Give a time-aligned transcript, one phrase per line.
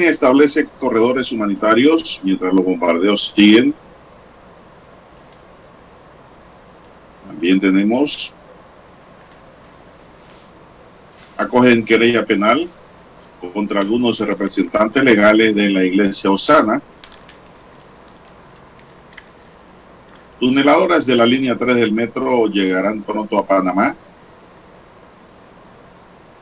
[0.00, 3.74] Establece corredores humanitarios mientras los bombardeos siguen.
[7.26, 8.32] También tenemos,
[11.36, 12.70] acogen querella penal
[13.52, 16.80] contra algunos representantes legales de la iglesia Osana.
[20.40, 23.94] Tuneladoras de la línea 3 del metro llegarán pronto a Panamá.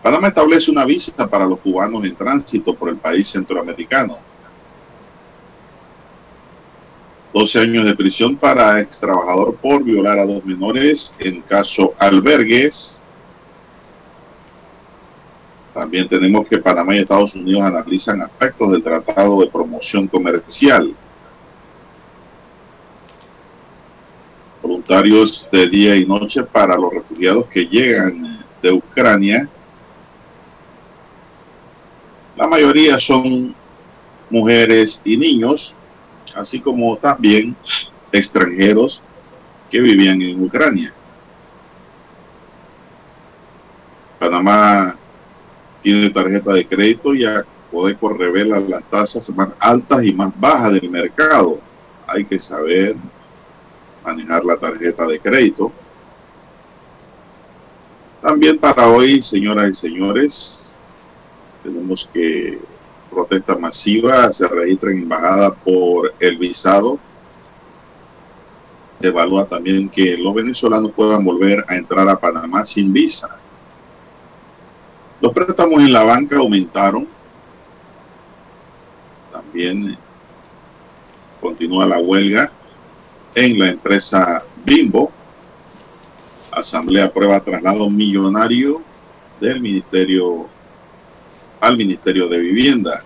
[0.02, 4.18] Panamá establece una visa para los cubanos en tránsito por el país centroamericano.
[7.34, 13.00] 12 años de prisión para ex trabajador por violar a dos menores en caso albergues.
[15.74, 20.94] También tenemos que Panamá y Estados Unidos analizan aspectos del Tratado de Promoción Comercial.
[24.62, 29.48] Voluntarios de día y noche para los refugiados que llegan de Ucrania
[32.40, 33.54] la mayoría son
[34.30, 35.74] mujeres y niños,
[36.34, 37.54] así como también
[38.10, 39.02] extranjeros
[39.70, 40.90] que vivían en Ucrania.
[44.18, 44.96] Panamá
[45.82, 50.72] tiene tarjeta de crédito y a Codeco revela las tasas más altas y más bajas
[50.72, 51.60] del mercado.
[52.06, 52.96] Hay que saber
[54.02, 55.70] manejar la tarjeta de crédito.
[58.22, 60.59] También para hoy, señoras y señores,
[61.62, 62.58] tenemos que
[63.10, 66.98] protesta masiva se registra en embajada por el visado.
[69.00, 73.38] Se evalúa también que los venezolanos puedan volver a entrar a Panamá sin visa.
[75.20, 77.06] Los préstamos en la banca aumentaron.
[79.32, 79.98] También
[81.40, 82.52] continúa la huelga
[83.34, 85.10] en la empresa Bimbo.
[86.52, 88.82] Asamblea aprueba traslado millonario
[89.40, 90.48] del Ministerio
[91.60, 93.04] al Ministerio de Vivienda.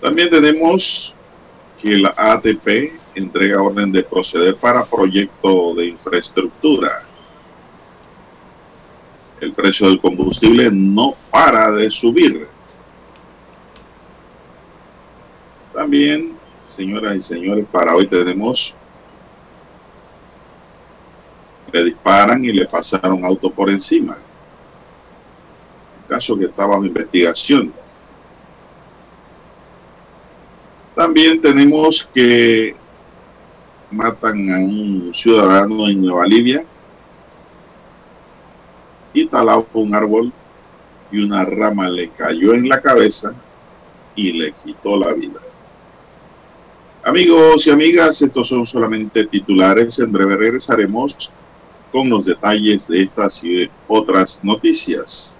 [0.00, 1.14] También tenemos
[1.80, 7.02] que la ATP entrega orden de proceder para proyecto de infraestructura.
[9.40, 12.46] El precio del combustible no para de subir.
[15.74, 16.34] También,
[16.66, 18.74] señoras y señores, para hoy tenemos,
[21.72, 24.18] le disparan y le pasaron auto por encima
[26.10, 27.72] caso que está bajo investigación.
[30.94, 32.74] También tenemos que
[33.90, 36.64] matan a un ciudadano en Nueva Libia
[39.12, 40.32] y talado un árbol
[41.10, 43.32] y una rama le cayó en la cabeza
[44.14, 45.40] y le quitó la vida.
[47.02, 49.98] Amigos y amigas, estos son solamente titulares.
[50.00, 51.32] En breve regresaremos
[51.90, 55.39] con los detalles de estas y otras noticias.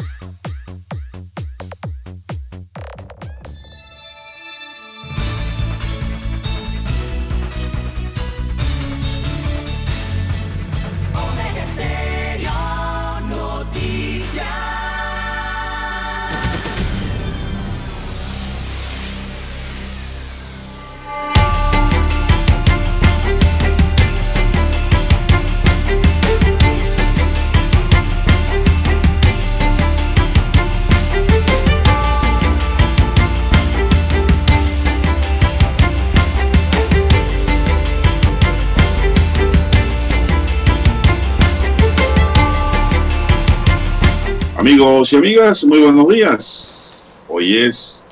[44.91, 47.13] Amigos y amigas, muy buenos días.
[47.29, 48.03] Hoy es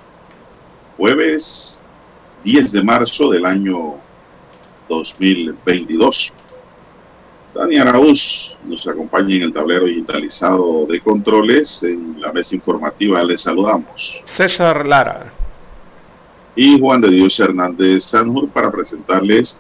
[0.96, 1.82] jueves
[2.46, 3.96] 10 de marzo del año
[4.88, 6.34] 2022.
[7.54, 11.84] Dani Araúz nos acompaña en el tablero digitalizado de controles.
[11.84, 14.22] En la mesa informativa les saludamos.
[14.24, 15.34] César Lara.
[16.56, 19.60] Y Juan de Dios Hernández Sanjur para presentarles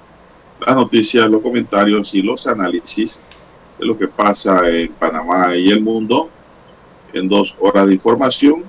[0.66, 3.22] las noticias, los comentarios y los análisis
[3.78, 6.30] de lo que pasa en Panamá y el mundo
[7.14, 8.64] en dos horas de información,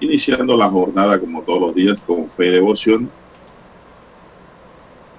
[0.00, 3.10] iniciando la jornada como todos los días con fe y devoción,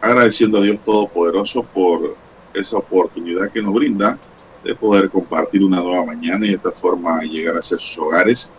[0.02, 2.16] agradeciendo a Dios Todopoderoso por
[2.54, 4.18] esa oportunidad que nos brinda
[4.64, 8.52] de poder compartir una nueva mañana y de esta forma llegar a sus hogares,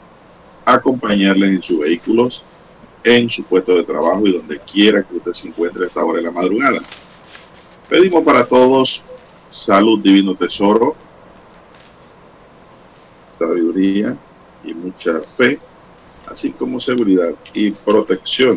[0.64, 2.44] acompañarles en sus vehículos,
[3.04, 6.19] en su puesto de trabajo y donde quiera que usted se encuentre a esta hora
[6.19, 6.80] de la madrugada.
[7.88, 9.02] Pedimos para todos
[9.48, 10.94] salud, divino tesoro,
[13.38, 14.17] sabiduría
[14.64, 15.61] y mucha fe,
[16.26, 18.56] así como seguridad y protección.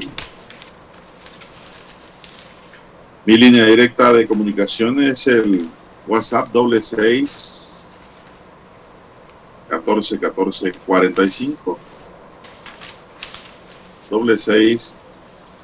[3.26, 5.70] Mi línea directa de comunicación es el
[6.08, 8.00] WhatsApp doble seis
[9.70, 11.80] catorce catorce cuarenta y cinco.
[14.10, 14.96] Doble seis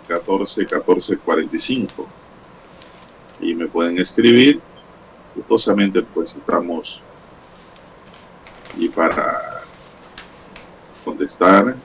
[0.08, 2.08] catorce catorce cuarenta y cinco.
[3.42, 4.62] Y me pueden escribir.
[5.36, 7.02] Gustosamente pues estamos
[8.78, 9.62] y para
[11.04, 11.76] contestar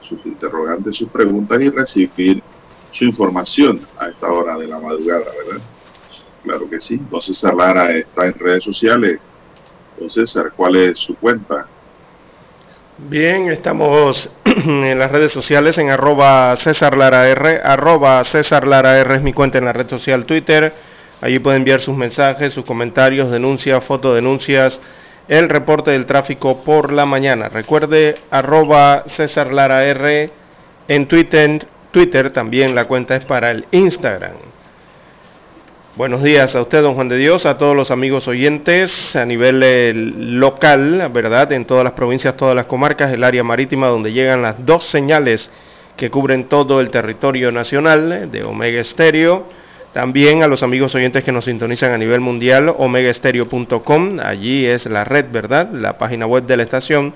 [0.00, 2.42] sus interrogantes, sus preguntas y recibir
[2.90, 5.62] su información a esta hora de la madrugada, ¿verdad?
[6.42, 7.00] Claro que sí.
[7.10, 9.18] Don César Lara está en redes sociales.
[9.98, 11.66] Don César, ¿cuál es su cuenta?
[12.98, 19.22] Bien, estamos en las redes sociales en arroba César R, arroba César Lara R es
[19.22, 20.72] mi cuenta en la red social Twitter.
[21.20, 24.80] Allí pueden enviar sus mensajes, sus comentarios, denuncias, fotodenuncias,
[25.28, 27.48] el reporte del tráfico por la mañana.
[27.48, 30.30] Recuerde arroba César Lara R
[30.88, 34.36] en Twitter, Twitter también la cuenta es para el Instagram.
[35.94, 39.62] Buenos días a usted, don Juan de Dios, a todos los amigos oyentes a nivel
[39.62, 41.52] eh, local, ¿verdad?
[41.52, 45.50] En todas las provincias, todas las comarcas, el área marítima donde llegan las dos señales
[45.96, 49.46] que cubren todo el territorio nacional de Omega Estéreo
[49.92, 55.04] también a los amigos oyentes que nos sintonizan a nivel mundial, omegaestereo.com, allí es la
[55.04, 55.70] red, ¿verdad?
[55.70, 57.12] La página web de la estación,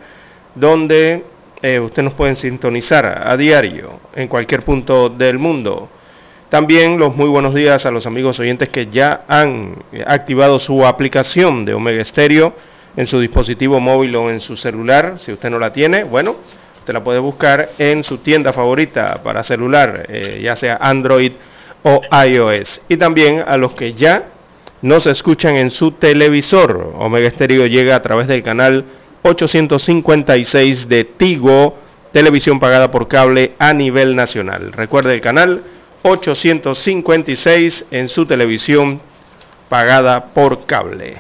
[0.55, 1.25] donde
[1.63, 5.89] eh, usted nos pueden sintonizar a diario en cualquier punto del mundo.
[6.51, 9.77] También los muy buenos días a los amigos oyentes que ya han
[10.07, 12.55] activado su aplicación de Omega Stereo
[12.95, 15.15] en su dispositivo móvil o en su celular.
[15.19, 16.37] Si usted no la tiene, bueno,
[16.79, 21.33] usted la puede buscar en su tienda favorita para celular, eh, ya sea Android
[21.89, 22.81] o iOS.
[22.89, 24.29] Y también a los que ya
[24.83, 26.95] nos escuchan en su televisor.
[26.99, 28.85] Omega Stereo llega a través del canal
[29.23, 31.77] 856 de Tigo,
[32.13, 34.73] televisión pagada por cable a nivel nacional.
[34.73, 35.63] Recuerde el canal
[36.03, 39.01] 856 en su televisión
[39.69, 41.19] pagada por cable.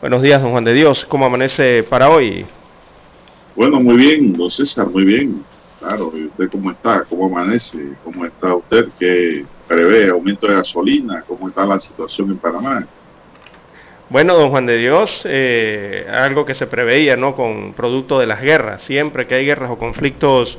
[0.00, 1.04] Buenos días, don Juan de Dios.
[1.06, 2.46] ¿Cómo amanece para hoy?
[3.56, 5.44] Bueno, muy bien, don César, muy bien.
[5.80, 7.04] Claro, ¿y usted cómo está?
[7.04, 7.78] ¿Cómo amanece?
[8.04, 8.88] ¿Cómo está usted?
[8.96, 11.22] ¿Qué prevé aumento de gasolina?
[11.26, 12.84] ¿Cómo está la situación en Panamá?
[14.10, 17.34] Bueno, don Juan de Dios, eh, algo que se preveía, ¿no?
[17.36, 18.82] Con producto de las guerras.
[18.82, 20.58] Siempre que hay guerras o conflictos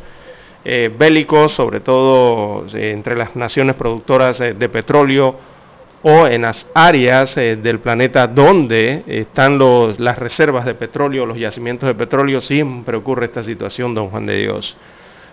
[0.65, 5.35] eh, bélicos, sobre todo eh, entre las naciones productoras eh, de petróleo
[6.03, 11.87] o en las áreas del planeta donde están los, las reservas de petróleo, los yacimientos
[11.87, 14.77] de petróleo, siempre ocurre esta situación, don Juan de Dios.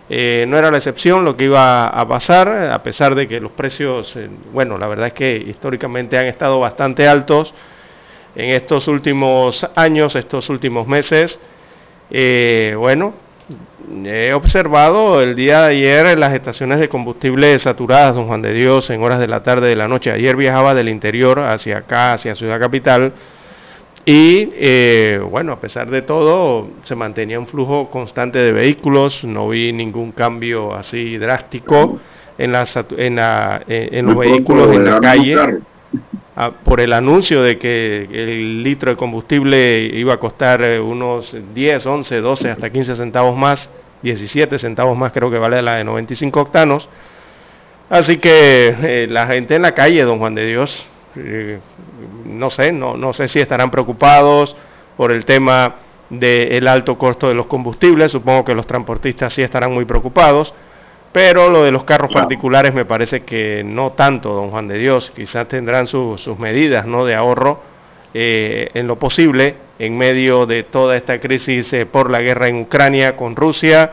[0.09, 3.51] Eh, no era la excepción lo que iba a pasar, a pesar de que los
[3.51, 7.53] precios, eh, bueno, la verdad es que históricamente han estado bastante altos
[8.35, 11.39] en estos últimos años, estos últimos meses.
[12.09, 13.15] Eh, bueno,
[14.05, 18.89] he observado el día de ayer las estaciones de combustible saturadas, don Juan de Dios,
[18.89, 20.11] en horas de la tarde de la noche.
[20.11, 23.11] Ayer viajaba del interior hacia acá, hacia Ciudad Capital
[24.09, 29.49] y eh, bueno, a pesar de todo, se mantenía un flujo constante de vehículos, no
[29.49, 31.99] vi ningún cambio así drástico
[32.37, 35.35] en, las, en, la, eh, en los Muy vehículos en la calle,
[36.37, 41.35] ah, por el anuncio de que el litro de combustible iba a costar eh, unos
[41.53, 43.69] 10, 11, 12, hasta 15 centavos más,
[44.03, 46.87] 17 centavos más creo que vale la de 95 octanos.
[47.89, 50.87] Así que eh, la gente en la calle, don Juan de Dios,
[51.17, 51.59] eh,
[52.25, 54.55] no sé, no, no sé si estarán preocupados
[54.95, 55.75] por el tema
[56.09, 60.53] del alto costo de los combustibles, supongo que los transportistas sí estarán muy preocupados,
[61.11, 65.11] pero lo de los carros particulares me parece que no tanto, don Juan de Dios,
[65.15, 67.05] quizás tendrán su- sus medidas ¿no?
[67.05, 67.59] de ahorro
[68.13, 72.61] eh, en lo posible en medio de toda esta crisis eh, por la guerra en
[72.61, 73.91] Ucrania con Rusia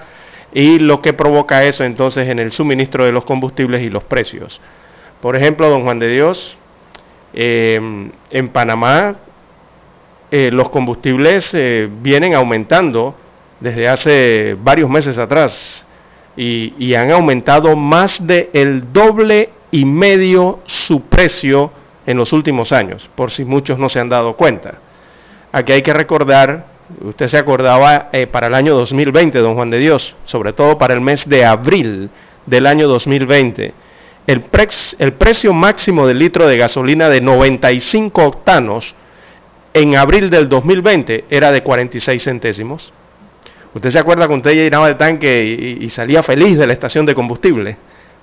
[0.52, 4.60] y lo que provoca eso entonces en el suministro de los combustibles y los precios.
[5.20, 6.56] Por ejemplo, don Juan de Dios,
[7.34, 9.16] em, en Panamá
[10.30, 11.54] eh, los combustibles
[12.02, 13.14] vienen aumentando
[13.60, 15.86] desde hace varios meses atrás
[16.36, 21.70] y, y han aumentado más del el doble y medio su precio
[22.06, 24.74] en los últimos años, por si muchos no se han dado cuenta.
[25.52, 26.66] Aquí hay que recordar,
[27.00, 30.94] usted se acordaba eh, para el año 2020, don Juan de Dios, sobre todo para
[30.94, 32.10] el mes de abril
[32.46, 33.72] del año 2020,
[34.26, 34.42] el,
[35.12, 38.94] precio máximo del litro de gasolina de 95 octanos
[39.72, 42.92] en abril del 2020 era de 46 centésimos.
[43.74, 47.14] ¿Usted se acuerda cuando usted llenaba el tanque y salía feliz de la estación de
[47.14, 47.76] combustible?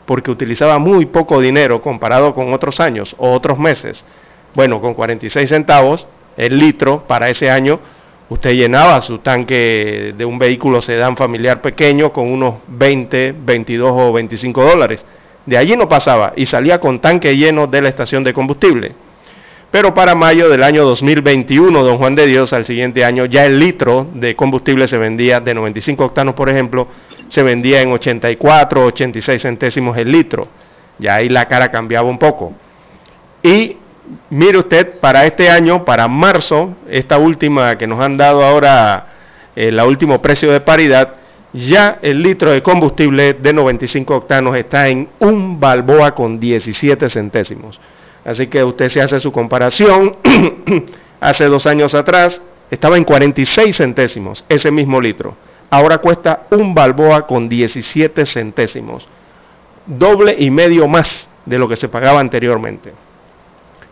[0.05, 4.05] porque utilizaba muy poco dinero comparado con otros años o otros meses.
[4.53, 7.79] Bueno, con 46 centavos el litro para ese año,
[8.29, 14.13] usted llenaba su tanque de un vehículo sedán familiar pequeño con unos 20, 22 o
[14.13, 15.05] 25 dólares.
[15.45, 18.93] De allí no pasaba y salía con tanque lleno de la estación de combustible.
[19.71, 23.57] Pero para mayo del año 2021, don Juan de Dios, al siguiente año, ya el
[23.57, 26.87] litro de combustible se vendía de 95 octanos, por ejemplo,
[27.29, 30.49] se vendía en 84, 86 centésimos el litro.
[30.99, 32.53] Ya ahí la cara cambiaba un poco.
[33.41, 33.77] Y
[34.29, 39.07] mire usted, para este año, para marzo, esta última que nos han dado ahora,
[39.55, 41.15] el último precio de paridad,
[41.53, 47.79] ya el litro de combustible de 95 octanos está en un balboa con 17 centésimos.
[48.23, 50.17] Así que usted se hace su comparación,
[51.19, 55.35] hace dos años atrás estaba en 46 centésimos ese mismo litro
[55.71, 59.07] ahora cuesta un balboa con 17 centésimos,
[59.87, 62.93] doble y medio más de lo que se pagaba anteriormente.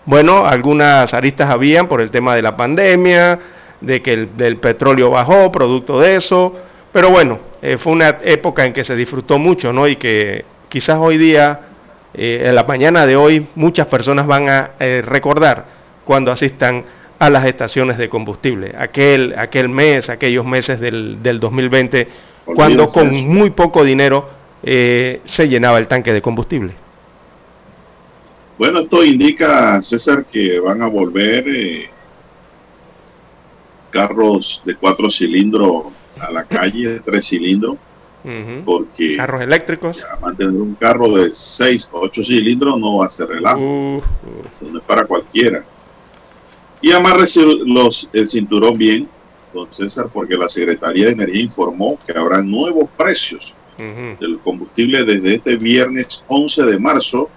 [0.06, 3.40] Bueno, algunas aristas habían por el tema de la pandemia,
[3.80, 6.54] de que el, petróleo bajó, producto de eso,
[6.92, 9.88] pero bueno, eh, fue una época en que se disfrutó mucho, ¿no?
[9.88, 11.60] Y que quizás hoy día,
[12.14, 15.66] eh, en la mañana de hoy, muchas personas van a eh, recordar
[16.06, 16.84] cuando asistan
[17.20, 18.74] a las estaciones de combustible.
[18.78, 22.08] Aquel, aquel mes, aquellos meses del, del 2020,
[22.56, 24.30] cuando con muy poco dinero
[24.64, 26.74] eh, se llenaba el tanque de combustible.
[28.58, 31.46] Bueno, esto indica, César, que van a volver
[33.90, 35.86] carros de cuatro cilindros
[36.22, 37.78] a la calle, de tres cilindros,
[38.66, 40.06] porque carros eléctricos.
[40.22, 44.02] mantener un carro de seis o ocho cilindros no va a ser relajo, uh,
[44.70, 45.64] no es para cualquiera.
[46.82, 47.26] Y amarre
[47.66, 49.08] los, el cinturón bien,
[49.54, 55.36] don César, porque la Secretaría de Energía informó que habrá nuevos precios del combustible desde
[55.36, 57.30] este viernes 11 de marzo,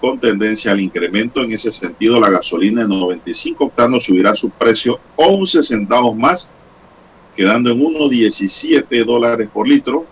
[0.00, 1.42] con tendencia al incremento.
[1.42, 6.52] En ese sentido, la gasolina de 95 octanos subirá su precio 11 centavos más,
[7.36, 10.06] quedando en 1,17 dólares por litro.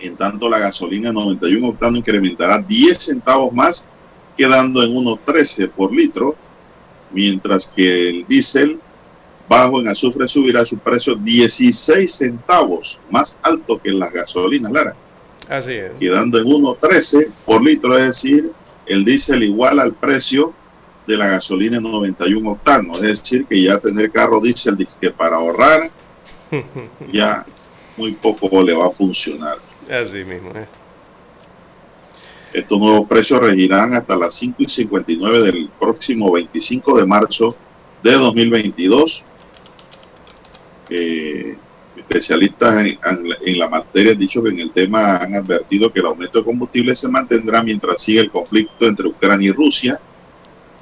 [0.00, 3.86] En tanto, la gasolina de 91 octanos incrementará 10 centavos más,
[4.36, 6.36] quedando en 1,13 por litro
[7.10, 8.78] mientras que el diésel
[9.48, 14.96] bajo en azufre subirá su precio 16 centavos, más alto que en las gasolinas, Lara.
[15.48, 15.92] Así es.
[16.00, 18.50] Quedando en 1.13 por litro, es decir,
[18.86, 20.52] el diésel igual al precio
[21.06, 22.96] de la gasolina en 91 octanos.
[23.02, 25.90] Es decir, que ya tener carro diésel que para ahorrar
[27.12, 27.44] ya
[27.96, 29.58] muy poco le va a funcionar.
[29.90, 30.68] Así mismo es.
[32.52, 37.56] Estos nuevos precios regirán hasta las 5 y 59 del próximo 25 de marzo
[38.02, 39.24] de 2022.
[41.96, 46.38] especialistas en, la materia han dicho que en el tema han advertido que el aumento
[46.38, 50.00] de combustible se mantendrá mientras siga el conflicto entre Ucrania y Rusia.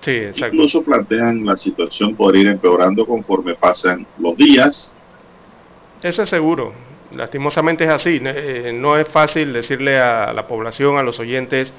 [0.04, 0.56] Sí, exacto.
[0.56, 4.94] Incluso plantean la situación podría ir empeorando conforme pasan los días.
[6.02, 6.74] Eso es seguro.
[7.16, 8.20] Lastimosamente es así.
[8.22, 11.72] Eh, no es fácil decirle a la población, a los oyentes,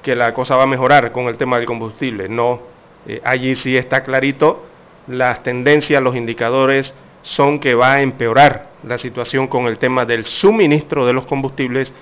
[0.00, 2.28] que la cosa va a mejorar con el tema del combustible.
[2.28, 2.60] No,
[3.04, 4.64] eh, allí sí está clarito.
[5.08, 10.24] Las tendencias, los indicadores son que va a empeorar la situación con el tema del
[10.24, 11.92] suministro de los combustibles,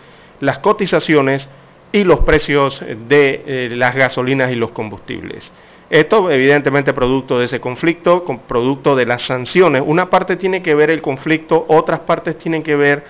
[0.40, 1.49] las cotizaciones
[1.90, 5.50] y los precios de eh, las gasolinas y los combustibles.
[5.90, 9.82] Esto evidentemente producto de ese conflicto, producto de las sanciones.
[9.85, 13.04] Una parte tiene que ver el conflicto, otras partes tienen que ver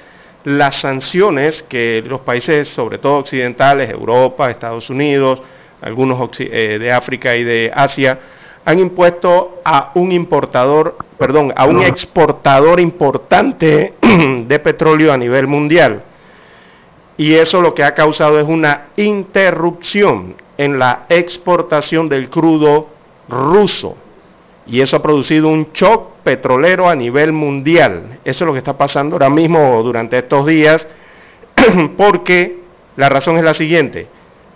[0.45, 5.43] las sanciones que los países, sobre todo occidentales, Europa, Estados Unidos,
[5.83, 8.19] algunos eh, de África y de Asia,
[8.65, 13.93] han impuesto a un importador, perdón, a un exportador importante
[14.47, 16.03] de petróleo a nivel mundial.
[17.19, 22.89] Y eso lo que ha causado es una interrupción en la exportación del crudo
[23.31, 23.97] ruso.
[24.67, 28.19] Y eso ha producido un shock petrolero a nivel mundial.
[28.27, 30.87] Eso es lo que está pasando ahora mismo durante estos días,
[31.97, 32.59] porque
[32.97, 34.09] la razón es la siguiente.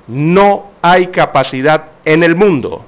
[0.07, 2.85] No hay capacidad en el mundo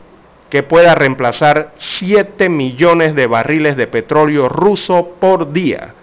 [0.51, 5.95] que pueda reemplazar 7 millones de barriles de petróleo ruso por día.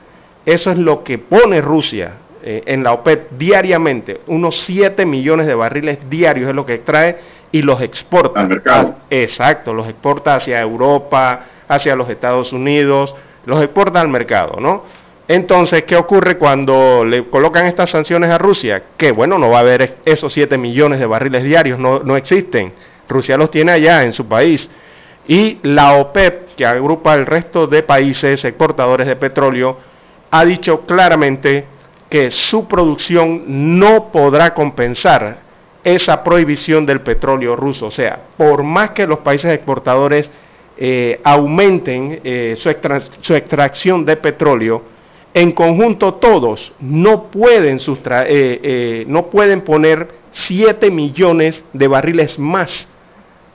[0.48, 2.14] Eso es lo que pone Rusia
[2.46, 4.20] eh, en la OPEP diariamente.
[4.28, 7.18] Unos 7 millones de barriles diarios es lo que extrae
[7.54, 8.42] y los exporta.
[8.42, 8.96] Al mercado.
[9.10, 14.84] exacto, los exporta hacia Europa, hacia los Estados Unidos, los exporta al mercado, ¿no?
[15.28, 18.84] Entonces, ¿qué ocurre cuando le colocan estas sanciones a Rusia?
[18.98, 22.74] Que bueno, no va a haber esos 7 millones de barriles diarios, no, no existen.
[23.08, 24.70] Rusia los tiene allá en su país.
[25.28, 29.78] Y la OPEP, que agrupa el resto de países exportadores de petróleo,
[30.30, 31.68] ha dicho claramente
[32.14, 33.42] que su producción
[33.80, 35.38] no podrá compensar
[35.84, 37.88] esa prohibición del petróleo ruso.
[37.88, 40.30] O sea, por más que los países exportadores
[40.78, 44.84] eh, aumenten eh, su, extracción de petróleo,
[45.34, 47.80] en conjunto todos no pueden,
[48.28, 52.88] eh, no pueden poner 7 millones de barriles más.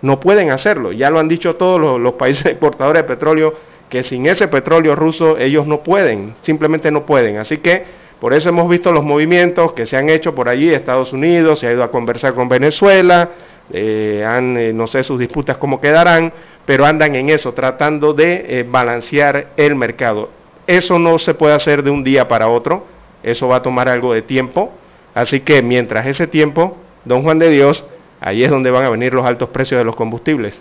[0.02, 0.90] No pueden hacerlo.
[0.90, 3.54] Ya lo han dicho todos los, los países exportadores de petróleo,
[3.88, 7.36] que sin ese petróleo ruso ellos no pueden, simplemente no pueden.
[7.36, 11.12] Así que por eso hemos visto los movimientos que se han hecho por allí, Estados
[11.12, 13.30] Unidos, se ha ido a conversar con Venezuela,
[13.72, 16.32] eh, han, eh, no sé sus disputas cómo quedarán,
[16.66, 20.30] pero andan en eso, tratando de eh, balancear el mercado.
[20.66, 22.86] Eso no se puede hacer de un día para otro,
[23.22, 24.72] eso va a tomar algo de tiempo,
[25.14, 27.86] así que mientras ese tiempo, don Juan de Dios,
[28.20, 30.60] ahí es donde van a venir los altos precios de los combustibles,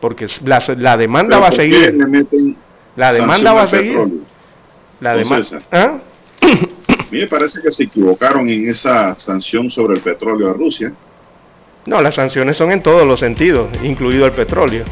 [0.00, 1.96] porque la, demanda va a seguir.
[2.96, 3.98] La demanda va a seguir.
[5.00, 5.62] La demanda.
[5.72, 5.98] ¿Ah?
[7.12, 10.94] Mí me parece que se equivocaron en esa sanción sobre el petróleo a Rusia.
[11.84, 14.84] No, las sanciones son en todos los sentidos, incluido el petróleo.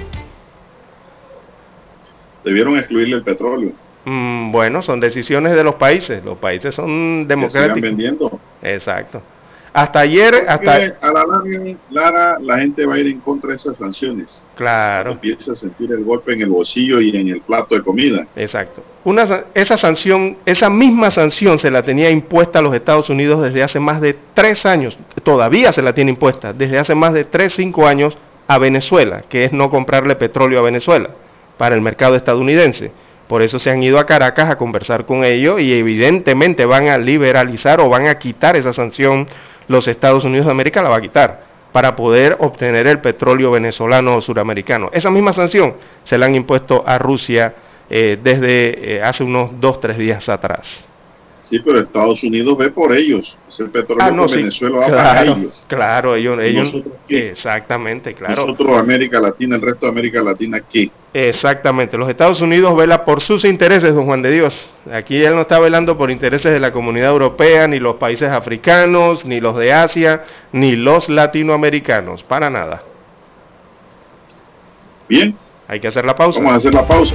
[2.44, 3.72] Debieron excluirle el petróleo.
[4.04, 6.22] Mm, bueno, son decisiones de los países.
[6.22, 7.80] Los países son democráticos.
[7.80, 8.38] vendiendo.
[8.62, 9.22] Exacto.
[9.72, 10.74] Hasta ayer, hasta...
[10.74, 11.24] A la
[11.90, 14.44] Lara, la gente va a ir en contra de esas sanciones.
[14.56, 15.12] Claro.
[15.12, 18.26] Empieza a sentir el golpe en el bolsillo y en el plato de comida.
[18.34, 18.82] Exacto.
[19.04, 23.62] Una, esa sanción, esa misma sanción se la tenía impuesta a los Estados Unidos desde
[23.62, 24.98] hace más de tres años.
[25.22, 29.44] Todavía se la tiene impuesta desde hace más de tres, cinco años a Venezuela, que
[29.44, 31.10] es no comprarle petróleo a Venezuela
[31.56, 32.90] para el mercado estadounidense.
[33.28, 36.98] Por eso se han ido a Caracas a conversar con ellos y evidentemente van a
[36.98, 39.28] liberalizar o van a quitar esa sanción
[39.70, 44.16] los Estados Unidos de América la va a quitar para poder obtener el petróleo venezolano
[44.16, 44.90] o suramericano.
[44.92, 47.54] Esa misma sanción se la han impuesto a Rusia
[47.88, 50.84] eh, desde eh, hace unos dos, tres días atrás.
[51.42, 53.36] Sí, pero Estados Unidos ve por ellos.
[53.48, 55.64] Ese petróleo ah, no, Venezuela va para ellos.
[55.66, 56.72] Claro, ellos, ellos
[57.08, 58.46] exactamente, claro.
[58.46, 60.90] Nosotros América Latina, el resto de América Latina, ¿qué?
[61.12, 61.98] Exactamente.
[61.98, 64.68] Los Estados Unidos vela por sus intereses, don Juan de Dios.
[64.92, 69.24] Aquí él no está velando por intereses de la comunidad europea, ni los países africanos,
[69.24, 72.22] ni los de Asia, ni los latinoamericanos.
[72.22, 72.82] Para nada.
[75.08, 75.36] Bien.
[75.66, 76.38] Hay que hacer la pausa.
[76.38, 77.14] Vamos a hacer la pausa.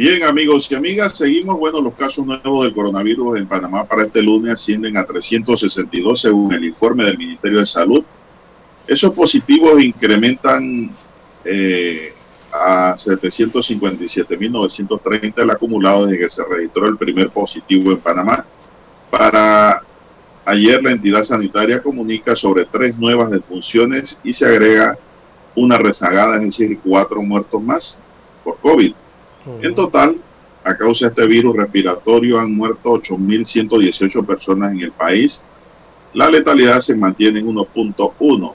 [0.00, 1.58] Bien, amigos y amigas, seguimos.
[1.58, 6.54] Bueno, los casos nuevos del coronavirus en Panamá para este lunes ascienden a 362 según
[6.54, 8.02] el informe del Ministerio de Salud.
[8.86, 10.90] Esos positivos incrementan
[11.44, 12.14] eh,
[12.50, 18.46] a 757.930 el acumulado desde que se registró el primer positivo en Panamá.
[19.10, 19.82] Para
[20.46, 24.96] ayer la entidad sanitaria comunica sobre tres nuevas defunciones y se agrega
[25.54, 28.00] una rezagada, es decir, cuatro muertos más
[28.42, 28.94] por COVID.
[29.62, 30.16] En total,
[30.64, 35.42] a causa de este virus respiratorio han muerto 8.118 personas en el país.
[36.12, 38.54] La letalidad se mantiene en 1.1.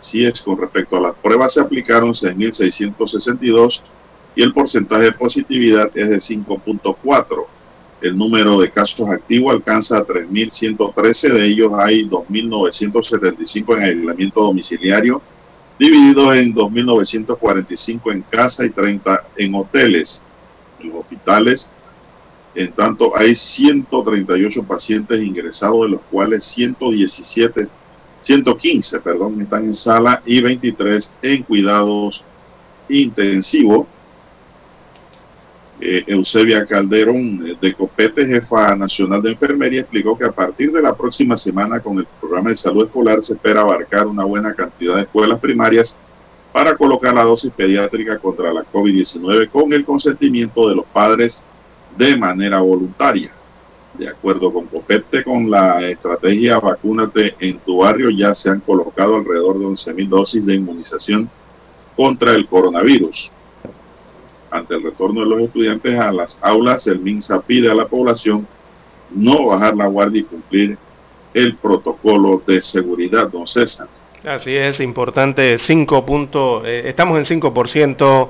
[0.00, 3.82] Si es con respecto a las pruebas, se aplicaron 6.662
[4.34, 7.46] y el porcentaje de positividad es de 5.4.
[8.02, 15.22] El número de casos activos alcanza a 3.113, de ellos hay 2.975 en aislamiento domiciliario
[15.78, 20.22] divididos en 2.945 en casa y 30 en hoteles.
[20.80, 21.70] En los hospitales,
[22.54, 27.68] en tanto, hay 138 pacientes ingresados, de los cuales 117,
[28.22, 32.24] 115, perdón, están en sala y 23 en cuidados
[32.88, 33.86] intensivos.
[35.78, 40.80] Eh, Eusebia Calderón eh, de Copete, jefa nacional de enfermería, explicó que a partir de
[40.80, 44.96] la próxima semana con el programa de salud escolar se espera abarcar una buena cantidad
[44.96, 45.98] de escuelas primarias
[46.50, 51.46] para colocar la dosis pediátrica contra la COVID-19 con el consentimiento de los padres
[51.98, 53.30] de manera voluntaria.
[53.92, 59.16] De acuerdo con Copete, con la estrategia Vacúnate en tu barrio ya se han colocado
[59.16, 61.28] alrededor de 11.000 dosis de inmunización
[61.94, 63.30] contra el coronavirus.
[64.56, 68.46] Ante el retorno de los estudiantes a las aulas, el MINSA pide a la población
[69.14, 70.78] no bajar la guardia y cumplir
[71.34, 73.86] el protocolo de seguridad, don César.
[74.24, 78.28] Así es, importante, 5 puntos, eh, estamos en 5%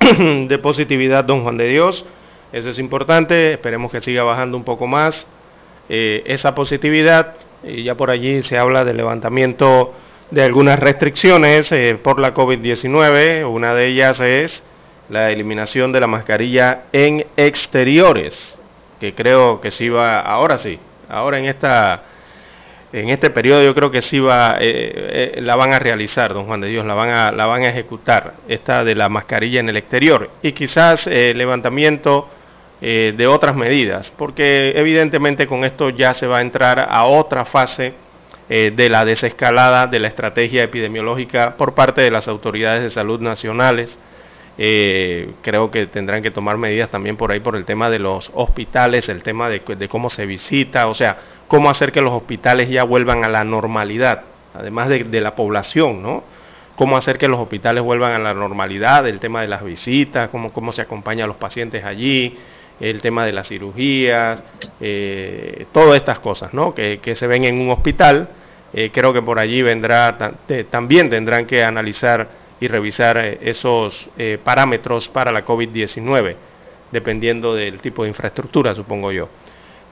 [0.48, 2.06] de positividad, don Juan de Dios,
[2.52, 5.26] eso es importante, esperemos que siga bajando un poco más
[5.90, 9.92] eh, esa positividad, y ya por allí se habla del levantamiento
[10.30, 14.62] de algunas restricciones eh, por la COVID-19, una de ellas es
[15.08, 18.34] la eliminación de la mascarilla en exteriores,
[19.00, 22.02] que creo que sí va, ahora sí, ahora en esta
[22.92, 26.46] en este periodo yo creo que sí va, eh, eh, la van a realizar, don
[26.46, 29.68] Juan de Dios, la van a, la van a ejecutar, esta de la mascarilla en
[29.68, 32.28] el exterior, y quizás eh, levantamiento
[32.78, 37.94] de otras medidas, porque evidentemente con esto ya se va a entrar a otra fase
[38.48, 43.98] de la desescalada de la estrategia epidemiológica por parte de las autoridades de salud nacionales,
[44.58, 48.30] eh, creo que tendrán que tomar medidas también por ahí por el tema de los
[48.34, 52.84] hospitales, el tema de, cómo se visita, o sea, cómo hacer que los hospitales ya
[52.84, 54.22] vuelvan a la normalidad,
[54.54, 56.24] además de, la población, ¿no?
[56.74, 60.52] Cómo hacer que los hospitales vuelvan a la normalidad, el tema de las visitas, cómo,
[60.52, 62.36] cómo se acompaña a los pacientes allí,
[62.80, 64.42] el tema de las cirugías,
[64.80, 66.74] eh, todas estas cosas, ¿no?
[66.74, 68.28] Que, se ven en un hospital.
[68.72, 70.34] Eh, creo que por allí vendrá,
[70.70, 72.28] también tendrán que analizar
[72.60, 76.34] y revisar eh, esos eh, parámetros para la COVID-19,
[76.90, 79.28] dependiendo del tipo de infraestructura, supongo yo.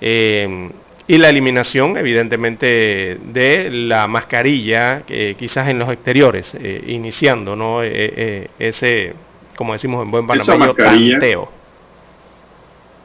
[0.00, 0.70] Eh,
[1.06, 5.02] y la eliminación, evidentemente, de la mascarilla,
[5.36, 6.50] quizás en los exteriores,
[6.86, 7.82] iniciando ¿no?
[7.82, 9.12] ese,
[9.54, 11.52] como decimos en buen panameño, tanteo.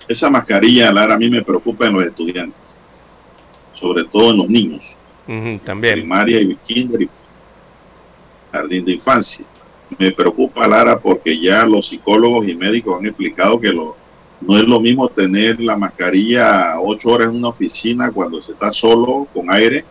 [0.08, 2.78] Esa mascarilla, Lara, a mí me preocupa en los estudiantes,
[3.74, 4.96] sobre todo en los niños.
[5.66, 5.96] también.
[5.96, 7.10] Primaria y kinder y
[8.52, 9.46] jardín de infancia.
[9.98, 13.96] Me preocupa, Lara, porque ya los psicólogos y médicos han explicado que lo,
[14.42, 18.72] no es lo mismo tener la mascarilla ocho horas en una oficina cuando se está
[18.72, 19.84] solo con aire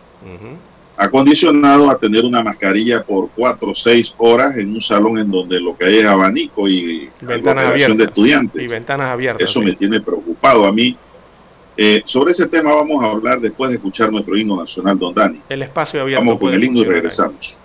[0.99, 5.57] acondicionado a tener una mascarilla por cuatro o seis horas en un salón en donde
[5.57, 8.61] lo que hay es abanico y ventanas de estudiantes.
[8.61, 9.49] Y ventanas abiertas.
[9.49, 10.97] Eso me tiene preocupado a mí.
[11.77, 15.39] Eh, sobre ese tema vamos a hablar después de escuchar nuestro himno nacional, don Dani.
[15.47, 16.25] El espacio abierto.
[16.25, 17.57] Vamos con el himno y regresamos.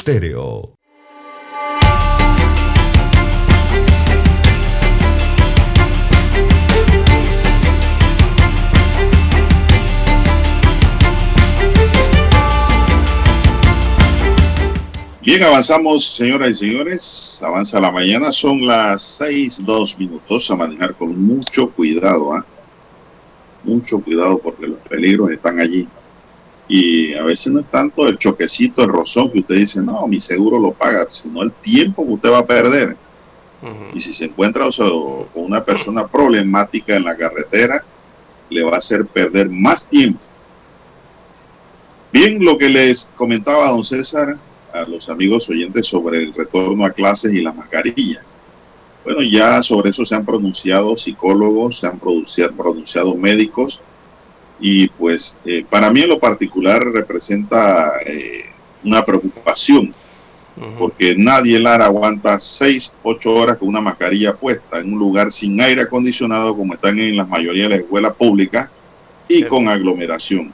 [0.00, 0.78] Estéreo.
[15.20, 17.38] Bien, avanzamos, señoras y señores.
[17.42, 20.50] Avanza la mañana, son las seis, dos minutos.
[20.50, 22.46] A manejar con mucho cuidado, ¿ah?
[23.64, 25.86] Mucho cuidado porque los peligros están allí.
[26.72, 30.20] Y a veces no es tanto el choquecito, el rozón que usted dice, no, mi
[30.20, 32.96] seguro lo paga, sino el tiempo que usted va a perder.
[33.92, 37.84] Y si se encuentra con una persona problemática en la carretera,
[38.48, 40.20] le va a hacer perder más tiempo.
[42.12, 44.36] Bien, lo que les comentaba don César,
[44.72, 48.22] a los amigos oyentes sobre el retorno a clases y la mascarilla.
[49.02, 53.80] Bueno, ya sobre eso se han pronunciado psicólogos, se han pronunciado, médicos
[54.60, 58.44] y pues eh, para mí en lo particular representa eh,
[58.84, 59.94] una preocupación
[60.78, 65.58] porque nadie Lara aguanta seis, ocho horas con una mascarilla puesta en un lugar sin
[65.60, 68.68] aire acondicionado como están en la mayoría de las escuelas públicas
[69.26, 70.52] y con aglomeración.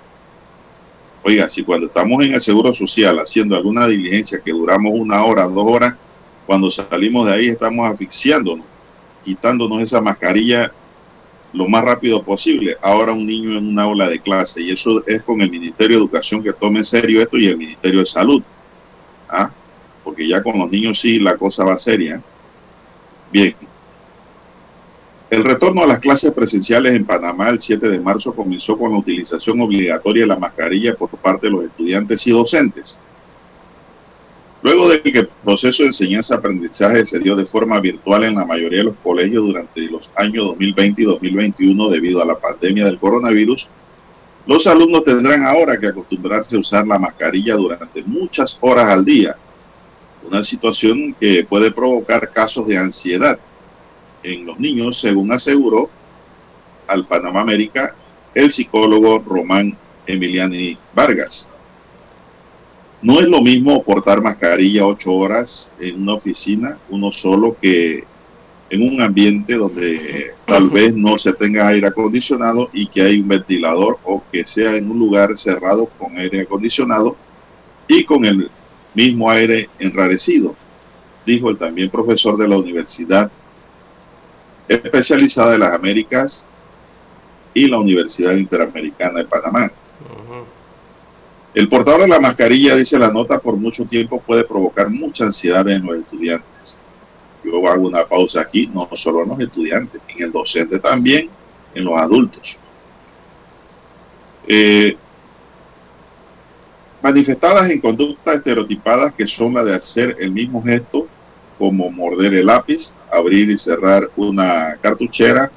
[1.24, 5.44] Oiga, si cuando estamos en el Seguro Social haciendo alguna diligencia que duramos una hora,
[5.48, 5.94] dos horas,
[6.46, 8.64] cuando salimos de ahí estamos asfixiándonos,
[9.24, 10.70] quitándonos esa mascarilla
[11.56, 12.76] lo más rápido posible.
[12.82, 16.02] Ahora un niño en una aula de clase y eso es con el Ministerio de
[16.02, 18.42] Educación que tome en serio esto y el Ministerio de Salud.
[19.28, 19.50] ¿Ah?
[20.04, 22.22] Porque ya con los niños sí la cosa va seria.
[23.32, 23.56] Bien,
[25.30, 28.98] el retorno a las clases presenciales en Panamá el 7 de marzo comenzó con la
[28.98, 33.00] utilización obligatoria de la mascarilla por parte de los estudiantes y docentes.
[34.66, 38.78] Luego de que el proceso de enseñanza-aprendizaje se dio de forma virtual en la mayoría
[38.78, 43.68] de los colegios durante los años 2020 y 2021 debido a la pandemia del coronavirus,
[44.44, 49.36] los alumnos tendrán ahora que acostumbrarse a usar la mascarilla durante muchas horas al día,
[50.28, 53.38] una situación que puede provocar casos de ansiedad
[54.24, 55.88] en los niños, según aseguró
[56.88, 57.94] al Panamá América
[58.34, 61.48] el psicólogo Román Emiliani Vargas.
[63.02, 68.04] No es lo mismo portar mascarilla ocho horas en una oficina, uno solo, que
[68.70, 73.28] en un ambiente donde tal vez no se tenga aire acondicionado y que hay un
[73.28, 77.16] ventilador o que sea en un lugar cerrado con aire acondicionado
[77.86, 78.50] y con el
[78.94, 80.56] mismo aire enrarecido,
[81.24, 83.30] dijo el también profesor de la Universidad
[84.66, 86.46] especializada de las Américas
[87.54, 89.70] y la Universidad Interamericana de Panamá.
[91.56, 95.66] El portador de la mascarilla, dice la nota, por mucho tiempo puede provocar mucha ansiedad
[95.70, 96.76] en los estudiantes.
[97.42, 101.30] Yo hago una pausa aquí, no solo en los estudiantes, en el docente también,
[101.74, 102.58] en los adultos.
[104.46, 104.98] Eh,
[107.00, 111.08] manifestadas en conductas estereotipadas que son la de hacer el mismo gesto
[111.58, 115.50] como morder el lápiz, abrir y cerrar una cartuchera,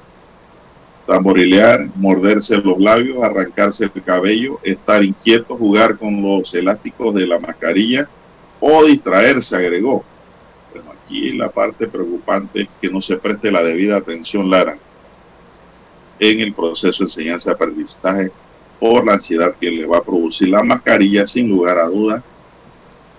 [1.09, 7.39] tamborilear, morderse los labios, arrancarse el cabello, estar inquieto, jugar con los elásticos de la
[7.39, 8.07] mascarilla
[8.59, 10.03] o distraerse, agregó.
[10.71, 14.77] Bueno, aquí la parte preocupante es que no se preste la debida atención, Lara,
[16.19, 18.31] en el proceso de enseñanza-aprendizaje
[18.79, 22.23] por la ansiedad que le va a producir la mascarilla, sin lugar a dudas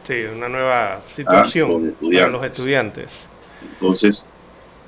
[0.05, 3.29] Sí, una nueva situación ah, para los estudiantes.
[3.75, 4.27] Entonces,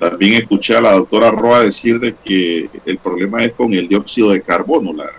[0.09, 4.31] también escuché a la doctora Roa decir de que el problema es con el dióxido
[4.31, 4.93] de carbono.
[4.93, 5.09] La,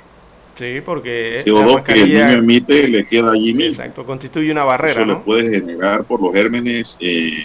[0.54, 3.72] sí, porque el CO2 que el niño emite le queda allí mismo.
[3.72, 5.02] Exacto, constituye una barrera.
[5.02, 7.44] Eso le puede generar por los gérmenes eh,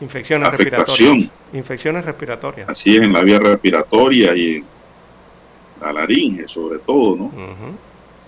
[0.00, 1.30] infecciones respiratorias.
[1.52, 2.68] Infecciones respiratorias.
[2.68, 4.64] Así es, en la vía respiratoria y en
[5.80, 7.32] la laringe, sobre todo, ¿no?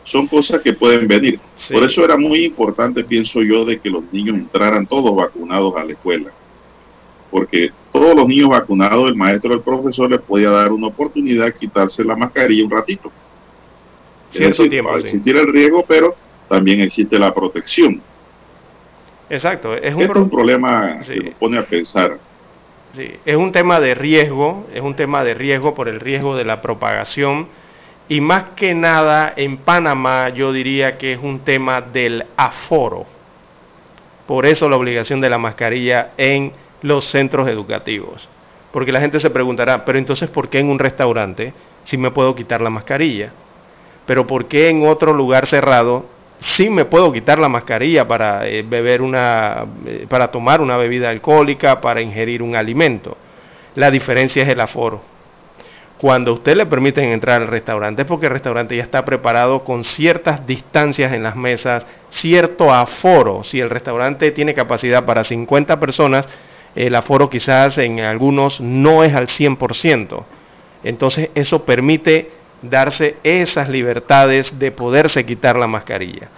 [0.05, 1.39] son cosas que pueden venir.
[1.71, 5.85] Por eso era muy importante, pienso yo, de que los niños entraran todos vacunados a
[5.85, 6.31] la escuela.
[7.31, 11.55] Porque todos los niños vacunados, el maestro, el profesor les podía dar una oportunidad de
[11.55, 13.11] quitarse la mascarilla un ratito.
[14.31, 16.15] Cierto tiempo, va existir el riesgo, pero
[16.49, 18.01] también existe la protección.
[19.31, 19.75] Exacto.
[19.75, 22.19] Es un, este es un problema que nos pone a pensar.
[22.95, 26.45] Sí, es un tema de riesgo, es un tema de riesgo por el riesgo de
[26.45, 27.49] la propagación
[28.09, 33.05] y más que nada en Panamá yo diría que es un tema del aforo.
[34.27, 38.29] Por eso la obligación de la mascarilla en los centros educativos.
[38.73, 41.53] Porque la gente se preguntará, pero entonces ¿por qué en un restaurante
[41.85, 43.33] sí me puedo quitar la mascarilla?
[44.07, 46.07] Pero ¿por qué en otro lugar cerrado
[46.41, 51.09] sí me puedo quitar la mascarilla para eh, beber una, eh, para tomar una bebida
[51.09, 53.17] alcohólica, para ingerir un alimento?
[53.75, 55.01] La diferencia es el aforo
[55.99, 59.83] cuando usted le permiten entrar al restaurante es porque el restaurante ya está preparado con
[59.83, 63.43] ciertas distancias en las mesas, cierto aforo.
[63.43, 66.29] Si el restaurante tiene capacidad para 50 personas,
[66.75, 70.25] el aforo quizás en algunos no es al 100%.
[70.85, 72.31] Entonces eso permite
[72.63, 76.29] darse esas libertades de poderse quitar la mascarilla.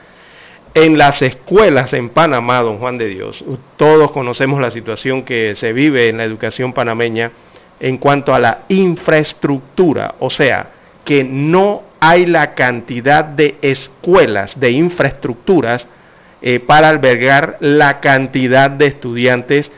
[0.73, 3.45] En las escuelas en Panamá, don Juan de Dios,
[3.77, 7.33] todos conocemos la situación que se vive en la educación panameña
[7.81, 10.71] en cuanto a la infraestructura, o sea,
[11.05, 15.89] que no hay la cantidad de escuelas, de infraestructuras
[16.43, 19.73] eh, para albergar la cantidad de estudiantes,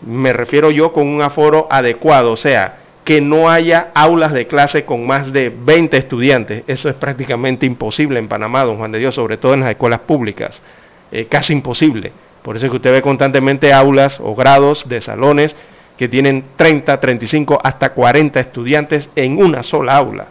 [0.00, 4.84] me refiero yo con un aforo adecuado, o sea, que no haya aulas de clase
[4.84, 6.64] con más de 20 estudiantes.
[6.66, 10.00] Eso es prácticamente imposible en Panamá, don Juan de Dios, sobre todo en las escuelas
[10.00, 10.62] públicas.
[11.10, 12.12] Eh, casi imposible.
[12.42, 15.56] Por eso es que usted ve constantemente aulas o grados de salones
[15.96, 20.26] que tienen 30, 35, hasta 40 estudiantes en una sola aula.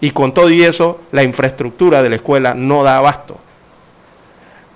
[0.00, 3.38] Y con todo y eso, la infraestructura de la escuela no da abasto.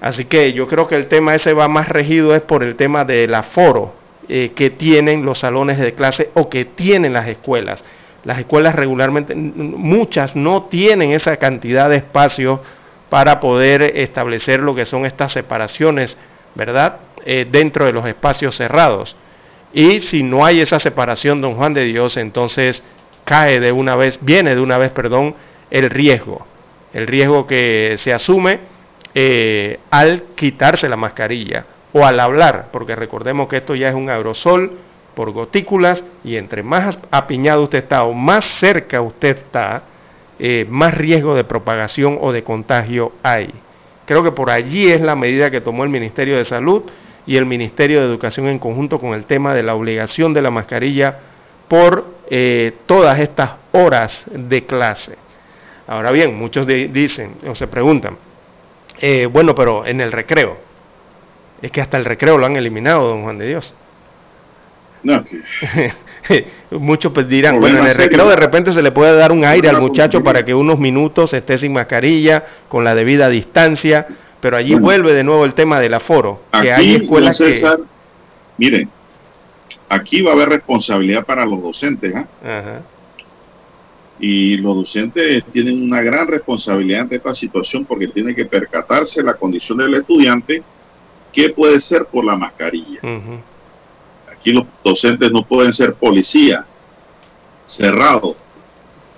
[0.01, 3.05] Así que yo creo que el tema ese va más regido es por el tema
[3.05, 3.96] del aforo
[4.29, 7.85] eh, que tienen los salones de clase o que tienen las escuelas.
[8.25, 12.61] Las escuelas regularmente, muchas no tienen esa cantidad de espacio
[13.09, 16.19] para poder establecer lo que son estas separaciones,
[16.57, 16.97] ¿verdad?
[17.25, 19.15] Eh, dentro de los espacios cerrados.
[19.73, 22.83] Y si no hay esa separación, don Juan de Dios, entonces
[23.25, 25.37] cae de una vez, viene de una vez, perdón,
[25.71, 26.45] el riesgo.
[26.93, 28.59] El riesgo que se asume
[29.15, 31.65] eh, al quitarse la mascarilla
[31.97, 34.73] o al hablar, porque recordemos que esto ya es un aerosol
[35.15, 39.83] por gotículas y entre más apiñado usted está o más cerca usted está,
[40.39, 43.49] eh, más riesgo de propagación o de contagio hay.
[44.05, 46.83] Creo que por allí es la medida que tomó el Ministerio de Salud
[47.27, 50.51] y el Ministerio de Educación en conjunto con el tema de la obligación de la
[50.51, 51.19] mascarilla
[51.67, 55.17] por eh, todas estas horas de clase.
[55.87, 58.19] Ahora bien, muchos dicen o se preguntan,
[59.01, 60.67] eh, bueno, pero en el recreo,
[61.63, 63.75] es que hasta el recreo lo han eliminado, don Juan de Dios.
[65.03, 65.25] No,
[66.71, 69.69] Muchos pues dirán, bueno, en el recreo de repente se le puede dar un aire
[69.69, 74.07] al muchacho para que unos minutos esté sin mascarilla, con la debida distancia,
[74.41, 77.79] pero allí vuelve de nuevo el tema del aforo, que hay escuelas César,
[78.59, 78.89] Miren,
[79.89, 82.27] aquí va a haber responsabilidad para los docentes, ¿ah?
[84.19, 89.35] Y los docentes tienen una gran responsabilidad ante esta situación porque tienen que percatarse la
[89.35, 90.63] condición del estudiante
[91.33, 93.01] ¿Qué puede ser por la mascarilla?
[94.33, 96.65] Aquí los docentes no pueden ser policía,
[97.67, 98.37] cerrado.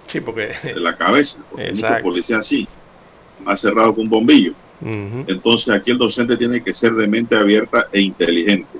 [0.07, 0.53] Sí, porque...
[0.63, 2.67] De la cabeza, porque muchos policías así,
[3.45, 4.55] más cerrado que un bombillo.
[4.81, 8.79] Entonces aquí el docente tiene que ser de mente abierta e inteligente.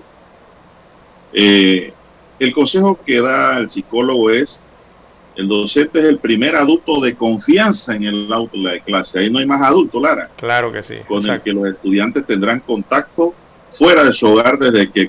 [1.33, 1.93] Eh,
[2.39, 4.63] el consejo que da el psicólogo es
[5.39, 9.21] el docente es el primer adulto de confianza en el aula de clase.
[9.21, 10.29] Ahí no hay más adultos, Lara.
[10.37, 10.97] Claro que sí.
[11.07, 13.33] Con el que los estudiantes tendrán contacto
[13.73, 15.09] fuera de su hogar desde que,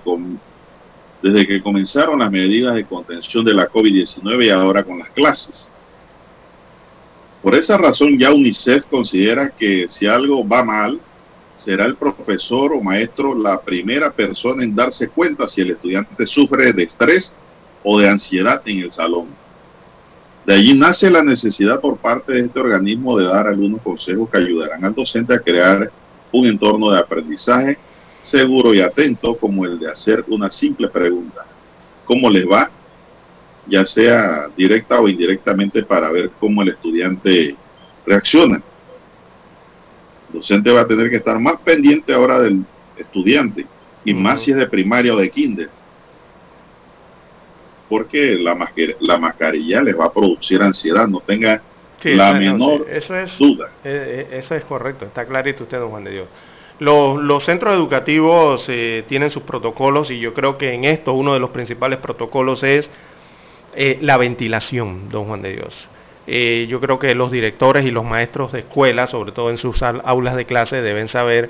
[1.23, 5.71] desde que comenzaron las medidas de contención de la COVID-19 y ahora con las clases.
[7.41, 10.99] Por esa razón ya UNICEF considera que si algo va mal,
[11.57, 16.71] será el profesor o maestro la primera persona en darse cuenta si el estudiante sufre
[16.71, 17.35] de estrés
[17.83, 19.48] o de ansiedad en el salón.
[20.45, 24.37] De allí nace la necesidad por parte de este organismo de dar algunos consejos que
[24.39, 25.91] ayudarán al docente a crear
[26.31, 27.77] un entorno de aprendizaje
[28.21, 31.45] seguro y atento como el de hacer una simple pregunta.
[32.05, 32.69] ¿Cómo les va?
[33.67, 37.55] Ya sea directa o indirectamente para ver cómo el estudiante
[38.05, 38.55] reacciona.
[40.29, 42.63] El docente va a tener que estar más pendiente ahora del
[42.97, 43.65] estudiante
[44.03, 45.69] y más si es de primaria o de kinder
[47.89, 48.55] porque la,
[48.99, 51.61] la mascarilla les va a producir ansiedad, no tenga
[52.03, 53.69] la menor eso es, duda.
[53.83, 56.27] Eh, eh, eso es correcto, está clarito usted, don Juan de Dios.
[56.79, 61.39] Los, centros educativos eh, tienen sus protocolos y yo creo que en esto uno de
[61.41, 62.89] los principales protocolos es
[64.01, 65.89] la ventilación, don Juan de Dios.
[66.69, 70.35] yo creo que los directores y los maestros de escuela, sobre todo en sus aulas
[70.35, 71.49] de clase, deben saber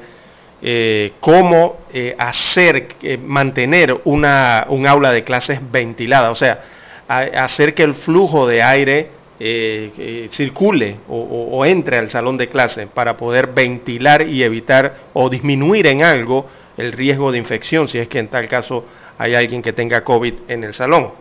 [0.61, 6.61] eh, cómo eh, hacer, eh, mantener una, un aula de clases ventilada, o sea,
[7.07, 9.19] hacer que el flujo de aire
[10.29, 16.03] circule o, entre al salón de clase para poder ventilar y evitar o disminuir en
[16.03, 16.45] algo
[16.77, 18.85] el riesgo de infección, si es que en tal caso
[19.17, 21.13] hay alguien que tenga COVID en el salón.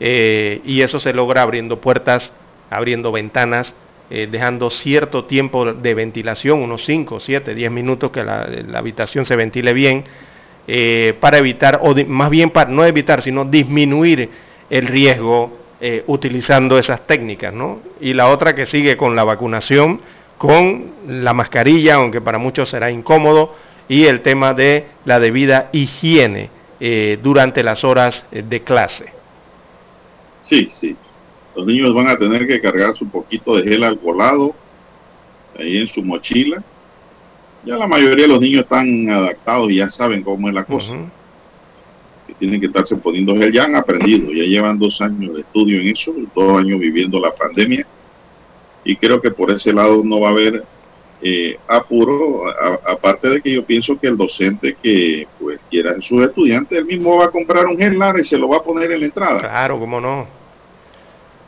[0.00, 2.32] y eso se logra abriendo puertas,
[2.70, 3.74] abriendo ventanas,
[4.08, 9.34] eh, dejando cierto tiempo de ventilación, unos 5, 7, 10 minutos que la, habitación se
[9.34, 10.04] ventile bien,
[10.68, 14.30] eh, para evitar, o más bien para no evitar, sino disminuir
[14.70, 17.80] el riesgo eh, utilizando esas técnicas, ¿no?
[18.00, 20.00] Y la otra que sigue con la vacunación,
[20.38, 23.56] con la mascarilla, aunque para muchos será incómodo,
[23.88, 26.50] y el tema de la debida higiene
[27.22, 29.06] durante las horas de clase.
[30.42, 30.96] Sí, sí.
[31.56, 34.54] Los niños van a tener que cargar su poquito de gel alcoholado
[35.58, 36.62] ahí en su mochila.
[37.64, 40.94] Ya la mayoría de los niños están adaptados y ya saben cómo es la cosa.
[42.26, 45.80] Que tienen que estarse poniendo gel, ya han aprendido, ya llevan dos años de estudio
[45.80, 47.86] en eso, dos años viviendo la pandemia.
[48.84, 50.62] Y creo que por ese lado no va a haber
[51.22, 52.44] eh, apuro,
[52.86, 56.84] aparte de que yo pienso que el docente que pues quiera a sus estudiantes, él
[56.84, 59.40] mismo va a comprar un gel y se lo va a poner en la entrada.
[59.40, 60.45] Claro, cómo no.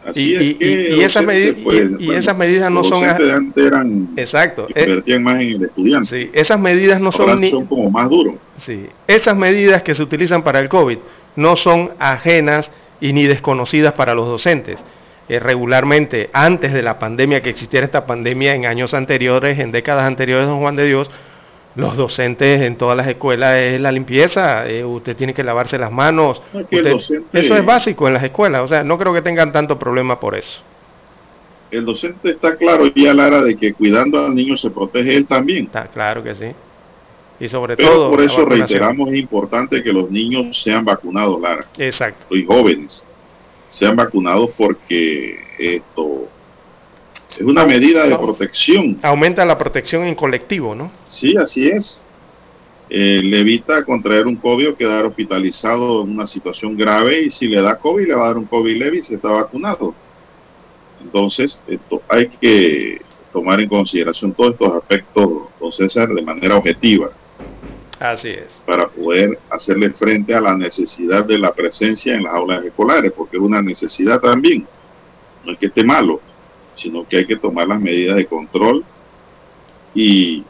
[0.05, 5.41] Así es que y, esas pues, y, esas medidas no son eran exacto eh, más
[5.43, 8.37] en el estudiante sí, esas medidas no son son como más duros.
[8.57, 10.99] Sí esas medidas que se utilizan para el covid
[11.37, 12.71] no son ajenas
[13.01, 14.83] y ni desconocidas para los docentes.
[15.29, 20.05] Eh, regularmente antes de la pandemia, que existiera esta pandemia en años anteriores, en décadas
[20.05, 21.11] anteriores, don Juan de Dios,
[21.75, 25.93] los docentes en todas las escuelas es la limpieza, eh, usted tiene que lavarse las
[25.93, 30.19] manos, eso es básico en las escuelas, o sea, no creo que tengan tanto problema
[30.19, 30.61] por eso.
[31.71, 35.67] El docente está claro ya, Lara, de que cuidando al niño se protege él también.
[35.67, 36.47] Está claro que sí.
[37.41, 38.11] Y sobre Pero todo...
[38.11, 41.67] por eso reiteramos, es importante que los niños sean vacunados, Lara.
[41.77, 42.35] Exacto.
[42.35, 43.07] Y jóvenes
[43.69, 46.29] sean vacunados porque esto
[47.31, 48.99] es una medida de protección.
[49.03, 50.91] Aumenta la protección en colectivo, ¿no?
[51.07, 52.05] Sí, así es.
[52.91, 57.47] Eh, le evita contraer un COVID o quedar hospitalizado en una situación grave y si
[57.47, 59.95] le da COVID le va a dar un COVID leve y se está vacunado.
[61.01, 63.01] Entonces, esto hay que
[63.31, 65.29] tomar en consideración todos estos aspectos,
[65.61, 67.11] don César, de manera objetiva.
[67.99, 68.63] Así es.
[68.65, 73.37] Para poder hacerle frente a la necesidad de la presencia en las aulas escolares, porque
[73.37, 74.67] es una necesidad también.
[75.45, 76.21] No es que esté malo,
[76.79, 78.85] sino que hay que tomar las medidas de control
[79.95, 80.45] y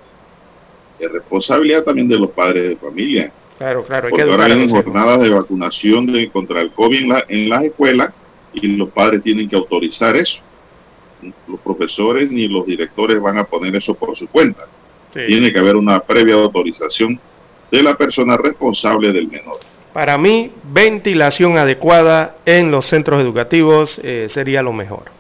[0.99, 3.33] de responsabilidad también de los padres de familia.
[3.57, 4.07] Claro, claro.
[4.07, 7.65] Hay porque ahora hay jornadas de vacunación de, contra el COVID en, la, en las
[7.65, 8.13] escuelas
[8.53, 10.41] y los padres tienen que autorizar eso.
[11.49, 14.67] Los profesores ni los directores van a poner eso por su cuenta.
[15.13, 17.19] Tiene que haber una previa autorización
[17.71, 19.59] de la persona responsable del menor.
[19.93, 25.18] Para mí, ventilación adecuada en los centros educativos eh, sería lo mejor.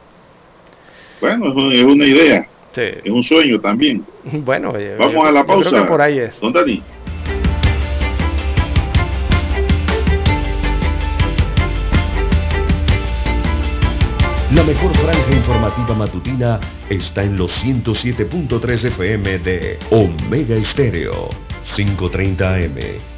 [1.20, 2.48] Bueno, es una idea.
[2.76, 4.04] Es un sueño también.
[4.44, 5.86] Bueno, vamos a la pausa.
[5.86, 6.38] por ahí es.
[6.40, 6.82] ¿Dónde Dani?
[14.54, 21.28] La mejor franja informativa matutina está en los 107.3 FM de Omega Estéreo.
[21.74, 23.17] 5.30 AM.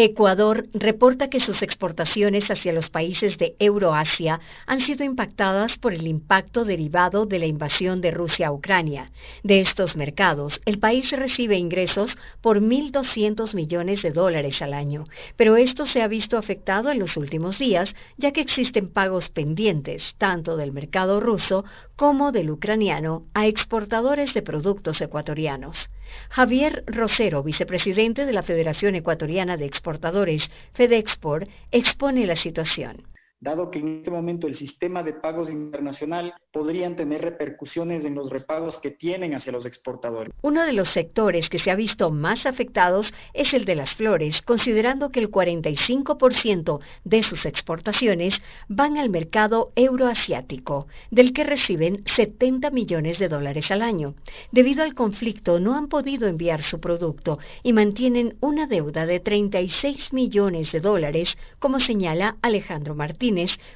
[0.00, 6.06] Ecuador reporta que sus exportaciones hacia los países de Euroasia han sido impactadas por el
[6.06, 9.10] impacto derivado de la invasión de Rusia a Ucrania.
[9.42, 15.56] De estos mercados, el país recibe ingresos por 1.200 millones de dólares al año, pero
[15.56, 20.56] esto se ha visto afectado en los últimos días, ya que existen pagos pendientes tanto
[20.56, 21.64] del mercado ruso
[21.96, 25.90] como del ucraniano a exportadores de productos ecuatorianos.
[26.30, 33.08] Javier Rosero, vicepresidente de la Federación Ecuatoriana de Exportadores, FedExport, expone la situación.
[33.40, 38.30] Dado que en este momento el sistema de pagos internacional podrían tener repercusiones en los
[38.30, 40.32] repagos que tienen hacia los exportadores.
[40.42, 44.42] Uno de los sectores que se ha visto más afectados es el de las flores,
[44.42, 48.34] considerando que el 45% de sus exportaciones
[48.68, 54.14] van al mercado euroasiático, del que reciben 70 millones de dólares al año.
[54.50, 60.12] Debido al conflicto no han podido enviar su producto y mantienen una deuda de 36
[60.12, 63.27] millones de dólares, como señala Alejandro Martínez,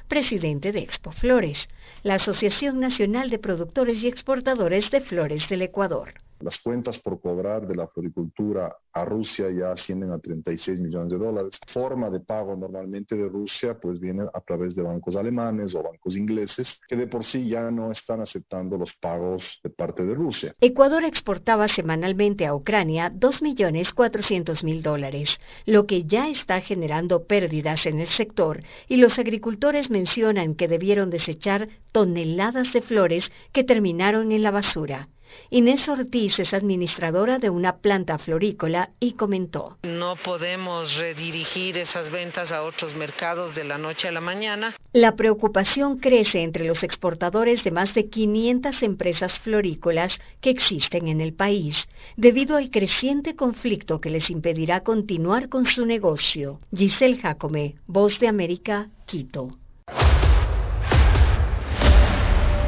[0.07, 1.69] presidente de Expo Flores,
[2.01, 6.13] la Asociación Nacional de Productores y Exportadores de Flores del Ecuador.
[6.43, 11.17] Las cuentas por cobrar de la floricultura a Rusia ya ascienden a 36 millones de
[11.17, 11.57] dólares.
[11.67, 16.17] Forma de pago normalmente de Rusia pues viene a través de bancos alemanes o bancos
[16.17, 20.53] ingleses que de por sí ya no están aceptando los pagos de parte de Rusia.
[20.59, 28.09] Ecuador exportaba semanalmente a Ucrania 2.400.000 dólares, lo que ya está generando pérdidas en el
[28.09, 34.51] sector y los agricultores mencionan que debieron desechar toneladas de flores que terminaron en la
[34.51, 35.07] basura.
[35.49, 39.77] Inés Ortiz es administradora de una planta florícola y comentó.
[39.83, 44.75] No podemos redirigir esas ventas a otros mercados de la noche a la mañana.
[44.93, 51.21] La preocupación crece entre los exportadores de más de 500 empresas florícolas que existen en
[51.21, 56.59] el país, debido al creciente conflicto que les impedirá continuar con su negocio.
[56.75, 59.62] Giselle Jacome, Voz de América, Quito.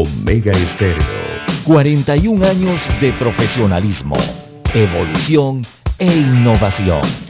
[0.00, 1.18] Omega Estéreo
[1.64, 4.16] 41 años de profesionalismo,
[4.72, 5.66] evolución
[5.98, 7.27] e innovación.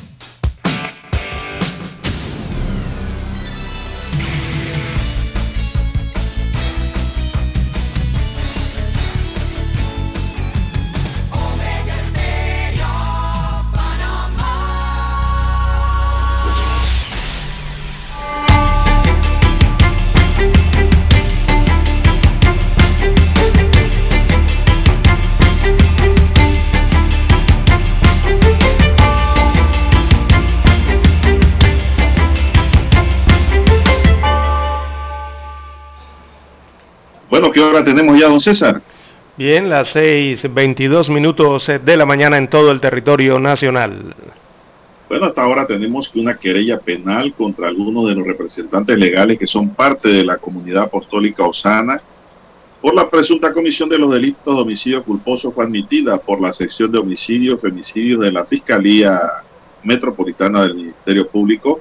[37.88, 38.80] Tenemos ya, don César?
[39.36, 44.14] Bien, las 6.22 minutos de la mañana en todo el territorio nacional.
[45.08, 49.70] Bueno, hasta ahora tenemos una querella penal contra algunos de los representantes legales que son
[49.70, 52.02] parte de la comunidad apostólica Osana
[52.80, 56.92] por la presunta comisión de los delitos de homicidio culposo fue admitida por la sección
[56.92, 59.20] de homicidios, femicidios de la Fiscalía
[59.82, 61.80] Metropolitana del Ministerio Público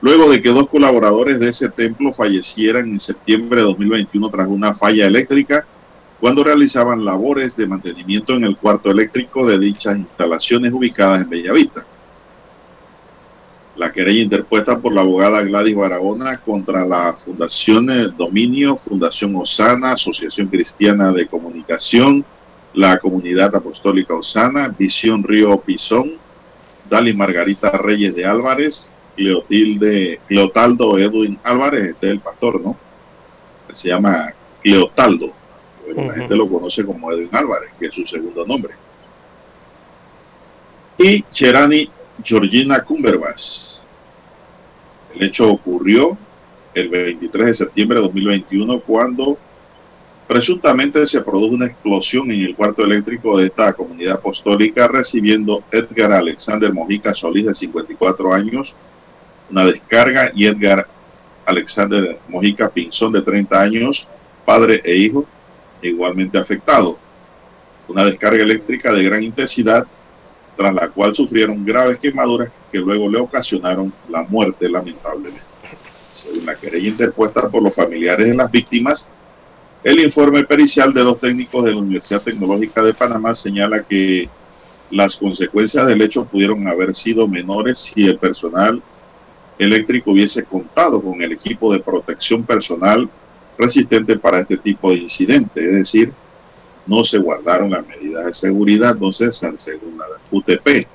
[0.00, 4.74] luego de que dos colaboradores de ese templo fallecieran en septiembre de 2021 tras una
[4.74, 5.66] falla eléctrica
[6.20, 11.84] cuando realizaban labores de mantenimiento en el cuarto eléctrico de dichas instalaciones ubicadas en Bellavista.
[13.76, 17.86] La querella interpuesta por la abogada Gladys Barahona contra la Fundación
[18.16, 22.22] Dominio, Fundación Osana, Asociación Cristiana de Comunicación,
[22.74, 26.12] la Comunidad Apostólica Osana, Visión Río Pisón,
[26.90, 28.90] Dali Margarita Reyes de Álvarez,
[29.20, 32.74] Cleotilde, Cleotaldo Edwin Álvarez, este es el pastor, ¿no?
[33.70, 35.30] Se llama Cleotaldo.
[35.94, 38.72] La gente lo conoce como Edwin Álvarez, que es su segundo nombre.
[40.96, 41.90] Y Cherani
[42.24, 43.84] Georgina Cumberbas.
[45.14, 46.16] El hecho ocurrió
[46.72, 49.36] el 23 de septiembre de 2021 cuando
[50.26, 56.12] presuntamente se produjo una explosión en el cuarto eléctrico de esta comunidad apostólica recibiendo Edgar
[56.12, 58.74] Alexander Mojica Solís de 54 años
[59.50, 60.86] una descarga y Edgar
[61.44, 64.08] Alexander Mojica Pinzón de 30 años,
[64.44, 65.26] padre e hijo,
[65.82, 66.98] igualmente afectado.
[67.88, 69.86] Una descarga eléctrica de gran intensidad,
[70.56, 75.42] tras la cual sufrieron graves quemaduras que luego le ocasionaron la muerte lamentablemente.
[76.12, 79.08] Según la querella interpuesta por los familiares de las víctimas,
[79.82, 84.28] el informe pericial de dos técnicos de la Universidad Tecnológica de Panamá señala que
[84.90, 88.82] las consecuencias del hecho pudieron haber sido menores si el personal
[89.60, 93.08] eléctrico hubiese contado con el equipo de protección personal
[93.58, 96.12] resistente para este tipo de incidentes, es decir,
[96.86, 100.86] no se guardaron las medidas de seguridad, entonces, según la UTP.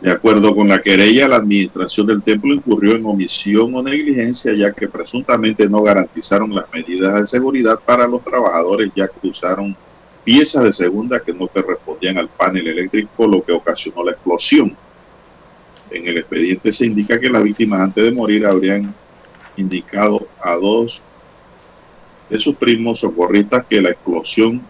[0.00, 4.72] De acuerdo con la querella, la administración del templo incurrió en omisión o negligencia ya
[4.72, 9.76] que presuntamente no garantizaron las medidas de seguridad para los trabajadores ya que usaron
[10.24, 14.76] piezas de segunda que no correspondían al panel eléctrico, lo que ocasionó la explosión.
[15.92, 18.94] En el expediente se indica que las víctimas antes de morir habrían
[19.56, 21.02] indicado a dos
[22.30, 24.62] de sus primos socorristas que la explosión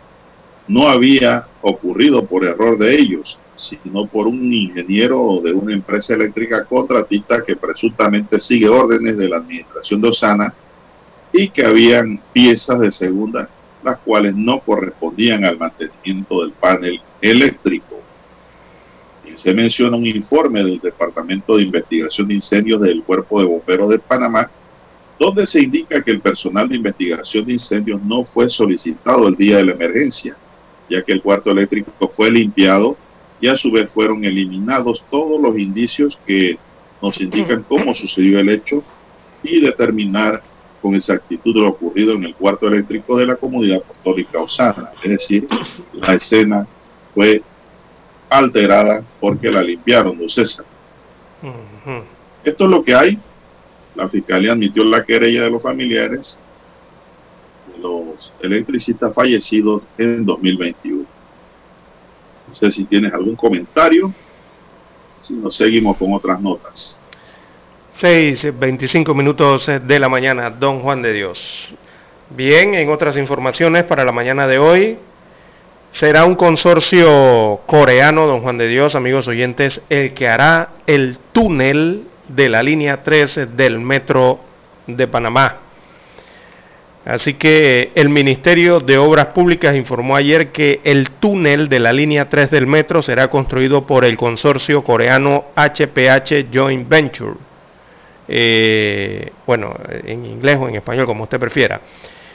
[0.67, 6.65] no había ocurrido por error de ellos, sino por un ingeniero de una empresa eléctrica
[6.65, 10.55] contratista que presuntamente sigue órdenes de la administración de Osana
[11.33, 13.49] y que habían piezas de segunda
[13.83, 18.01] las cuales no correspondían al mantenimiento del panel eléctrico.
[19.35, 23.99] Se menciona un informe del Departamento de Investigación de Incendios del Cuerpo de Bomberos de
[23.99, 24.51] Panamá,
[25.19, 29.59] donde se indica que el personal de investigación de incendios no fue solicitado el día
[29.59, 30.37] de la emergencia,
[30.89, 32.97] ya que el cuarto eléctrico fue limpiado
[33.41, 36.59] y a su vez fueron eliminados todos los indicios que
[37.01, 38.83] nos indican cómo sucedió el hecho
[39.43, 40.43] y determinar
[40.81, 44.91] con exactitud lo ocurrido en el cuarto eléctrico de la comunidad apostólica Osana.
[45.03, 45.47] Es decir,
[45.93, 46.67] la escena
[47.15, 47.43] fue
[48.39, 50.65] alterada porque la limpiaron, don César.
[52.45, 53.19] Esto es lo que hay.
[53.95, 56.39] La fiscalía admitió la querella de los familiares
[57.73, 61.05] de los electricistas fallecidos en 2021.
[62.49, 64.13] No sé si tienes algún comentario.
[65.21, 66.99] Si no, seguimos con otras notas.
[67.99, 71.69] 6, 25 minutos de la mañana, don Juan de Dios.
[72.31, 74.99] Bien, en otras informaciones para la mañana de hoy,
[75.93, 82.05] será un consorcio coreano, don Juan de Dios, amigos oyentes, el que hará el túnel
[82.29, 84.41] de la línea 3 del metro
[84.87, 85.59] de Panamá.
[87.05, 92.29] Así que el Ministerio de Obras Públicas informó ayer que el túnel de la línea
[92.29, 97.35] 3 del metro será construido por el consorcio coreano HPH Joint Venture.
[98.29, 99.75] Eh, bueno,
[100.05, 101.81] en inglés o en español, como usted prefiera.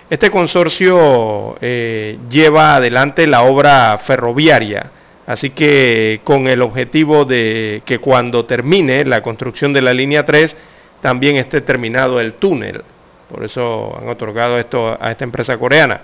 [0.10, 4.89] Este consorcio eh, lleva adelante la obra ferroviaria,
[5.26, 10.55] así que con el objetivo de que cuando termine la construcción de la línea 3,
[11.01, 12.84] también esté terminado el túnel.
[13.30, 16.01] Por eso han otorgado esto a esta empresa coreana.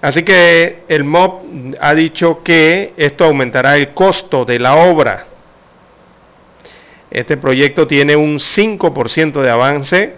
[0.00, 5.26] Así que el MOB ha dicho que esto aumentará el costo de la obra.
[7.10, 10.14] Este proyecto tiene un 5% de avance.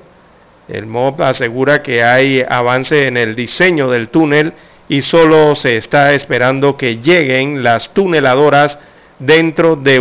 [0.71, 4.53] El MOB asegura que hay avance en el diseño del túnel
[4.89, 8.79] y solo se está esperando que lleguen las tuneladoras
[9.18, 10.01] dentro de,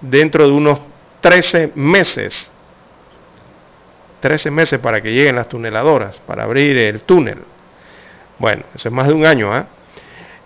[0.00, 0.78] dentro de unos
[1.20, 2.50] 13 meses.
[4.20, 7.38] 13 meses para que lleguen las tuneladoras, para abrir el túnel.
[8.38, 9.52] Bueno, eso es más de un año.
[9.52, 9.66] ¿ah?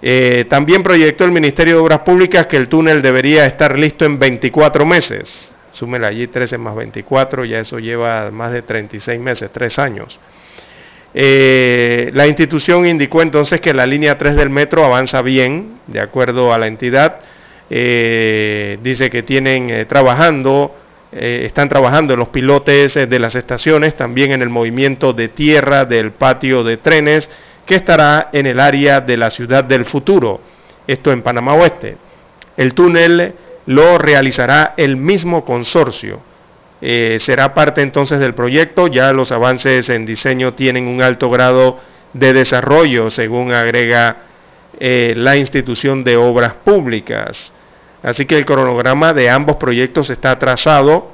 [0.00, 4.18] Eh, también proyectó el Ministerio de Obras Públicas que el túnel debería estar listo en
[4.18, 5.52] 24 meses.
[5.72, 10.20] Súmela allí 13 más 24, ya eso lleva más de 36 meses, 3 años.
[11.14, 16.52] Eh, la institución indicó entonces que la línea 3 del metro avanza bien, de acuerdo
[16.52, 17.20] a la entidad.
[17.68, 20.74] Eh, dice que tienen trabajando
[21.14, 26.12] eh, están trabajando los pilotes de las estaciones, también en el movimiento de tierra del
[26.12, 27.28] patio de trenes
[27.66, 30.40] que estará en el área de la ciudad del futuro,
[30.86, 31.98] esto en Panamá Oeste.
[32.56, 33.34] El túnel
[33.66, 36.20] lo realizará el mismo consorcio.
[36.80, 41.78] Eh, será parte entonces del proyecto, ya los avances en diseño tienen un alto grado
[42.12, 44.16] de desarrollo, según agrega
[44.80, 47.52] la institución de obras públicas.
[48.02, 51.12] Así que el cronograma de ambos proyectos está trazado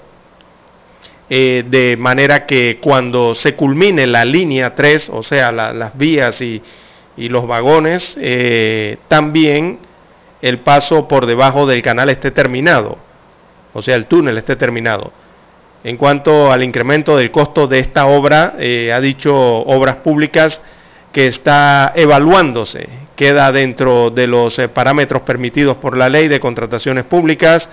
[1.30, 6.62] eh, de manera que cuando se culmine la línea 3, o sea, las vías y,
[7.16, 9.80] los vagones, eh, también
[10.40, 12.98] el paso por debajo del canal esté terminado,
[13.72, 15.12] o sea, el túnel esté terminado.
[15.84, 20.60] En cuanto al incremento del costo de esta obra, eh, ha dicho Obras Públicas
[21.12, 27.02] que está evaluándose queda dentro de los eh, parámetros permitidos por la ley de contrataciones
[27.04, 27.68] públicas.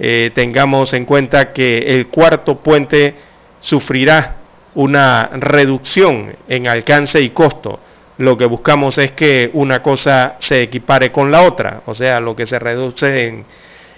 [0.00, 3.14] Eh, tengamos en cuenta que el cuarto puente
[3.60, 4.38] sufrirá
[4.74, 7.78] una reducción en alcance y costo.
[8.22, 12.36] Lo que buscamos es que una cosa se equipare con la otra, o sea, lo
[12.36, 13.44] que se reduce en,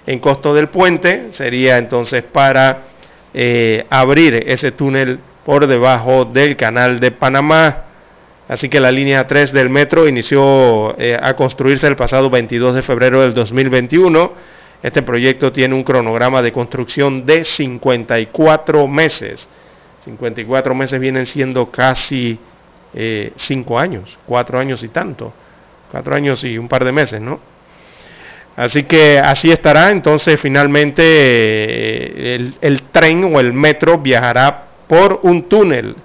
[0.07, 2.85] en costo del puente sería entonces para
[3.33, 7.85] eh, abrir ese túnel por debajo del canal de Panamá
[8.47, 12.83] Así que la línea 3 del metro inició eh, a construirse el pasado 22 de
[12.83, 14.33] febrero del 2021.
[14.83, 19.47] Este proyecto tiene un cronograma de construcción de 54 meses.
[20.03, 22.37] 54 meses vienen siendo casi
[22.95, 25.33] 5 eh, años, 4 años y tanto.
[25.91, 27.39] 4 años y un par de meses, ¿no?
[28.55, 35.43] Así que así estará, entonces finalmente eh, el, tren o el metro viajará por un
[35.49, 35.95] túnel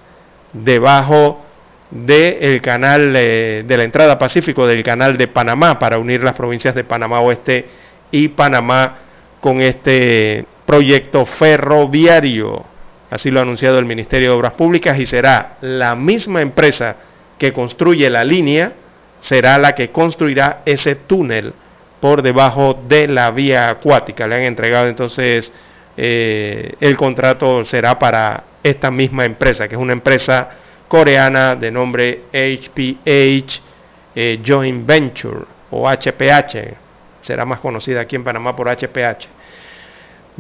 [0.53, 1.45] debajo
[1.93, 6.75] del canal eh, de la entrada Pacífico del canal de Panamá para unir las provincias
[6.75, 7.67] de Panamá Oeste
[8.11, 8.97] y Panamá
[9.41, 12.65] con este proyecto ferroviario.
[13.11, 16.97] Así lo ha anunciado el Ministerio de Obras Públicas y será la misma empresa
[17.39, 18.73] que construye la línea,
[19.21, 21.53] será la que construirá ese túnel
[22.01, 24.27] por debajo de la vía acuática.
[24.27, 25.53] Le han entregado entonces
[25.97, 30.49] eh, el contrato será para esta misma empresa, que es una empresa
[30.89, 33.71] coreana de nombre HPH
[34.15, 36.75] eh, Joint Venture o HPH,
[37.23, 39.29] será más conocida aquí en Panamá por HPH.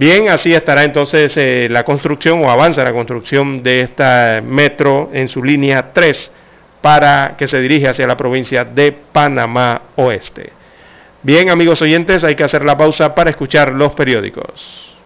[0.00, 5.28] Bien, así estará entonces eh, la construcción o avanza la construcción de esta metro en
[5.28, 6.32] su línea 3
[6.80, 10.54] para que se dirige hacia la provincia de Panamá Oeste.
[11.22, 14.96] Bien, amigos oyentes, hay que hacer la pausa para escuchar los periódicos.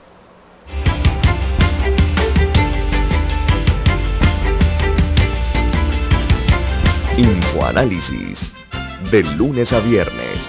[7.16, 8.52] Infoanálisis.
[9.10, 10.48] De lunes a viernes,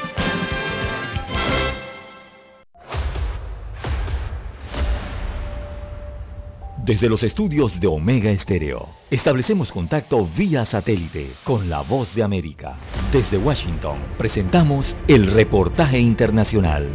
[6.91, 12.77] Desde los estudios de Omega Estéreo, establecemos contacto vía satélite con la voz de América.
[13.13, 16.89] Desde Washington, presentamos el reportaje internacional.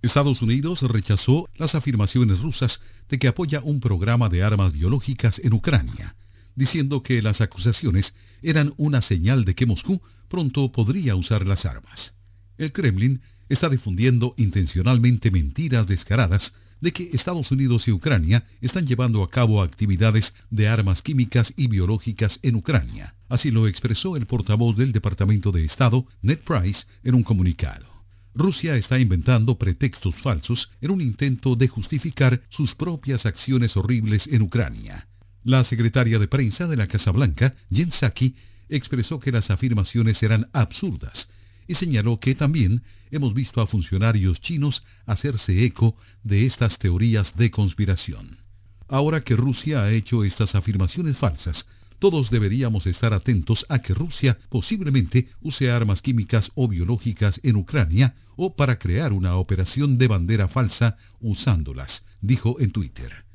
[0.00, 5.54] Estados Unidos rechazó las afirmaciones rusas de que apoya un programa de armas biológicas en
[5.54, 6.14] Ucrania,
[6.54, 12.14] diciendo que las acusaciones eran una señal de que Moscú pronto podría usar las armas.
[12.58, 19.22] El Kremlin está difundiendo intencionalmente mentiras descaradas de que Estados Unidos y Ucrania están llevando
[19.22, 23.14] a cabo actividades de armas químicas y biológicas en Ucrania.
[23.28, 27.86] Así lo expresó el portavoz del Departamento de Estado, Ned Price, en un comunicado.
[28.34, 34.42] Rusia está inventando pretextos falsos en un intento de justificar sus propias acciones horribles en
[34.42, 35.08] Ucrania.
[35.42, 38.36] La secretaria de prensa de la Casa Blanca, Jen Psaki,
[38.68, 41.28] expresó que las afirmaciones eran absurdas
[41.66, 47.50] y señaló que también hemos visto a funcionarios chinos hacerse eco de estas teorías de
[47.50, 48.38] conspiración.
[48.88, 51.66] Ahora que Rusia ha hecho estas afirmaciones falsas,
[52.00, 58.14] todos deberíamos estar atentos a que Rusia posiblemente use armas químicas o biológicas en Ucrania
[58.36, 63.29] o para crear una operación de bandera falsa usándolas, dijo en Twitter.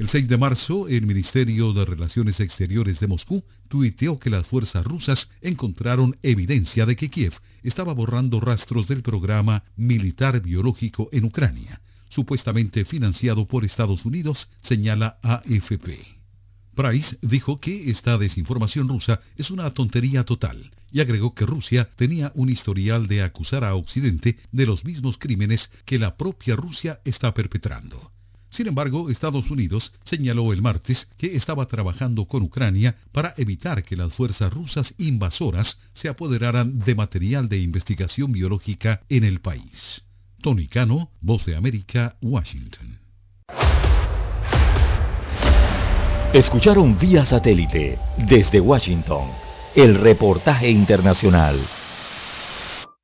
[0.00, 4.82] El 6 de marzo, el Ministerio de Relaciones Exteriores de Moscú tuiteó que las fuerzas
[4.82, 11.82] rusas encontraron evidencia de que Kiev estaba borrando rastros del programa militar biológico en Ucrania,
[12.08, 15.98] supuestamente financiado por Estados Unidos, señala AFP.
[16.74, 22.32] Price dijo que esta desinformación rusa es una tontería total y agregó que Rusia tenía
[22.34, 27.34] un historial de acusar a Occidente de los mismos crímenes que la propia Rusia está
[27.34, 28.12] perpetrando.
[28.50, 33.96] Sin embargo, Estados Unidos señaló el martes que estaba trabajando con Ucrania para evitar que
[33.96, 40.04] las fuerzas rusas invasoras se apoderaran de material de investigación biológica en el país.
[40.42, 42.98] Tony Cano, Voz de América, Washington.
[46.32, 49.28] Escucharon vía satélite desde Washington
[49.74, 51.58] el reportaje internacional.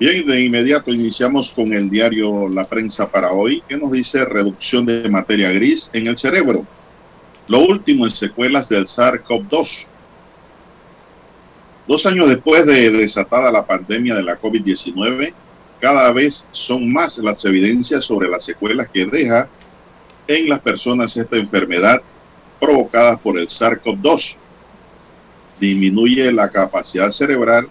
[0.00, 4.86] Bien, de inmediato iniciamos con el diario La Prensa para hoy, que nos dice reducción
[4.86, 6.64] de materia gris en el cerebro.
[7.48, 9.86] Lo último en secuelas del SARS-CoV-2.
[11.86, 15.34] Dos años después de desatada la pandemia de la COVID-19,
[15.80, 19.48] cada vez son más las evidencias sobre las secuelas que deja
[20.26, 22.00] en las personas esta enfermedad
[22.58, 24.34] provocada por el SARS-CoV-2.
[25.60, 27.68] Disminuye la capacidad cerebral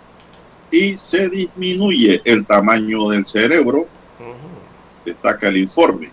[0.72, 3.88] y se disminuye el tamaño del cerebro,
[5.06, 6.12] destaca el informe.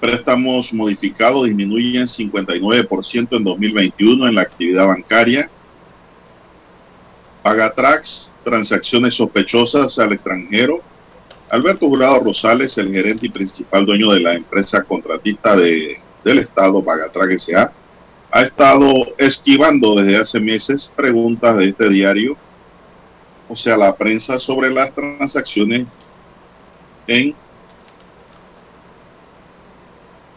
[0.00, 5.48] Préstamos modificados disminuyen 59% en 2021 en la actividad bancaria.
[7.42, 10.80] Pagatrax, transacciones sospechosas al extranjero.
[11.50, 16.82] Alberto Jurado Rosales, el gerente y principal dueño de la empresa contratista de, del Estado,
[16.82, 17.72] Pagatrax S.A.,
[18.34, 22.34] ha estado esquivando desde hace meses preguntas de este diario,
[23.46, 25.86] o sea, la prensa sobre las transacciones
[27.06, 27.34] en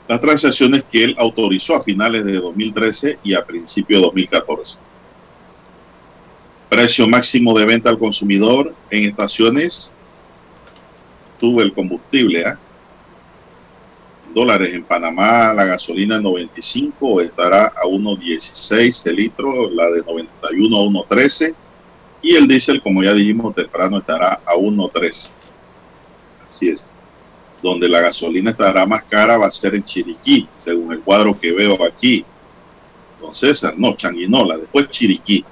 [0.09, 4.77] las transacciones que él autorizó a finales de 2013 y a principios de 2014.
[6.67, 9.93] Precio máximo de venta al consumidor en estaciones
[11.39, 12.41] tuvo el combustible.
[12.41, 12.55] ¿eh?
[14.35, 20.83] Dólares en Panamá, la gasolina 95 estará a 1.16 el litro, la de 91 a
[20.83, 21.55] 1.13
[22.21, 25.29] y el diésel, como ya dijimos temprano, estará a 1.13.
[26.43, 26.85] Así es
[27.63, 31.51] donde la gasolina estará más cara va a ser en Chiriquí, según el cuadro que
[31.51, 32.23] veo aquí.
[33.21, 35.43] Don César, no, Changuinola, después Chiriquí.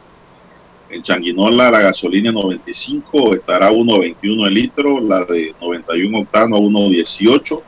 [0.90, 6.60] En Changuinola la gasolina 95 estará a 1.21 el litro, la de 91 octano a
[6.60, 7.62] 1.18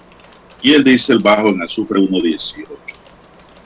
[0.65, 2.65] y el diésel bajo en azufre 1.18.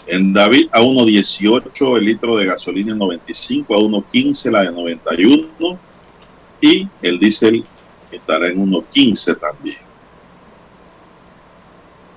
[0.07, 5.79] En David a 1.18 el litro de gasolina 95 a 1.15 la de 91
[6.59, 7.63] y el diésel
[8.11, 9.77] estará en 1.15 también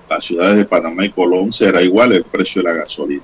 [0.09, 3.23] las ciudades de Panamá y Colón será igual el precio de la gasolina.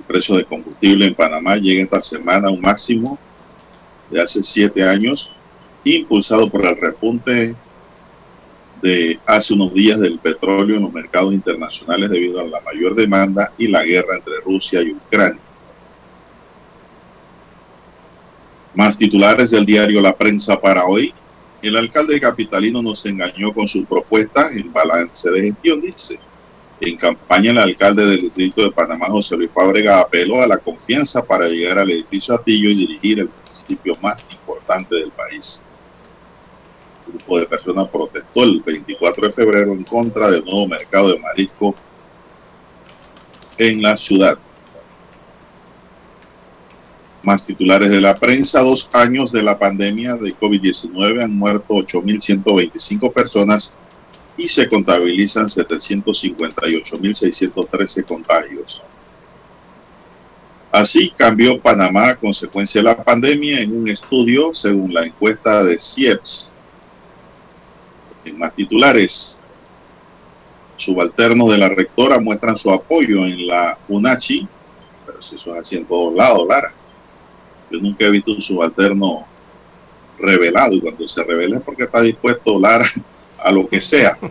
[0.00, 3.18] El precio de combustible en Panamá llega esta semana a un máximo
[4.10, 5.30] de hace siete años,
[5.82, 7.56] impulsado por el repunte
[8.82, 13.52] de hace unos días del petróleo en los mercados internacionales debido a la mayor demanda
[13.58, 15.40] y la guerra entre Rusia y Ucrania.
[18.74, 21.12] Más titulares del diario La Prensa para hoy.
[21.60, 26.20] El alcalde capitalino nos engañó con su propuesta en balance de gestión, dice.
[26.80, 31.24] En campaña, el alcalde del distrito de Panamá, José Luis Fábrega, apeló a la confianza
[31.24, 35.60] para llegar al edificio Atillo y dirigir el municipio más importante del país.
[37.08, 41.74] Grupo de personas protestó el 24 de febrero en contra del nuevo mercado de marisco
[43.56, 44.38] en la ciudad.
[47.22, 53.12] Más titulares de la prensa, dos años de la pandemia de COVID-19 han muerto 8.125
[53.12, 53.76] personas
[54.36, 58.80] y se contabilizan 758.613 contagios.
[60.70, 65.76] Así cambió Panamá a consecuencia de la pandemia en un estudio según la encuesta de
[65.78, 66.52] CIEPS.
[68.28, 69.40] En más titulares,
[70.76, 74.46] subalternos de la rectora muestran su apoyo en la UNACHI,
[75.06, 76.72] pero si eso es así en todos lados, Lara.
[77.70, 79.26] Yo nunca he visto un subalterno
[80.18, 82.82] revelado y cuando se revela es porque está dispuesto a hablar
[83.38, 84.18] a lo que sea.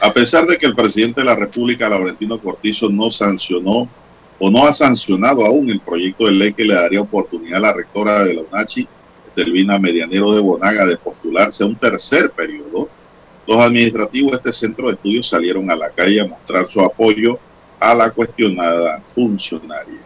[0.00, 3.88] A pesar de que el presidente de la República, Laurentino Cortizo, no sancionó
[4.38, 7.72] o no ha sancionado aún el proyecto de ley que le daría oportunidad a la
[7.72, 8.86] rectora de la UNACHI,
[9.38, 12.88] Delvina Medianero de Bonaga, de postularse a un tercer periodo,
[13.46, 17.38] los administrativos de este centro de estudios salieron a la calle a mostrar su apoyo
[17.78, 20.00] a la cuestionada funcionaria.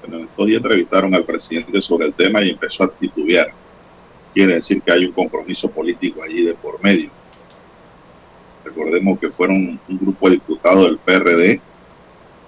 [0.00, 3.48] Bueno, estos días entrevistaron al presidente sobre el tema y empezó a titubear.
[4.32, 7.10] Quiere decir que hay un compromiso político allí de por medio.
[8.64, 11.60] Recordemos que fueron un grupo de diputados del PRD,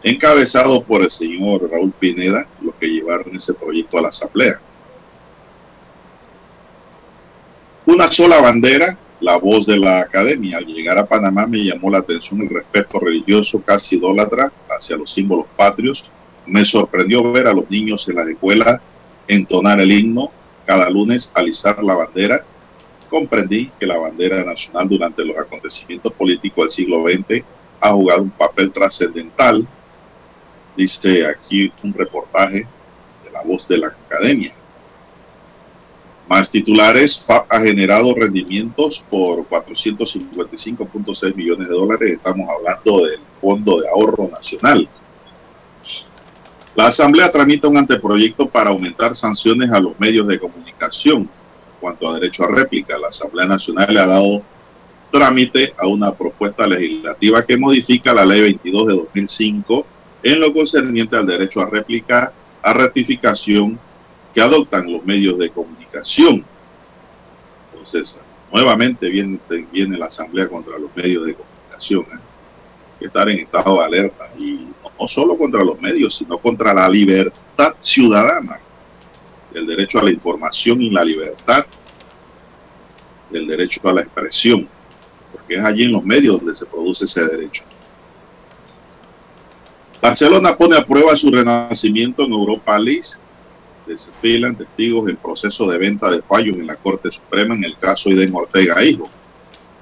[0.04, 4.60] encabezados por el señor Raúl Pineda, los que llevaron ese proyecto a la Asamblea.
[7.84, 10.58] Una sola bandera, la voz de la academia.
[10.58, 15.12] Al llegar a Panamá me llamó la atención el respeto religioso casi idólatra hacia los
[15.12, 16.04] símbolos patrios
[16.46, 18.80] me sorprendió ver a los niños en la escuela
[19.28, 20.30] entonar el himno
[20.66, 22.44] cada lunes, alisar la bandera.
[23.08, 27.44] Comprendí que la bandera nacional durante los acontecimientos políticos del siglo XX
[27.80, 29.66] ha jugado un papel trascendental,
[30.76, 32.66] dice aquí un reportaje
[33.24, 34.54] de la voz de la academia.
[36.28, 42.12] Más titulares, FAP ha generado rendimientos por 455.6 millones de dólares.
[42.14, 44.88] Estamos hablando del Fondo de Ahorro Nacional.
[46.74, 51.28] La Asamblea tramita un anteproyecto para aumentar sanciones a los medios de comunicación.
[51.80, 54.42] Cuanto a derecho a réplica, la Asamblea Nacional le ha dado
[55.10, 59.86] trámite a una propuesta legislativa que modifica la Ley 22 de 2005
[60.22, 63.78] en lo concerniente al derecho a réplica a ratificación
[64.34, 66.44] que adoptan los medios de comunicación.
[67.72, 68.20] Entonces,
[68.52, 72.02] nuevamente viene, la Asamblea contra los medios de comunicación.
[72.02, 72.18] ¿eh?
[72.98, 74.68] Que estar en estado de alerta y
[74.98, 78.58] no solo contra los medios, sino contra la libertad ciudadana,
[79.52, 81.66] el derecho a la información y la libertad,
[83.32, 84.68] el derecho a la expresión,
[85.32, 87.64] porque es allí en los medios donde se produce ese derecho.
[90.00, 93.02] Barcelona pone a prueba su renacimiento en Europa League.
[93.86, 98.10] Desfilan testigos en proceso de venta de fallos en la Corte Suprema en el caso
[98.10, 99.10] Iden Ortega Hijo.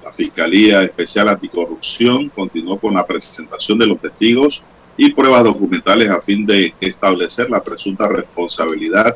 [0.03, 4.63] La Fiscalía Especial Anticorrupción continuó con la presentación de los testigos
[4.97, 9.15] y pruebas documentales a fin de establecer la presunta responsabilidad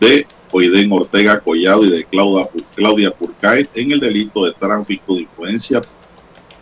[0.00, 2.06] de Oiden Ortega Collado y de
[2.74, 5.82] Claudia, Purcaet en el delito de tráfico de influencia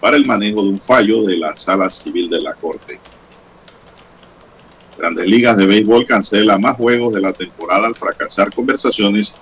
[0.01, 3.01] para el manejo de un fallo de la Sala Civil de la Corte.
[5.01, 9.35] Grandes Ligas de Béisbol cancela más juegos de la temporada al fracasar conversaciones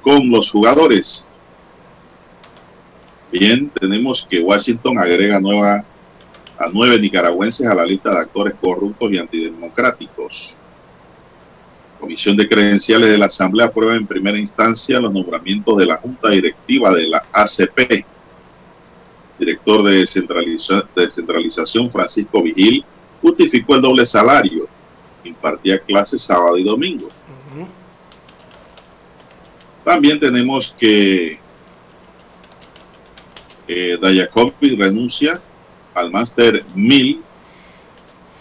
[0.00, 1.26] con los jugadores.
[3.30, 5.84] Bien, tenemos que Washington agrega nueva,
[6.58, 10.54] a nueve nicaragüenses a la lista de actores corruptos y antidemocráticos.
[12.00, 16.30] Comisión de Credenciales de la Asamblea aprueba en primera instancia los nombramientos de la Junta
[16.30, 18.06] Directiva de la ACP.
[19.38, 20.06] Director de
[20.94, 22.82] descentralización Francisco Vigil
[23.20, 24.66] justificó el doble salario
[25.28, 27.08] impartía clases sábado y domingo.
[29.84, 31.38] También tenemos que
[33.68, 35.40] eh, Dayakovic renuncia
[35.94, 37.22] al Master 1000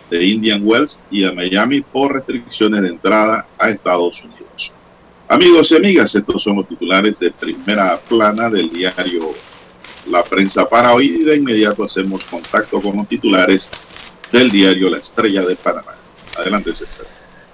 [0.10, 4.74] de Indian Wells y a Miami por restricciones de entrada a Estados Unidos.
[5.28, 9.34] Amigos y amigas, estos son los titulares de primera plana del diario
[10.08, 13.70] La Prensa para hoy y de inmediato hacemos contacto con los titulares
[14.32, 15.96] del diario La Estrella de Panamá.
[16.36, 17.06] Adelante, César.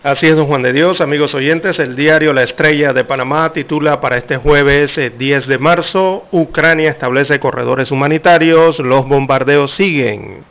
[0.03, 4.01] Así es, don Juan de Dios, amigos oyentes, el diario La Estrella de Panamá titula
[4.01, 10.43] para este jueves 10 eh, de marzo, Ucrania establece corredores humanitarios, los bombardeos siguen.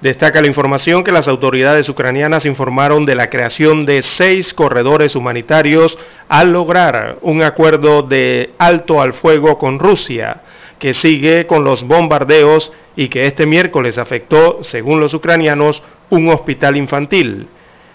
[0.00, 5.96] Destaca la información que las autoridades ucranianas informaron de la creación de seis corredores humanitarios
[6.28, 10.42] al lograr un acuerdo de alto al fuego con Rusia,
[10.80, 16.76] que sigue con los bombardeos y que este miércoles afectó, según los ucranianos, un hospital
[16.76, 17.48] infantil.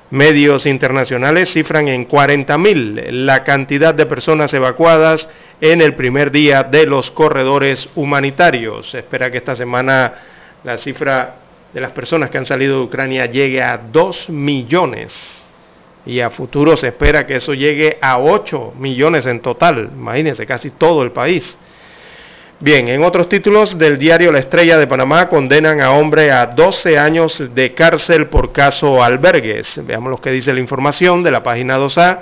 [0.09, 5.29] Medios internacionales cifran en 40.000 la cantidad de personas evacuadas
[5.61, 8.89] en el primer día de los corredores humanitarios.
[8.89, 10.13] Se espera que esta semana
[10.63, 11.35] la cifra
[11.73, 15.13] de las personas que han salido de Ucrania llegue a 2 millones.
[16.05, 19.91] Y a futuro se espera que eso llegue a 8 millones en total.
[19.93, 21.57] Imagínense, casi todo el país.
[22.63, 26.95] Bien, en otros títulos del diario La Estrella de Panamá condenan a hombre a 12
[26.95, 29.81] años de cárcel por caso albergues.
[29.83, 32.19] Veamos lo que dice la información de la página 2A.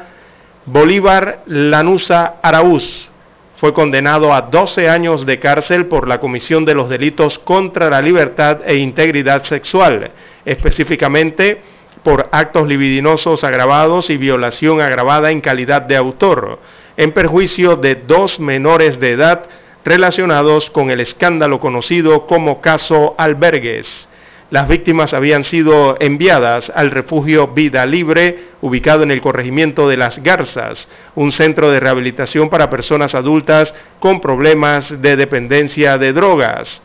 [0.65, 3.09] Bolívar Lanusa Araúz
[3.57, 8.01] fue condenado a 12 años de cárcel por la comisión de los delitos contra la
[8.01, 10.11] libertad e integridad sexual,
[10.45, 11.61] específicamente
[12.01, 16.59] por actos libidinosos agravados y violación agravada en calidad de autor,
[16.95, 19.43] en perjuicio de dos menores de edad
[19.85, 24.09] relacionados con el escándalo conocido como caso Albergues.
[24.51, 30.23] Las víctimas habían sido enviadas al refugio Vida Libre, ubicado en el corregimiento de Las
[30.23, 36.81] Garzas, un centro de rehabilitación para personas adultas con problemas de dependencia de drogas.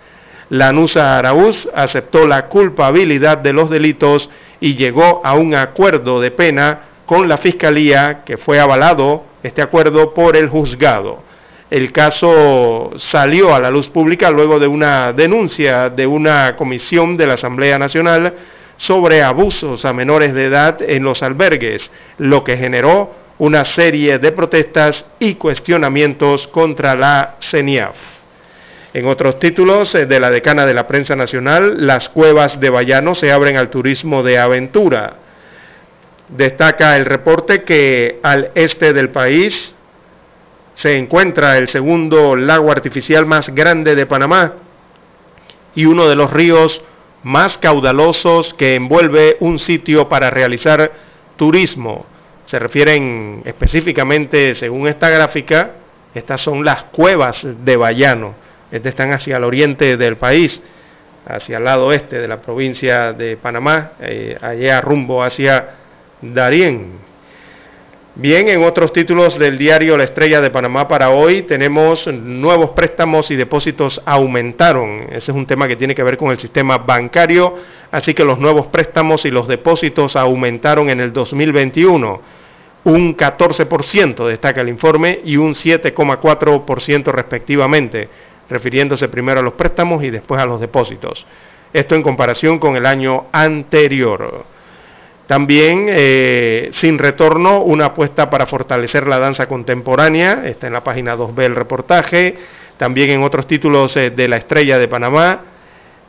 [0.50, 4.28] Lanusa Araúz aceptó la culpabilidad de los delitos
[4.60, 10.12] y llegó a un acuerdo de pena con la Fiscalía, que fue avalado este acuerdo
[10.12, 11.22] por el juzgado.
[11.70, 17.26] El caso salió a la luz pública luego de una denuncia de una comisión de
[17.26, 18.34] la Asamblea Nacional
[18.76, 24.32] sobre abusos a menores de edad en los albergues, lo que generó una serie de
[24.32, 27.96] protestas y cuestionamientos contra la CENIAF.
[28.92, 33.14] En otros títulos eh, de la decana de la prensa nacional, las cuevas de Bayano
[33.16, 35.14] se abren al turismo de aventura.
[36.28, 39.74] Destaca el reporte que al este del país
[40.74, 44.54] se encuentra el segundo lago artificial más grande de Panamá
[45.74, 46.82] y uno de los ríos
[47.22, 50.92] más caudalosos que envuelve un sitio para realizar
[51.36, 52.06] turismo.
[52.46, 55.72] Se refieren específicamente, según esta gráfica,
[56.14, 58.34] estas son las cuevas de Bayano.
[58.70, 60.62] Estas están hacia el oriente del país,
[61.26, 65.76] hacia el lado oeste de la provincia de Panamá, eh, allá rumbo hacia
[66.20, 67.03] Darién.
[68.16, 73.28] Bien, en otros títulos del diario La Estrella de Panamá para hoy tenemos nuevos préstamos
[73.32, 75.08] y depósitos aumentaron.
[75.10, 77.56] Ese es un tema que tiene que ver con el sistema bancario,
[77.90, 82.20] así que los nuevos préstamos y los depósitos aumentaron en el 2021.
[82.84, 88.08] Un 14% destaca el informe y un 7,4% respectivamente,
[88.48, 91.26] refiriéndose primero a los préstamos y después a los depósitos.
[91.72, 94.53] Esto en comparación con el año anterior.
[95.26, 101.16] También, eh, sin retorno, una apuesta para fortalecer la danza contemporánea, está en la página
[101.16, 102.36] 2B el reportaje.
[102.76, 105.40] También en otros títulos eh, de La Estrella de Panamá,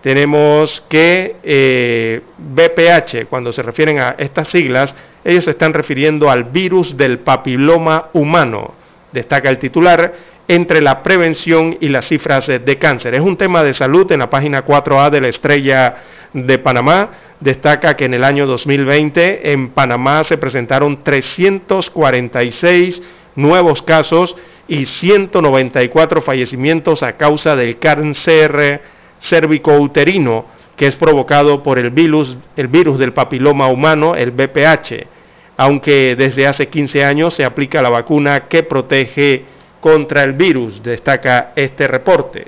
[0.01, 4.93] tenemos que eh, BPH, cuando se refieren a estas siglas,
[5.23, 8.73] ellos se están refiriendo al virus del papiloma humano.
[9.11, 10.13] Destaca el titular,
[10.47, 13.15] entre la prevención y las cifras de cáncer.
[13.15, 15.95] Es un tema de salud en la página 4A de la Estrella
[16.35, 23.01] de Panamá destaca que en el año 2020 en Panamá se presentaron 346
[23.35, 24.35] nuevos casos
[24.67, 28.81] y 194 fallecimientos a causa del cáncer
[29.21, 35.07] cervicouterino que es provocado por el virus, el virus del papiloma humano, el BPH,
[35.55, 39.45] aunque desde hace 15 años se aplica la vacuna que protege
[39.79, 42.47] contra el virus, destaca este reporte.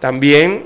[0.00, 0.64] También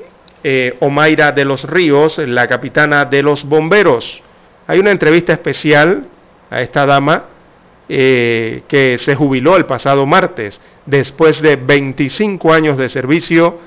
[0.48, 4.22] eh, Omaira de los Ríos, la capitana de los bomberos.
[4.68, 6.06] Hay una entrevista especial
[6.48, 7.24] a esta dama
[7.88, 13.58] eh, que se jubiló el pasado martes después de 25 años de servicio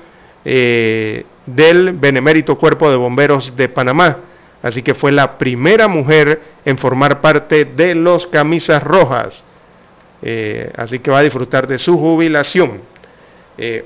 [0.42, 4.16] eh, del Benemérito Cuerpo de Bomberos de Panamá.
[4.62, 9.44] Así que fue la primera mujer en formar parte de los camisas rojas.
[10.78, 12.80] así que va a disfrutar de su jubilación.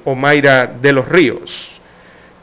[0.04, 1.73] Omaira de los Ríos.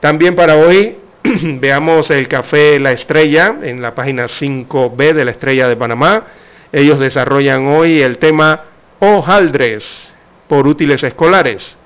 [0.01, 5.67] También para hoy veamos el café La Estrella en la página 5B de La Estrella
[5.67, 6.23] de Panamá.
[6.71, 8.61] Ellos desarrollan hoy el tema
[8.99, 10.11] hojaldres
[10.47, 11.77] por útiles escolares.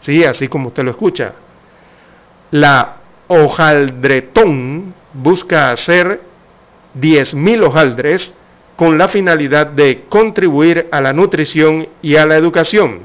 [0.00, 1.34] Sí, así como usted lo escucha.
[2.50, 2.96] La
[3.28, 6.22] hojaldretón busca hacer
[6.98, 8.32] 10.000 hojaldres
[8.74, 13.00] con la finalidad de contribuir a la nutrición y a la educación.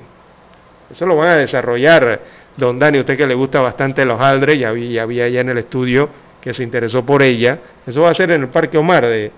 [0.89, 2.21] Eso lo van a desarrollar
[2.57, 5.57] Don Dani, usted que le gusta bastante los aldres, ya había, ya allá en el
[5.57, 6.09] estudio
[6.39, 7.59] que se interesó por ella.
[7.85, 9.31] Eso va a ser en el Parque Omar de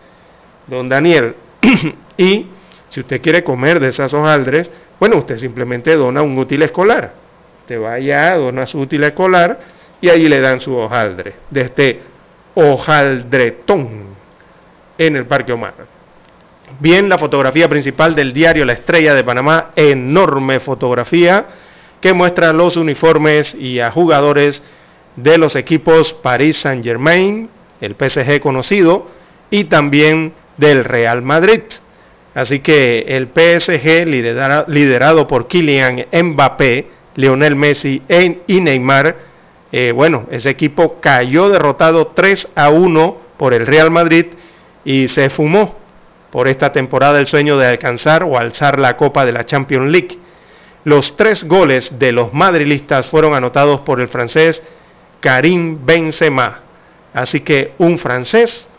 [0.67, 1.35] Don Daniel.
[2.17, 2.45] y
[2.89, 4.69] si usted quiere comer de esas hojaldres,
[4.99, 7.13] bueno, usted simplemente dona un útil escolar.
[7.61, 9.59] Usted va allá, dona su útil escolar
[9.99, 12.01] y allí le dan su hojaldre, de este
[12.55, 14.05] hojaldretón
[14.97, 15.73] en el Parque Omar.
[16.79, 21.45] Bien, la fotografía principal del diario La Estrella de Panamá, enorme fotografía
[22.01, 24.61] que muestra los uniformes y a jugadores
[25.15, 27.49] de los equipos Paris Saint-Germain,
[27.81, 29.07] el PSG conocido,
[29.49, 31.61] y también del Real Madrid.
[32.35, 34.05] Así que el PSG,
[34.67, 39.15] liderado por Kylian Mbappé, Lionel Messi e, y Neymar,
[39.71, 44.27] eh, bueno, ese equipo cayó derrotado 3 a 1 por el Real Madrid
[44.85, 45.75] y se fumó
[46.31, 50.19] por esta temporada el sueño de alcanzar o alzar la Copa de la Champions League.
[50.87, 54.63] Los tres goles de los madrilistas fueron anotados por el francés
[55.19, 56.61] Karim Benzema.
[57.13, 58.69] Así que un francés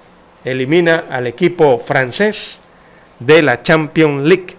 [0.42, 2.60] elimina al equipo francés
[3.18, 4.56] de la Champions League.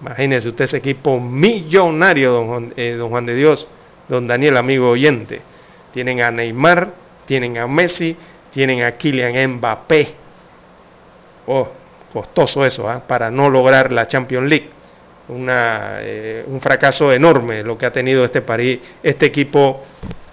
[0.00, 3.68] Imagínese usted ese equipo millonario, don Juan, eh, de Dios,
[4.08, 5.42] don Daniel, amigo oyente.
[5.92, 6.94] Tienen a Neymar,
[7.26, 8.16] tienen a Messi,
[8.54, 10.14] tienen a Kylian Mbappé.
[11.46, 11.68] Oh,
[12.10, 13.02] costoso eso, ¿ah?
[13.06, 14.70] para no lograr la Champions League
[15.28, 19.82] eh, un fracaso enorme lo que ha tenido este, París, este equipo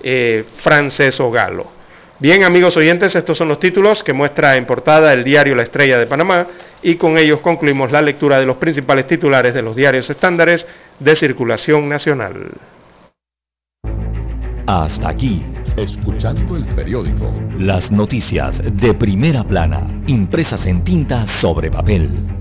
[0.02, 1.82] eh, francés o galo.
[2.20, 5.98] Bien, amigos oyentes, estos son los títulos que muestra en portada el diario La Estrella
[5.98, 6.46] de Panamá
[6.84, 10.68] y con ellos concluimos la lectura de los principales titulares de los diarios estándares
[11.00, 12.52] de circulación nacional.
[14.68, 15.44] Hasta aquí,
[15.78, 17.34] escuchando el periódico.
[17.58, 22.41] Las noticias de primera plana, impresas en tinta sobre papel.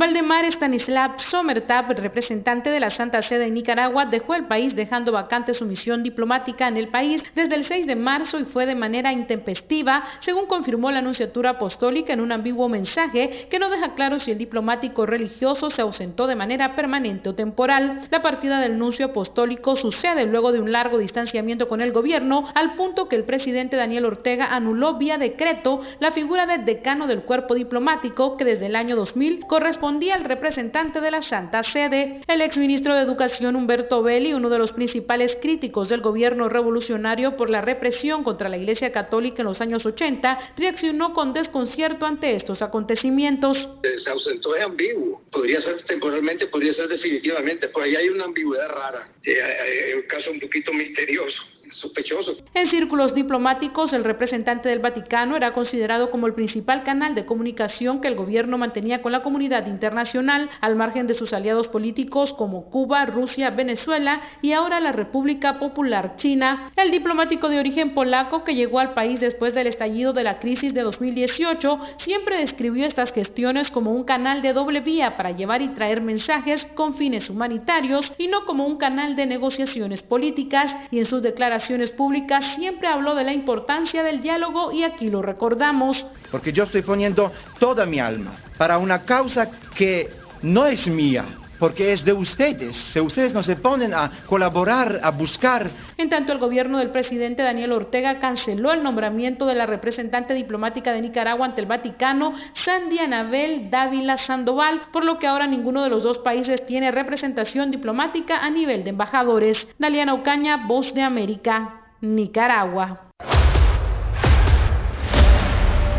[0.00, 5.52] Valdemar Stanislav Somertab, representante de la Santa Sede en Nicaragua, dejó el país dejando vacante
[5.52, 9.12] su misión diplomática en el país desde el 6 de marzo y fue de manera
[9.12, 14.30] intempestiva, según confirmó la Anunciatura Apostólica en un ambiguo mensaje que no deja claro si
[14.30, 18.00] el diplomático religioso se ausentó de manera permanente o temporal.
[18.10, 22.72] La partida del nuncio apostólico sucede luego de un largo distanciamiento con el gobierno, al
[22.72, 27.54] punto que el presidente Daniel Ortega anuló vía decreto la figura de decano del cuerpo
[27.54, 32.20] diplomático que desde el año 2000 corresponde día al representante de la Santa Sede.
[32.28, 37.50] El exministro de Educación Humberto Belli, uno de los principales críticos del gobierno revolucionario por
[37.50, 42.62] la represión contra la Iglesia Católica en los años 80, reaccionó con desconcierto ante estos
[42.62, 43.68] acontecimientos.
[43.96, 48.68] Se ausentó es ambiguo, podría ser temporalmente, podría ser definitivamente, por ahí hay una ambigüedad
[48.68, 52.36] rara, es eh, eh, un caso un poquito misterioso sospechoso.
[52.54, 58.00] En círculos diplomáticos, el representante del Vaticano era considerado como el principal canal de comunicación
[58.00, 62.70] que el gobierno mantenía con la comunidad internacional, al margen de sus aliados políticos como
[62.70, 66.72] Cuba, Rusia, Venezuela y ahora la República Popular China.
[66.76, 70.74] El diplomático de origen polaco que llegó al país después del estallido de la crisis
[70.74, 75.68] de 2018 siempre describió estas gestiones como un canal de doble vía para llevar y
[75.68, 81.06] traer mensajes con fines humanitarios y no como un canal de negociaciones políticas y en
[81.06, 81.59] sus declaraciones
[81.96, 86.04] públicas siempre habló de la importancia del diálogo y aquí lo recordamos.
[86.30, 90.10] Porque yo estoy poniendo toda mi alma para una causa que
[90.42, 91.24] no es mía,
[91.60, 92.74] porque es de ustedes.
[92.74, 95.70] Si ustedes no se ponen a colaborar, a buscar.
[95.98, 100.92] En tanto, el gobierno del presidente Daniel Ortega canceló el nombramiento de la representante diplomática
[100.92, 102.32] de Nicaragua ante el Vaticano,
[102.64, 107.70] Sandy Anabel Dávila Sandoval, por lo que ahora ninguno de los dos países tiene representación
[107.70, 109.68] diplomática a nivel de embajadores.
[109.78, 113.10] Daliana Ocaña, Voz de América, Nicaragua.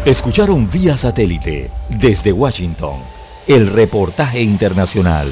[0.04, 3.02] Escucharon vía satélite desde Washington
[3.48, 5.32] el reportaje internacional.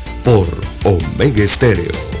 [0.23, 0.47] por
[0.85, 2.20] Omega Estéreo.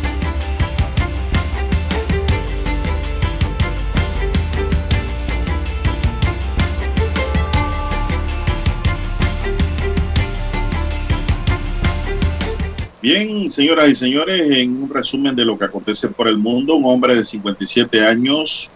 [13.01, 16.85] Bien, señoras y señores, en un resumen de lo que acontece por el mundo, un
[16.85, 18.69] hombre de 57 años,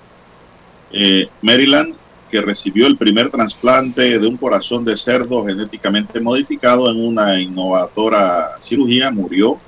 [0.91, 1.93] eh, Maryland,
[2.31, 8.59] que recibió el primer trasplante de un corazón de cerdo genéticamente modificado en una innovadora
[8.61, 9.59] cirugía, murió,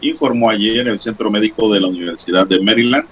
[0.00, 3.04] informó ayer el Centro Médico de la Universidad de Maryland.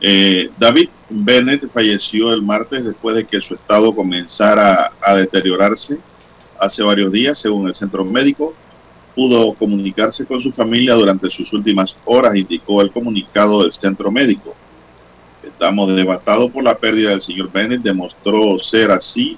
[0.00, 5.98] Eh, David Bennett falleció el martes después de que su estado comenzara a deteriorarse
[6.60, 8.54] hace varios días, según el centro médico
[9.14, 14.54] pudo comunicarse con su familia durante sus últimas horas, indicó el comunicado del centro médico.
[15.42, 19.36] Estamos devastados por la pérdida del señor Bennett, demostró ser así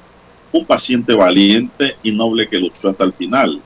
[0.52, 3.60] un paciente valiente y noble que luchó hasta el final.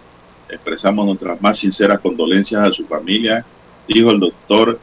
[0.48, 3.44] Expresamos nuestras más sinceras condolencias a su familia,
[3.86, 4.78] dijo el doctor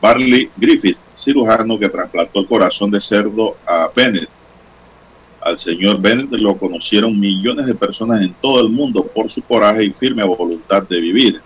[0.00, 4.28] Barley Griffith, cirujano que trasplantó el corazón de cerdo a Bennett.
[5.44, 9.84] Al señor Bennett lo conocieron millones de personas en todo el mundo por su coraje
[9.84, 11.40] y firme voluntad de vivir.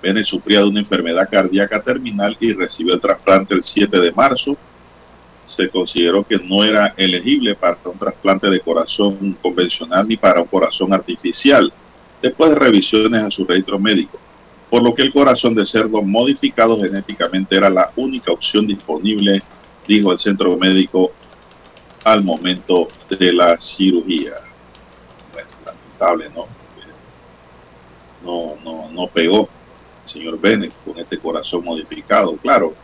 [0.00, 4.56] Bennett sufría de una enfermedad cardíaca terminal y recibió el trasplante el 7 de marzo.
[5.46, 10.46] Se consideró que no era elegible para un trasplante de corazón convencional ni para un
[10.46, 11.72] corazón artificial,
[12.22, 14.16] después de revisiones a su registro médico,
[14.70, 19.42] por lo que el corazón de cerdo modificado genéticamente era la única opción disponible,
[19.88, 21.10] dijo el centro médico
[22.04, 24.34] al momento de la cirugía.
[25.32, 26.46] Bueno, lamentable, ¿no?
[28.22, 29.48] No, no, no pegó
[30.10, 32.74] señor Bennett con este corazón modificado, claro.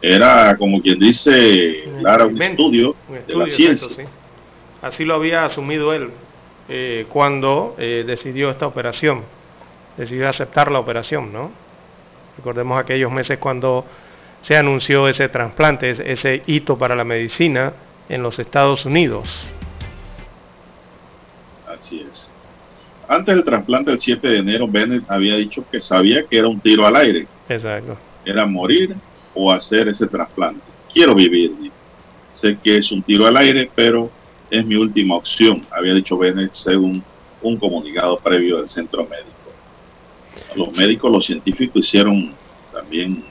[0.00, 2.96] Era como quien dice, Lara, un estudio,
[3.26, 3.88] de la ciencia.
[4.80, 6.10] Así lo había asumido él
[6.68, 9.22] eh, cuando eh, decidió esta operación,
[9.96, 11.52] decidió aceptar la operación, ¿no?
[12.36, 13.84] Recordemos aquellos meses cuando
[14.40, 17.72] se anunció ese trasplante, ese hito para la medicina
[18.12, 19.26] en los Estados Unidos.
[21.66, 22.30] Así es.
[23.08, 26.60] Antes del trasplante del 7 de enero, Bennett había dicho que sabía que era un
[26.60, 27.26] tiro al aire.
[27.48, 27.96] Exacto.
[28.24, 28.94] Era morir
[29.34, 30.60] o hacer ese trasplante.
[30.92, 31.52] Quiero vivir.
[32.34, 34.10] Sé que es un tiro al aire, pero
[34.50, 37.02] es mi última opción, había dicho Bennett según
[37.40, 39.30] un comunicado previo del centro médico.
[40.54, 42.34] Los médicos, los científicos hicieron
[42.72, 43.24] también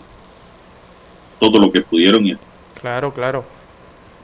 [1.39, 2.39] todo lo que pudieron.
[2.81, 3.60] Claro, claro.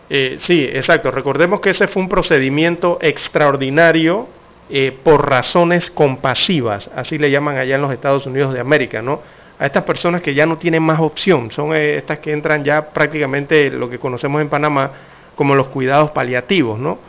[0.09, 1.11] Eh, sí, exacto.
[1.11, 4.27] Recordemos que ese fue un procedimiento extraordinario
[4.69, 9.21] eh, por razones compasivas, así le llaman allá en los Estados Unidos de América, ¿no?
[9.57, 12.89] A estas personas que ya no tienen más opción, son eh, estas que entran ya
[12.89, 14.91] prácticamente lo que conocemos en Panamá
[15.37, 16.99] como los cuidados paliativos, ¿no?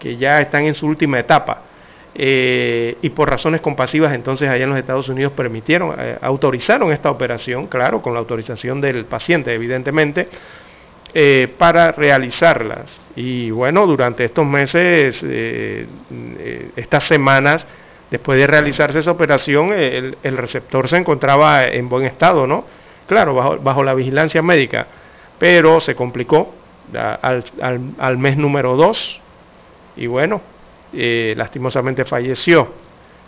[0.00, 1.62] Que ya están en su última etapa.
[2.16, 7.68] Eh, y por razones compasivas entonces allá en los Estados Unidos permitieron, autorizaron esta operación,
[7.68, 10.28] claro, con la autorización del paciente evidentemente,
[11.16, 13.00] eh, para realizarlas.
[13.14, 17.68] Y bueno, durante estos meses, eh, eh, estas semanas,
[18.10, 22.64] después de realizarse esa operación, el, receptor se encontraba en buen estado, ¿no?
[23.06, 24.88] Claro, bajo, la vigilancia médica,
[25.38, 26.52] pero se complicó
[26.92, 29.20] al, mes número 2
[29.98, 30.40] y bueno,
[30.92, 32.72] lastimosamente falleció.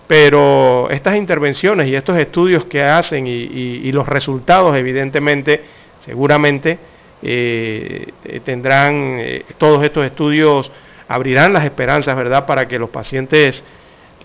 [0.09, 5.63] Pero estas intervenciones y estos estudios que hacen y los resultados, evidentemente,
[6.01, 6.79] seguramente,
[7.23, 10.71] eh, eh, tendrán eh, todos estos estudios,
[11.09, 13.65] abrirán las esperanzas, ¿verdad?, para que los pacientes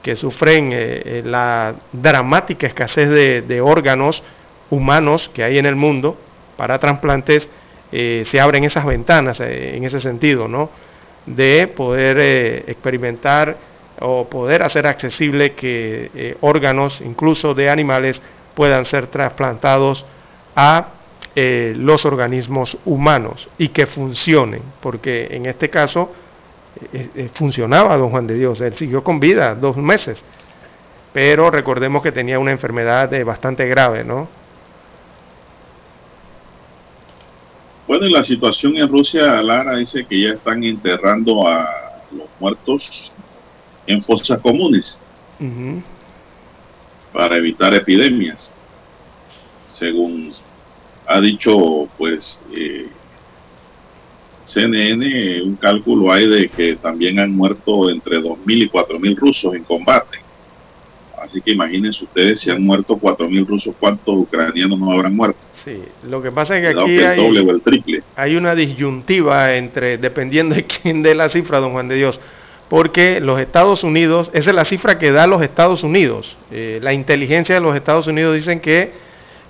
[0.02, 0.74] que sufren
[1.30, 4.24] la dramática escasez de, órganos
[4.72, 6.18] humanos que hay en el mundo
[6.58, 7.48] para trasplantes,
[7.92, 10.72] se abren esas ventanas en ese sentido, ¿no?
[11.28, 13.56] De poder experimentar
[14.00, 18.24] o poder hacer accesible que órganos, incluso de animales,
[18.56, 20.04] puedan ser trasplantados
[20.56, 20.88] a
[21.34, 26.12] eh, los organismos humanos y que funcionen, porque en este caso
[26.92, 30.22] eh, eh, funcionaba don Juan de Dios, él siguió con vida dos meses,
[31.14, 34.28] pero recordemos que tenía una enfermedad bastante grave, ¿no?
[37.88, 43.14] Bueno, y la situación en Rusia, Lara dice que ya están enterrando a los muertos
[43.88, 45.00] en fosas comunes
[47.14, 48.54] para evitar epidemias,
[49.66, 50.34] según
[51.12, 52.88] ha dicho pues eh,
[54.44, 59.64] CNN, un cálculo hay de que también han muerto entre 2.000 y 4.000 rusos en
[59.64, 60.20] combate.
[61.22, 65.40] Así que imagínense ustedes si han muerto 4.000 rusos, ¿cuántos ucranianos no habrán muerto?
[65.54, 68.02] Sí, lo que pasa es que aquí hay, el triple.
[68.16, 72.20] hay una disyuntiva entre, dependiendo de quién dé la cifra, don Juan de Dios,
[72.70, 76.38] porque los Estados Unidos, esa es la cifra que da los Estados Unidos.
[76.50, 78.92] Eh, la inteligencia de los Estados Unidos dicen que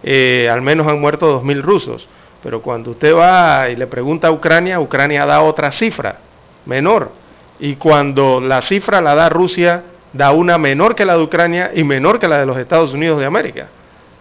[0.04, 2.08] eh, al menos han muerto 2.000 rusos.
[2.44, 6.18] Pero cuando usted va y le pregunta a Ucrania, Ucrania da otra cifra,
[6.66, 7.12] menor.
[7.60, 11.84] Y cuando la cifra la da Rusia, da una menor que la de Ucrania y
[11.84, 13.68] menor que la de los Estados Unidos de América.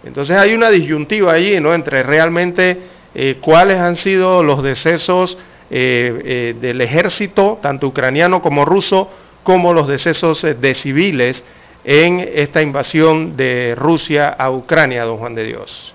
[0.03, 1.73] Entonces hay una disyuntiva allí, ¿no?
[1.73, 2.79] Entre realmente
[3.15, 5.37] eh, cuáles han sido los decesos
[5.69, 9.09] eh, del ejército, tanto ucraniano como ruso,
[9.43, 11.43] como los decesos de civiles
[11.83, 15.93] en esta invasión de Rusia a Ucrania, don Juan de Dios.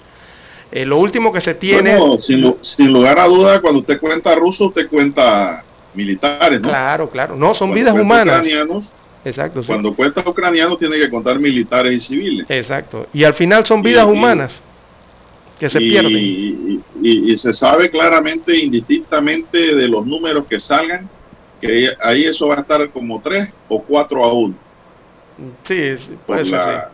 [0.73, 1.97] Eh, lo último que se tiene...
[2.19, 5.65] sin, lugar a duda, cuando usted cuenta ruso, usted cuenta
[5.95, 6.69] militares, ¿no?
[6.69, 7.37] Claro, claro.
[7.37, 8.45] No, son vidas humanas.
[9.25, 9.63] Exacto.
[9.67, 12.47] Cuando cuenta ucranianos, tiene que contar militares y civiles.
[12.49, 13.07] Exacto.
[13.13, 14.63] Y al final son vidas humanas
[15.59, 16.13] que se pierden.
[16.13, 21.09] Y, y, se sabe claramente, indistintamente de los números que salgan,
[21.61, 24.66] que ahí eso va a estar como 3 o 4 a 1
[25.65, 25.95] Sí,
[26.27, 26.91] por la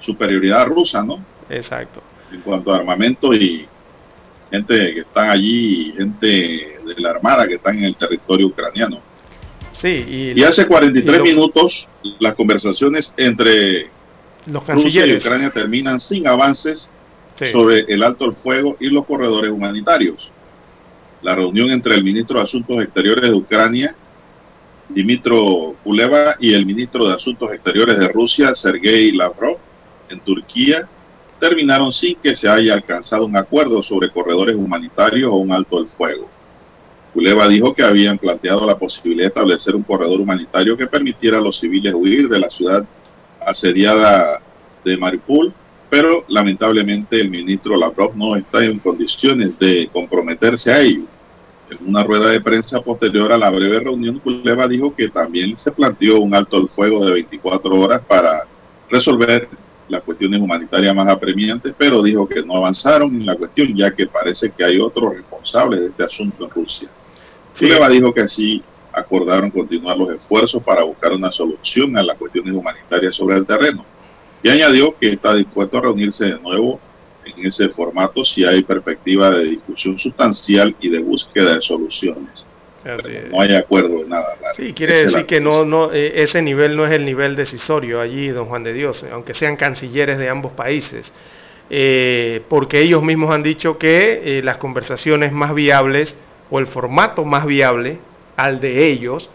[0.00, 1.24] superioridad rusa, ¿no?
[1.50, 2.02] Exacto.
[2.32, 3.66] En cuanto a armamento y
[4.50, 9.00] gente que están allí, gente de la Armada que están en el territorio ucraniano.
[9.76, 11.88] Sí, y, hace 43 minutos
[12.20, 13.90] las conversaciones entre
[14.46, 16.90] los Rusia y Ucrania terminan sin avances
[17.50, 20.30] sobre el alto el fuego y los corredores humanitarios.
[21.22, 23.94] La reunión entre el ministro de Asuntos Exteriores de Ucrania,
[24.88, 29.58] Dimitro Kuleva, y el ministro de Asuntos Exteriores de Rusia, Sergei Lavrov,
[30.08, 30.88] en Turquía,
[31.40, 35.88] terminaron sin que se haya alcanzado un acuerdo sobre corredores humanitarios o un alto el
[35.88, 36.28] fuego.
[37.12, 41.40] Kuleva dijo que habían planteado la posibilidad de establecer un corredor humanitario que permitiera a
[41.40, 42.84] los civiles huir de la ciudad
[43.40, 44.40] asediada
[44.84, 45.54] de Mariupol
[45.94, 51.04] pero lamentablemente el ministro Lavrov no está en condiciones de comprometerse a ello.
[51.80, 55.72] En una rueda de prensa posterior a la breve reunión, Kuleva dijo que también se
[55.72, 58.44] planteó un alto al fuego de 24 horas para
[58.90, 59.48] resolver
[59.88, 64.06] las cuestiones humanitarias más apremiantes, pero dijo que no avanzaron en la cuestión, ya que
[64.06, 66.88] parece que hay otros responsables de este asunto en Rusia.
[67.58, 72.54] Kuleva dijo que así acordaron continuar los esfuerzos para buscar una solución a las cuestiones
[72.54, 73.84] humanitarias sobre el terreno
[74.42, 76.78] y añadió que está dispuesto a reunirse de nuevo
[77.24, 82.46] en ese formato si hay perspectiva de discusión sustancial y de búsqueda de soluciones.
[83.30, 84.36] no hay acuerdo de nada.
[84.54, 88.28] Sí, quiere decir que no, no, eh, ese nivel no es el nivel decisorio allí,
[88.28, 91.12] don Juan de Dios, aunque sean cancilleres de ambos países,
[91.70, 96.16] eh, porque ellos mismos han dicho que eh, las conversaciones más viables
[96.50, 97.98] o el formato más viable
[98.36, 99.30] al de ellos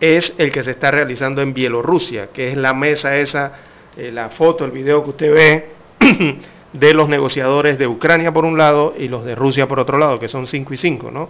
[0.00, 3.52] es el que se está realizando en Bielorrusia, que es la mesa esa
[3.96, 5.66] eh, la foto, el video que usted ve
[6.72, 10.18] de los negociadores de Ucrania por un lado y los de Rusia por otro lado,
[10.18, 11.28] que son 5 y 5, ¿no?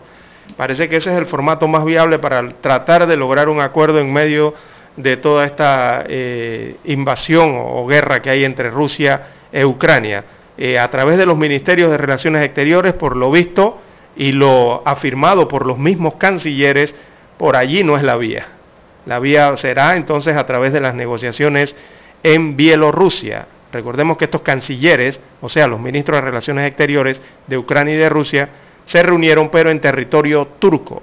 [0.56, 4.12] Parece que ese es el formato más viable para tratar de lograr un acuerdo en
[4.12, 4.54] medio
[4.96, 10.24] de toda esta eh, invasión o, guerra que hay entre Rusia e Ucrania.
[10.58, 13.80] Eh, a través de los ministerios de Relaciones Exteriores, por lo visto
[14.16, 16.94] y lo afirmado por los mismos cancilleres,
[17.38, 18.46] por allí no es la vía.
[19.06, 21.74] La vía será entonces a través de las negociaciones
[22.22, 23.46] en Bielorrusia.
[23.72, 28.08] Recordemos que estos cancilleres, o sea, los ministros de Relaciones Exteriores de Ucrania y de
[28.08, 28.48] Rusia,
[28.84, 31.02] se reunieron pero en territorio turco,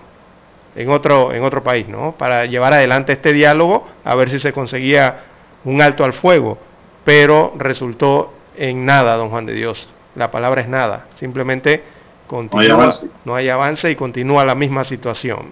[0.76, 2.14] en otro, en otro país, ¿no?
[2.18, 5.24] Para llevar adelante este diálogo, a ver si se conseguía
[5.66, 6.60] un alto al fuego,
[7.04, 9.90] pero resultó en nada, don Juan de Dios.
[10.16, 11.84] La palabra es nada, simplemente
[12.28, 12.90] continúa,
[13.26, 15.52] no hay avance y continúa la misma situación.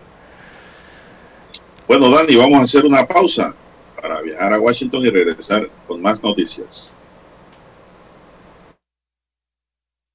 [1.87, 3.53] Bueno, Dani, vamos a hacer una pausa
[3.99, 6.96] para viajar a Washington y regresar con más noticias.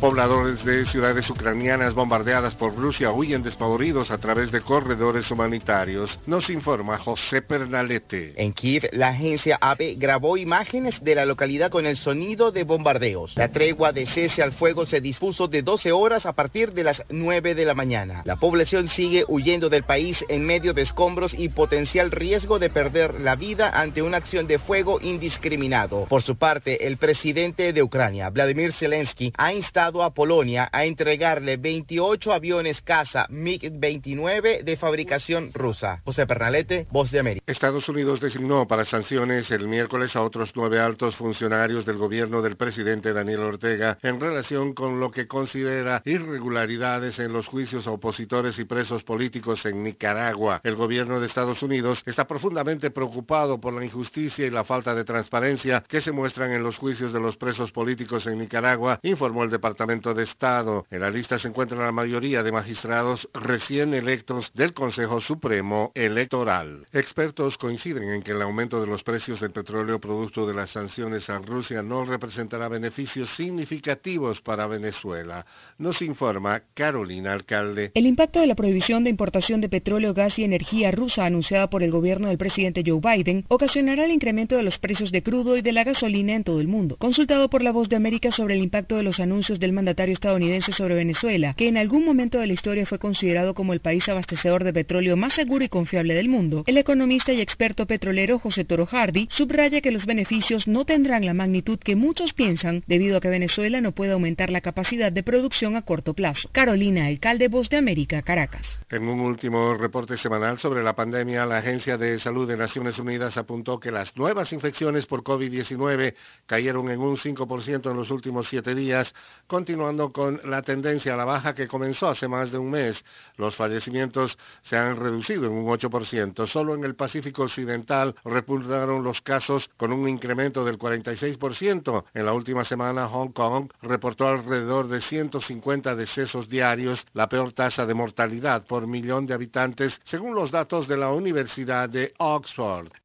[0.00, 6.50] Pobladores de ciudades ucranianas bombardeadas por Rusia huyen despavoridos a través de corredores humanitarios, nos
[6.50, 8.32] informa José Pernalete.
[8.36, 13.36] En Kiev, la agencia APE grabó imágenes de la localidad con el sonido de bombardeos.
[13.36, 17.02] La tregua de cese al fuego se dispuso de 12 horas a partir de las
[17.08, 18.22] 9 de la mañana.
[18.24, 23.20] La población sigue huyendo del país en medio de escombros y potencial riesgo de perder
[23.20, 26.04] la vida ante una acción de fuego indiscriminado.
[26.04, 31.56] Por su parte, el presidente de Ucrania, Vladimir Zelensky, ha instado a Polonia a entregarle
[31.56, 36.02] 28 aviones caza MiG-29 de fabricación rusa.
[36.04, 37.44] José Pernalete, Voz de América.
[37.50, 42.56] Estados Unidos designó para sanciones el miércoles a otros nueve altos funcionarios del gobierno del
[42.56, 48.58] presidente Daniel Ortega en relación con lo que considera irregularidades en los juicios a opositores
[48.58, 50.60] y presos políticos en Nicaragua.
[50.64, 55.04] El gobierno de Estados Unidos está profundamente preocupado por la injusticia y la falta de
[55.04, 59.50] transparencia que se muestran en los juicios de los presos políticos en Nicaragua, informó el
[59.50, 60.86] Departamento de Estado.
[60.90, 66.84] En la lista se encuentra la mayoría de magistrados recién electos del Consejo Supremo Electoral.
[66.92, 71.30] Expertos coinciden en que el aumento de los precios del petróleo producto de las sanciones
[71.30, 75.46] a Rusia no representará beneficios significativos para Venezuela.
[75.78, 77.92] Nos informa Carolina Alcalde.
[77.94, 81.84] El impacto de la prohibición de importación de petróleo, gas y energía rusa anunciada por
[81.84, 85.62] el gobierno del presidente Joe Biden ocasionará el incremento de los precios de crudo y
[85.62, 86.96] de la gasolina en todo el mundo.
[86.96, 90.14] Consultado por la Voz de América sobre el impacto de los anuncios del del mandatario
[90.14, 94.08] estadounidense sobre Venezuela, que en algún momento de la historia fue considerado como el país
[94.08, 98.64] abastecedor de petróleo más seguro y confiable del mundo, el economista y experto petrolero José
[98.64, 103.20] Toro Hardy subraya que los beneficios no tendrán la magnitud que muchos piensan debido a
[103.20, 106.48] que Venezuela no puede aumentar la capacidad de producción a corto plazo.
[106.50, 108.80] Carolina, alcalde Voz de América, Caracas.
[108.88, 113.36] En un último reporte semanal sobre la pandemia, la Agencia de Salud de Naciones Unidas
[113.36, 116.14] apuntó que las nuevas infecciones por COVID-19
[116.46, 119.12] cayeron en un 5% en los últimos siete días,
[119.58, 123.04] continuando con la tendencia a la baja que comenzó hace más de un mes.
[123.36, 126.46] Los fallecimientos se han reducido en un 8%.
[126.46, 132.04] Solo en el Pacífico Occidental repuntaron los casos con un incremento del 46%.
[132.14, 137.84] En la última semana, Hong Kong reportó alrededor de 150 decesos diarios, la peor tasa
[137.84, 142.92] de mortalidad por millón de habitantes, según los datos de la Universidad de Oxford.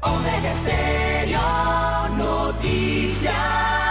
[0.00, 3.87] Omega Stereo Noticias.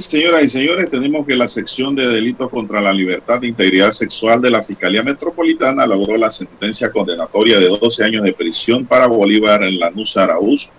[0.00, 4.42] Señoras y señores, tenemos que la sección de delitos contra la libertad e integridad sexual
[4.42, 9.62] de la Fiscalía Metropolitana logró la sentencia condenatoria de 12 años de prisión para Bolívar
[9.62, 10.70] en Lanús Araúz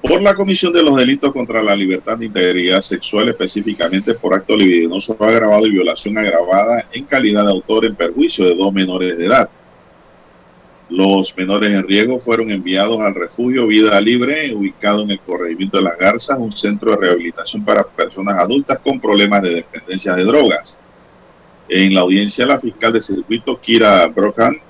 [0.00, 4.56] por la comisión de los delitos contra la libertad e integridad sexual, específicamente por acto
[4.56, 9.26] libidinoso agravado y violación agravada en calidad de autor en perjuicio de dos menores de
[9.26, 9.48] edad.
[10.88, 15.82] Los menores en riesgo fueron enviados al refugio Vida Libre, ubicado en el corregimiento de
[15.82, 20.78] Las Garzas, un centro de rehabilitación para personas adultas con problemas de dependencia de drogas.
[21.68, 24.60] En la audiencia, la fiscal de circuito, Kira Brokan,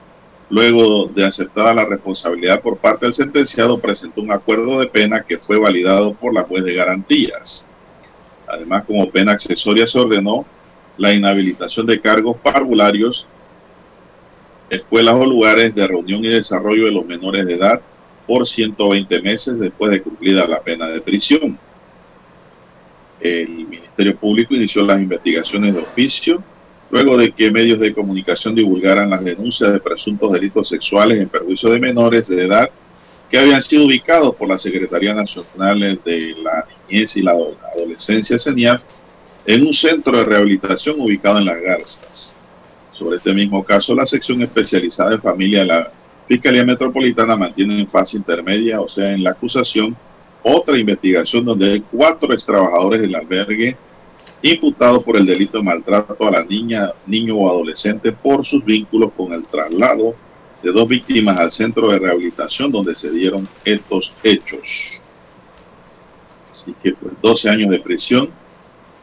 [0.48, 5.36] luego de aceptada la responsabilidad por parte del sentenciado, presentó un acuerdo de pena que
[5.36, 7.66] fue validado por la juez de garantías.
[8.48, 10.46] Además, como pena accesoria, se ordenó
[10.96, 13.28] la inhabilitación de cargos parvularios
[14.70, 17.80] escuelas o lugares de reunión y desarrollo de los menores de edad
[18.26, 21.58] por 120 meses después de cumplida la pena de prisión.
[23.20, 26.42] El Ministerio Público inició las investigaciones de oficio
[26.90, 31.70] luego de que medios de comunicación divulgaran las denuncias de presuntos delitos sexuales en perjuicio
[31.70, 32.70] de menores de edad
[33.30, 38.82] que habían sido ubicados por la Secretaría Nacional de la Niñez y la Adolescencia, CENIAF,
[39.46, 42.35] en un centro de rehabilitación ubicado en Las Garzas.
[42.96, 45.92] Sobre este mismo caso, la sección especializada en familia de la
[46.26, 49.94] Fiscalía Metropolitana mantiene en fase intermedia, o sea, en la acusación,
[50.42, 53.76] otra investigación donde hay cuatro extrabajadores del albergue
[54.40, 59.12] imputados por el delito de maltrato a la niña, niño o adolescente por sus vínculos
[59.14, 60.14] con el traslado
[60.62, 65.02] de dos víctimas al centro de rehabilitación donde se dieron estos hechos.
[66.50, 68.30] Así que pues 12 años de prisión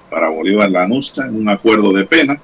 [0.10, 2.42] para Bolívar Lanusa en un acuerdo de pena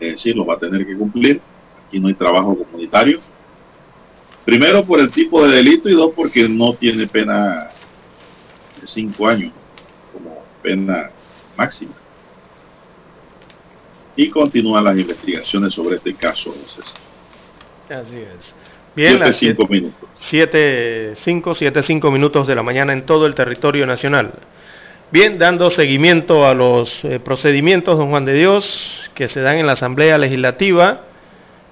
[0.00, 1.40] es decir, lo va a tener que cumplir.
[1.86, 3.20] Aquí no hay trabajo comunitario.
[4.44, 7.70] Primero por el tipo de delito y dos porque no tiene pena
[8.80, 9.52] de cinco años
[10.12, 11.10] como pena
[11.56, 11.92] máxima.
[14.14, 16.54] Y continúan las investigaciones sobre este caso.
[17.88, 18.54] Así es.
[18.94, 20.08] Bien, siete, cinco minutos.
[20.14, 24.32] Siete, cinco, siete, cinco minutos de la mañana en todo el territorio nacional.
[25.16, 29.66] Bien, dando seguimiento a los eh, procedimientos, don Juan de Dios, que se dan en
[29.66, 31.04] la Asamblea Legislativa,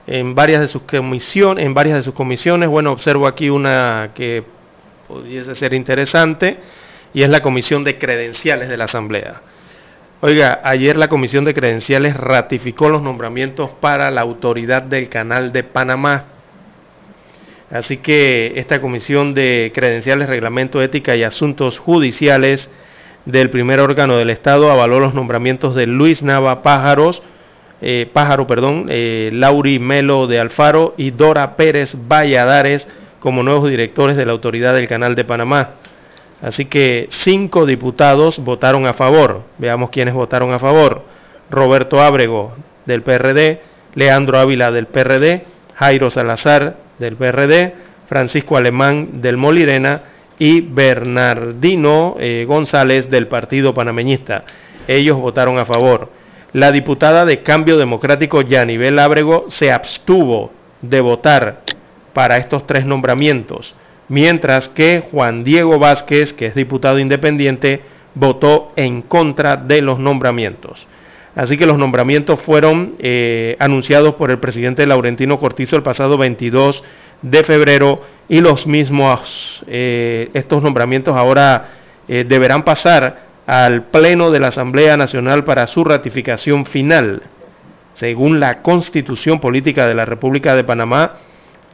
[0.07, 2.71] en varias de sus comisiones, en varias de sus comisiones.
[2.71, 4.45] Bueno, observo aquí una que
[5.07, 6.57] pudiese ser interesante
[7.13, 9.43] y es la Comisión de Credenciales de la Asamblea.
[10.23, 15.65] Oiga, ayer la Comisión de Credenciales ratificó los nombramientos para la autoridad del Canal de
[15.65, 16.25] Panamá.
[17.71, 22.71] Así que esta Comisión de Credenciales, Reglamento, Ética y Asuntos Judiciales
[23.25, 27.23] del primer órgano del Estado avaló los nombramientos de Luis Nava Pájaros,
[27.81, 32.87] eh, Pájaro, perdón, eh, Lauri Melo de Alfaro y Dora Pérez Valladares
[33.21, 35.71] como nuevos directores de la Autoridad del Canal de Panamá.
[36.43, 39.43] Así que cinco diputados votaron a favor.
[39.57, 41.03] Veamos quiénes votaron a favor.
[41.51, 43.63] Roberto Ábrego del PRD,
[43.95, 45.45] Leandro Ávila del PRD,
[45.75, 47.75] Jairo Salazar del PRD,
[48.09, 50.03] Francisco Alemán del Molirena
[50.39, 54.45] y Bernardino eh, González del Partido Panameñista.
[54.89, 56.11] Ellos votaron a favor.
[56.53, 60.53] La diputada de Cambio Democrático Yanibel Ábrego se abstuvo
[60.83, 61.63] de votar
[62.13, 63.75] para estos tres nombramientos,
[64.09, 67.83] mientras que Juan Diego Vázquez, que es diputado independiente,
[68.15, 70.87] votó en contra de los nombramientos.
[71.35, 76.85] Así que los nombramientos fueron eh, anunciados por el presidente Laurentino Cortizo el pasado 22
[77.25, 81.69] de febrero y los mismos, eh, estos nombramientos ahora
[82.07, 87.23] eh, deberán pasar al Pleno de la Asamblea Nacional para su ratificación final.
[87.95, 91.15] Según la Constitución Política de la República de Panamá,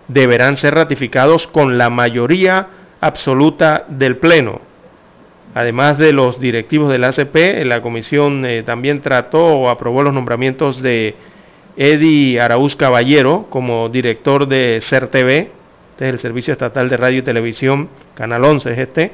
[0.06, 2.68] deberán ser ratificados con la mayoría
[3.00, 4.60] absoluta del Pleno.
[5.54, 10.80] Además de los directivos del ACP, la comisión eh, también trató o aprobó los nombramientos
[10.80, 11.16] de
[11.82, 15.48] Eddie Araúz Caballero como director de CERTV,
[15.92, 19.12] este es el Servicio Estatal de Radio y Televisión, Canal 11 es este,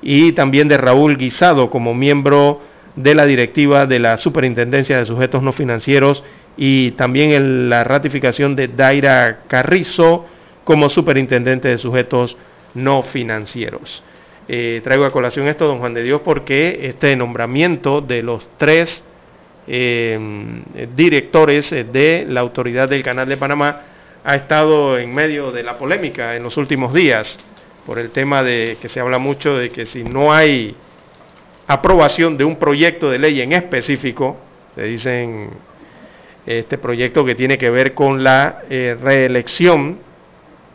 [0.00, 2.60] y también de Raúl Guisado como miembro
[2.94, 6.22] de la directiva de la Superintendencia de Sujetos No Financieros
[6.56, 10.24] y también en la ratificación de Daira Carrizo
[10.62, 12.36] como Superintendente de Sujetos
[12.74, 14.04] No Financieros.
[14.46, 19.02] Eh, traigo a colación esto, don Juan de Dios, porque este nombramiento de los tres
[19.66, 20.62] eh,
[20.94, 23.80] directores de la Autoridad del Canal de Panamá
[24.24, 27.38] ha estado en medio de la polémica en los últimos días
[27.86, 30.74] por el tema de que se habla mucho de que si no hay
[31.66, 34.38] aprobación de un proyecto de ley en específico,
[34.74, 35.50] se dicen
[36.46, 39.98] este proyecto que tiene que ver con la eh, reelección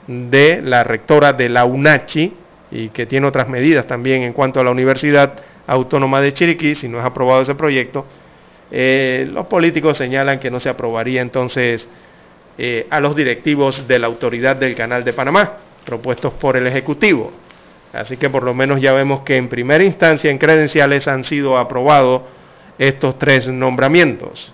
[0.08, 2.34] de la rectora de la UNACHI
[2.72, 5.34] y que tiene otras medidas también en cuanto a la Universidad
[5.68, 8.06] Autónoma de Chiriquí, si no es aprobado ese proyecto,
[8.72, 11.90] eh, los políticos señalan que no se aprobaría entonces
[12.58, 15.54] eh, a los directivos de la autoridad del Canal de Panamá
[15.86, 17.32] propuestos por el Ejecutivo.
[17.94, 21.58] Así que por lo menos ya vemos que en primera instancia en credenciales han sido
[21.58, 22.22] aprobados
[22.78, 24.54] estos tres nombramientos.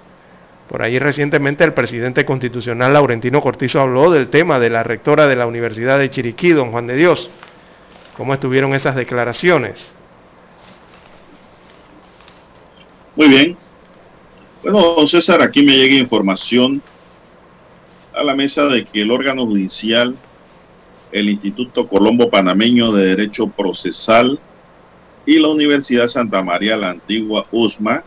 [0.69, 5.35] Por ahí recientemente el presidente constitucional Laurentino Cortizo habló del tema de la rectora de
[5.35, 7.29] la Universidad de Chiriquí, don Juan de Dios.
[8.17, 9.91] ¿Cómo estuvieron estas declaraciones?
[13.15, 13.64] Muy bien.
[14.65, 16.81] Bueno, don César, aquí me llega información
[18.15, 20.15] a la mesa de que el órgano judicial
[21.11, 24.39] el Instituto Colombo Panameño de Derecho Procesal
[25.23, 28.03] y la Universidad Santa María la Antigua USMA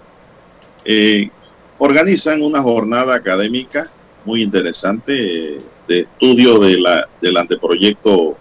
[0.84, 1.30] eh,
[1.78, 3.88] organizan una jornada académica
[4.24, 8.36] muy interesante eh, de estudio del anteproyecto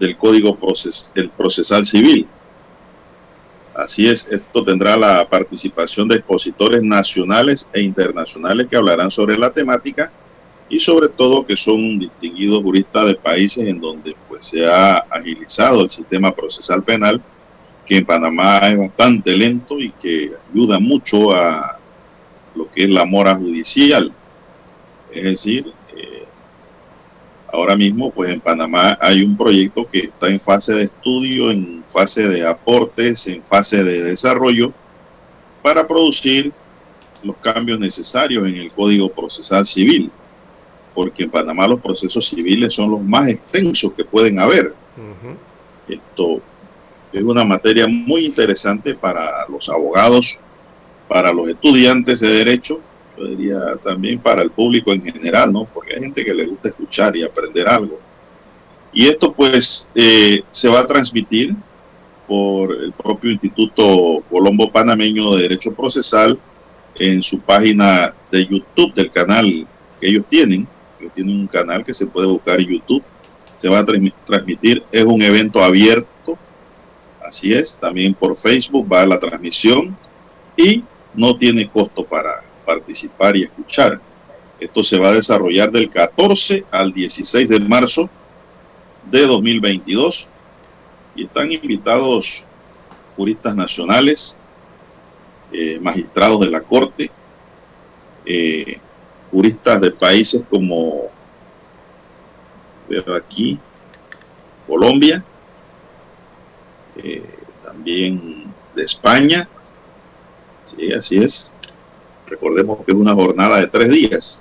[0.00, 2.26] del Código Procesal Civil.
[3.76, 9.50] Así es, esto tendrá la participación de expositores nacionales e internacionales que hablarán sobre la
[9.50, 10.10] temática
[10.70, 15.82] y sobre todo que son distinguidos juristas de países en donde pues se ha agilizado
[15.82, 17.22] el sistema procesal penal,
[17.84, 21.78] que en Panamá es bastante lento y que ayuda mucho a
[22.54, 24.10] lo que es la mora judicial.
[25.12, 25.72] Es decir,
[27.52, 31.84] ahora mismo pues en Panamá hay un proyecto que está en fase de estudio, en
[31.92, 34.72] fase de aportes, en fase de desarrollo,
[35.62, 36.52] para producir
[37.22, 40.10] los cambios necesarios en el Código Procesal Civil
[40.96, 44.72] porque en Panamá los procesos civiles son los más extensos que pueden haber.
[45.86, 46.40] Esto
[47.12, 50.40] es una materia muy interesante para los abogados,
[51.06, 52.80] para los estudiantes de derecho,
[53.16, 55.64] yo también para el público en general, ¿no?
[55.72, 57.98] Porque hay gente que le gusta escuchar y aprender algo.
[58.92, 61.54] Y esto pues eh, se va a transmitir
[62.26, 66.38] por el propio Instituto Colombo Panameño de Derecho Procesal
[66.94, 69.66] en su página de YouTube del canal
[70.00, 70.66] que ellos tienen
[70.98, 73.02] que tiene un canal que se puede buscar en YouTube.
[73.56, 73.86] Se va a
[74.24, 76.38] transmitir, es un evento abierto,
[77.26, 79.96] así es, también por Facebook va la transmisión
[80.56, 80.84] y
[81.14, 84.00] no tiene costo para participar y escuchar.
[84.60, 88.10] Esto se va a desarrollar del 14 al 16 de marzo
[89.10, 90.28] de 2022
[91.14, 92.44] y están invitados
[93.16, 94.38] juristas nacionales,
[95.52, 97.10] eh, magistrados de la Corte,
[98.24, 98.78] eh,
[99.30, 101.10] juristas de países como,
[103.16, 103.58] aquí,
[104.66, 105.24] Colombia,
[106.96, 107.24] eh,
[107.64, 108.44] también
[108.74, 109.48] de España,
[110.64, 111.52] sí, así es.
[112.26, 114.40] Recordemos que es una jornada de tres días.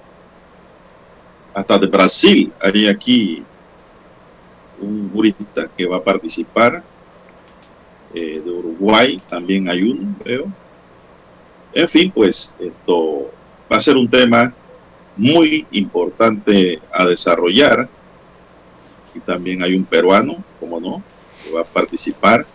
[1.53, 3.43] Hasta de Brasil hay aquí
[4.81, 6.83] un jurista que va a participar.
[8.13, 10.45] Eh, de Uruguay también hay uno, veo.
[11.73, 13.29] En fin, pues esto
[13.71, 14.53] va a ser un tema
[15.15, 17.87] muy importante a desarrollar.
[19.13, 21.03] Y también hay un peruano, como no,
[21.43, 22.45] que va a participar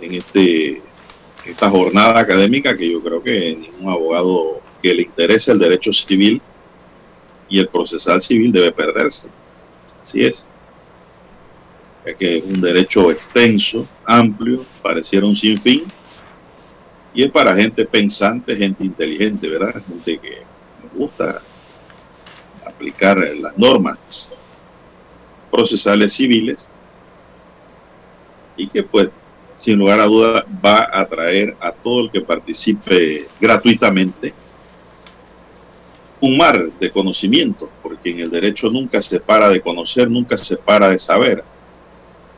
[0.00, 0.82] en este
[1.44, 6.40] esta jornada académica que yo creo que ningún abogado que le interese el derecho civil
[7.48, 9.28] y el procesal civil debe perderse.
[10.00, 10.46] Así es.
[12.04, 15.84] Ya que es un derecho extenso, amplio, pareciera un sinfín,
[17.14, 19.82] y es para gente pensante, gente inteligente, ¿verdad?
[19.86, 20.42] Gente que
[20.82, 21.40] nos gusta
[22.66, 24.36] aplicar las normas
[25.50, 26.68] procesales civiles
[28.56, 29.10] y que pues
[29.56, 34.34] sin lugar a duda va a atraer a todo el que participe gratuitamente
[36.20, 40.56] un mar de conocimiento, porque en el derecho nunca se para de conocer, nunca se
[40.56, 41.44] para de saber.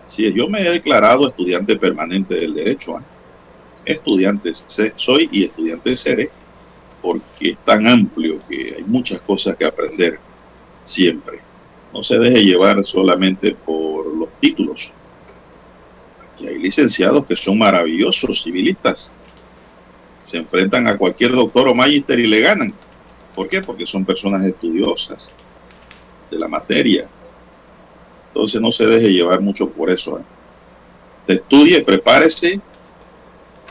[0.06, 3.02] Si yo me he declarado estudiante permanente del derecho, ¿eh?
[3.84, 4.52] estudiante
[4.96, 6.30] soy y estudiante seré,
[7.00, 10.18] porque es tan amplio que hay muchas cosas que aprender
[10.82, 11.38] siempre.
[11.92, 14.90] No se deje llevar solamente por los títulos.
[16.36, 19.10] Aquí hay licenciados que son maravillosos civilistas.
[20.22, 22.74] Se enfrentan a cualquier doctor o magíster y le ganan.
[23.34, 23.62] ¿Por qué?
[23.62, 25.32] Porque son personas estudiosas
[26.30, 27.08] de la materia.
[28.28, 30.18] Entonces no se deje llevar mucho por eso.
[30.18, 30.22] ¿eh?
[31.26, 32.60] Estudie, prepárese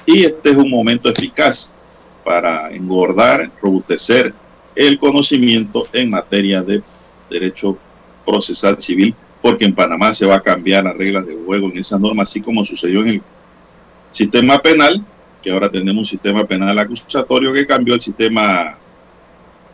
[0.08, 1.72] y este es un momento eficaz
[2.24, 4.34] para engordar, robustecer
[4.74, 6.82] el conocimiento en materia de
[7.30, 7.78] derecho
[8.26, 9.14] procesal civil,
[9.46, 12.42] porque en Panamá se va a cambiar las reglas de juego en esa norma, así
[12.42, 13.22] como sucedió en el
[14.10, 15.06] sistema penal,
[15.40, 18.76] que ahora tenemos un sistema penal acusatorio que cambió el sistema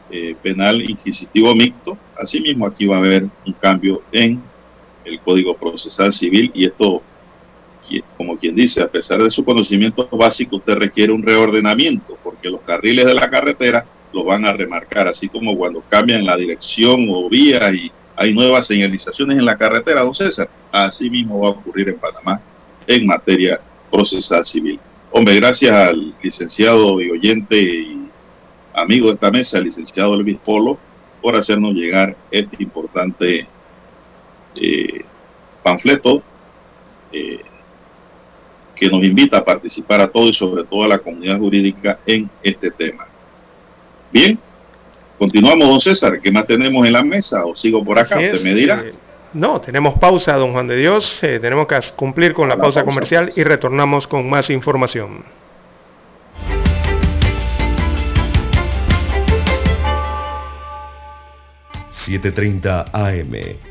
[0.10, 1.98] eh, penal inquisitivo mixto.
[2.22, 4.42] Asimismo, aquí va a haber un cambio en
[5.06, 7.02] el Código Procesal Civil y esto,
[8.18, 12.60] como quien dice, a pesar de su conocimiento básico, usted requiere un reordenamiento porque los
[12.60, 17.30] carriles de la carretera lo van a remarcar, así como cuando cambian la dirección o
[17.30, 17.90] vía y
[18.22, 20.48] hay nuevas señalizaciones en la carretera, don César.
[20.72, 22.40] Así mismo va a ocurrir en Panamá
[22.86, 24.80] en materia procesal civil.
[25.12, 28.08] Hombre, gracias al licenciado y oyente y
[28.76, 30.78] amigo de esta mesa, el licenciado Elvis Polo,
[31.20, 33.48] por hacernos llegar este importante
[34.56, 35.02] eh,
[35.64, 36.22] panfleto
[37.12, 37.42] eh,
[38.76, 42.30] que nos invita a participar a todos y sobre todo a la comunidad jurídica en
[42.44, 43.08] este tema.
[44.12, 44.38] Bien,
[45.22, 46.20] continuamos, don César.
[46.20, 47.46] ¿Qué más tenemos en la mesa?
[47.46, 48.16] ¿O sigo por acá?
[48.16, 48.82] Usted me dirá.
[48.84, 48.94] Eh,
[49.34, 51.20] no, tenemos pausa, don Juan de Dios.
[51.22, 55.24] tenemos que cumplir con la, pausa, comercial y retornamos con más información.
[62.04, 63.71] 7.30 AM.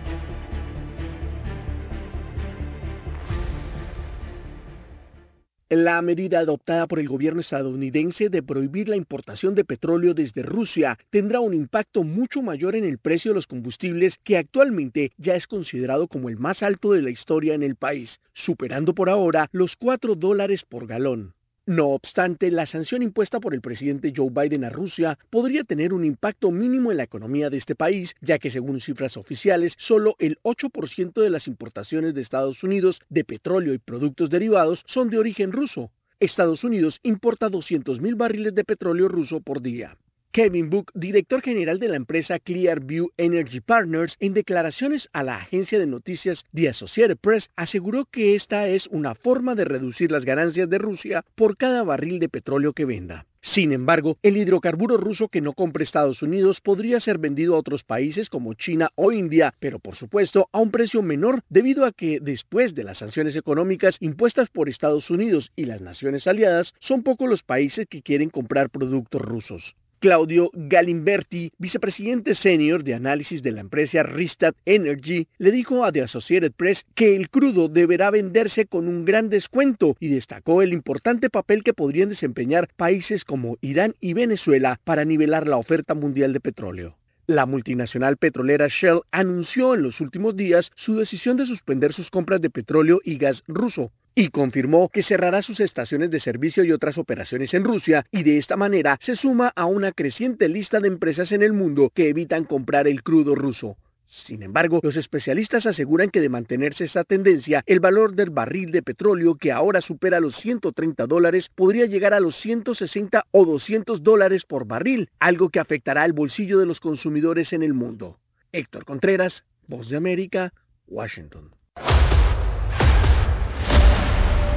[5.73, 10.99] La medida adoptada por el gobierno estadounidense de prohibir la importación de petróleo desde Rusia
[11.09, 15.47] tendrá un impacto mucho mayor en el precio de los combustibles que actualmente ya es
[15.47, 19.77] considerado como el más alto de la historia en el país, superando por ahora los
[19.77, 21.35] 4 dólares por galón.
[21.71, 26.03] No obstante, la sanción impuesta por el presidente Joe Biden a Rusia podría tener un
[26.03, 30.37] impacto mínimo en la economía de este país, ya que según cifras oficiales, solo el
[30.43, 35.53] 8% de las importaciones de Estados Unidos de petróleo y productos derivados son de origen
[35.53, 35.91] ruso.
[36.19, 39.97] Estados Unidos importa 200.000 barriles de petróleo ruso por día.
[40.33, 45.77] Kevin Book, director general de la empresa Clearview Energy Partners, en declaraciones a la agencia
[45.77, 50.69] de noticias The Associated Press, aseguró que esta es una forma de reducir las ganancias
[50.69, 53.25] de Rusia por cada barril de petróleo que venda.
[53.41, 57.83] Sin embargo, el hidrocarburo ruso que no compre Estados Unidos podría ser vendido a otros
[57.83, 62.21] países como China o India, pero por supuesto a un precio menor debido a que
[62.21, 67.29] después de las sanciones económicas impuestas por Estados Unidos y las naciones aliadas, son pocos
[67.29, 69.75] los países que quieren comprar productos rusos.
[70.01, 76.01] Claudio Galimberti, vicepresidente senior de análisis de la empresa Ristad Energy, le dijo a The
[76.01, 81.29] Associated Press que el crudo deberá venderse con un gran descuento y destacó el importante
[81.29, 86.39] papel que podrían desempeñar países como Irán y Venezuela para nivelar la oferta mundial de
[86.39, 86.97] petróleo.
[87.27, 92.41] La multinacional petrolera Shell anunció en los últimos días su decisión de suspender sus compras
[92.41, 96.97] de petróleo y gas ruso, y confirmó que cerrará sus estaciones de servicio y otras
[96.97, 101.31] operaciones en Rusia y de esta manera se suma a una creciente lista de empresas
[101.31, 103.77] en el mundo que evitan comprar el crudo ruso.
[104.05, 108.81] Sin embargo, los especialistas aseguran que de mantenerse esta tendencia, el valor del barril de
[108.81, 114.43] petróleo, que ahora supera los 130 dólares, podría llegar a los 160 o 200 dólares
[114.43, 118.19] por barril, algo que afectará el bolsillo de los consumidores en el mundo.
[118.51, 120.51] Héctor Contreras, Voz de América,
[120.87, 121.60] Washington.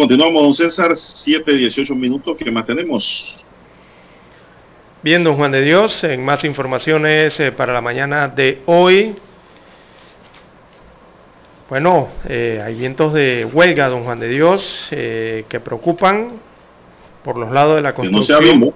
[0.00, 3.44] Continuamos, don César, 7, 18 minutos, ¿qué más tenemos?
[5.02, 9.14] Bien, don Juan de Dios, en más informaciones eh, para la mañana de hoy.
[11.68, 16.40] Bueno, eh, hay vientos de huelga, don Juan de Dios, eh, que preocupan
[17.22, 18.58] por los lados de la construcción.
[18.58, 18.72] no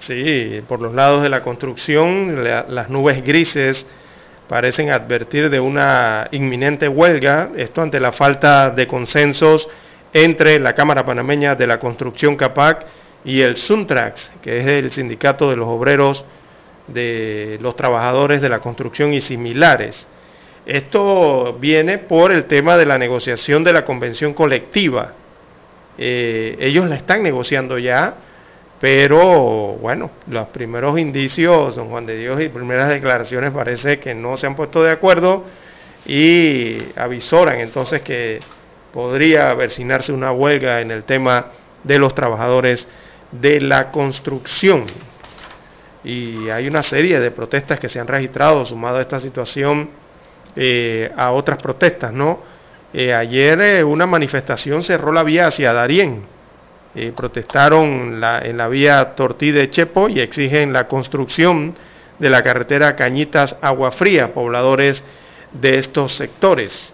[0.00, 3.86] Sí, por los lados de la construcción, las nubes grises
[4.48, 9.66] parecen advertir de una inminente huelga, esto ante la falta de consensos
[10.12, 12.86] entre la Cámara Panameña de la Construcción CAPAC
[13.24, 16.24] y el Suntrax, que es el sindicato de los obreros
[16.86, 20.06] de los trabajadores de la construcción y similares.
[20.64, 25.12] Esto viene por el tema de la negociación de la convención colectiva.
[25.96, 28.14] Eh, ellos la están negociando ya,
[28.80, 34.36] pero bueno, los primeros indicios, don Juan de Dios, y primeras declaraciones parece que no
[34.36, 35.44] se han puesto de acuerdo
[36.06, 38.40] y avisoran entonces que
[38.92, 41.46] podría avecinarse una huelga en el tema
[41.84, 42.86] de los trabajadores
[43.32, 44.86] de la construcción.
[46.04, 49.90] Y hay una serie de protestas que se han registrado sumado a esta situación
[50.56, 52.40] eh, a otras protestas, ¿no?
[52.92, 56.24] Eh, ayer eh, una manifestación cerró la vía hacia Darién.
[57.14, 61.76] protestaron en la vía Tortí de Chepo y exigen la construcción
[62.18, 65.04] de la carretera Cañitas Agua Fría, pobladores
[65.52, 66.92] de estos sectores.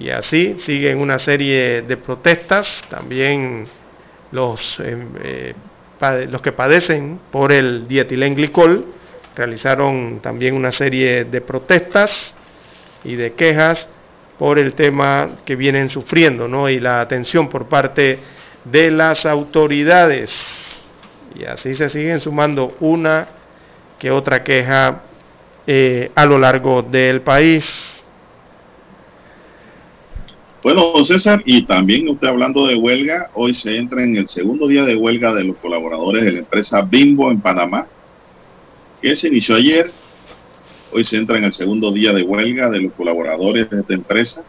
[0.00, 3.66] Y así siguen una serie de protestas, también
[4.32, 5.54] los, eh, eh,
[6.30, 8.86] los que padecen por el dietilenglicol
[9.36, 12.34] realizaron también una serie de protestas
[13.04, 13.90] y de quejas
[14.38, 16.70] por el tema que vienen sufriendo ¿no?
[16.70, 18.18] y la atención por parte
[18.64, 20.30] de las autoridades.
[21.34, 23.28] Y así se siguen sumando una
[23.98, 25.02] que otra queja
[25.66, 27.89] eh, a lo largo del país.
[30.62, 34.68] Bueno, don César, y también usted hablando de huelga, hoy se entra en el segundo
[34.68, 37.86] día de huelga de los colaboradores de la empresa Bimbo en Panamá,
[39.00, 39.90] que se inició ayer.
[40.92, 44.44] Hoy se entra en el segundo día de huelga de los colaboradores de esta empresa,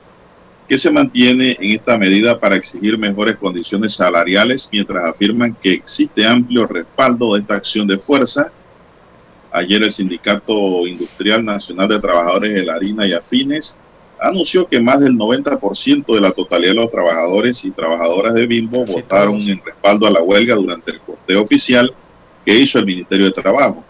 [0.68, 6.26] que se mantiene en esta medida para exigir mejores condiciones salariales, mientras afirman que existe
[6.26, 8.52] amplio respaldo de esta acción de fuerza.
[9.50, 13.78] Ayer el Sindicato Industrial Nacional de Trabajadores de la Harina y Afines
[14.22, 18.86] anunció que más del 90% de la totalidad de los trabajadores y trabajadoras de Bimbo
[18.86, 21.92] votaron en respaldo a la huelga durante el corteo oficial
[22.46, 23.84] que hizo el Ministerio de Trabajo.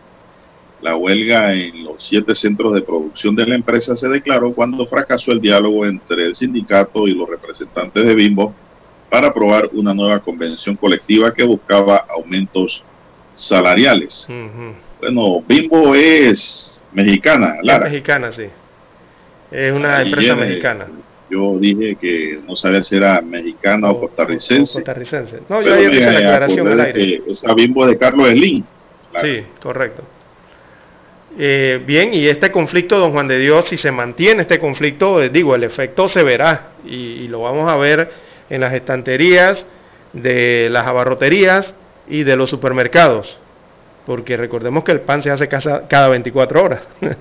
[0.81, 5.33] La huelga en los siete centros de producción de la empresa se declaró cuando fracasó
[5.33, 8.55] el diálogo entre el sindicato y los representantes de Bimbo
[9.09, 12.85] para aprobar una nueva convención colectiva que buscaba aumentos
[13.35, 14.29] salariales.
[15.01, 17.87] Bueno, Bimbo es mexicana, Lara.
[17.87, 18.45] Es mexicana, sí.
[19.51, 20.87] Es una empresa mexicana.
[21.29, 24.79] Yo dije que no sabía si era mexicana o, costarricense.
[24.79, 25.39] costarricense.
[25.47, 27.21] No, yo ayer hice la aclaración al aire.
[27.27, 28.63] esa bimbo de Carlos Slim.
[29.21, 30.03] Sí, correcto.
[31.37, 35.29] Eh, bien, y este conflicto, don Juan de Dios, si se mantiene este conflicto, eh,
[35.29, 38.09] digo, el efecto se verá y, y, lo vamos a ver
[38.49, 39.65] en las estanterías
[40.11, 41.73] de las abarroterías
[42.09, 43.37] y de los supermercados,
[44.05, 46.81] porque recordemos que el pan se hace cada, cada 24 horas.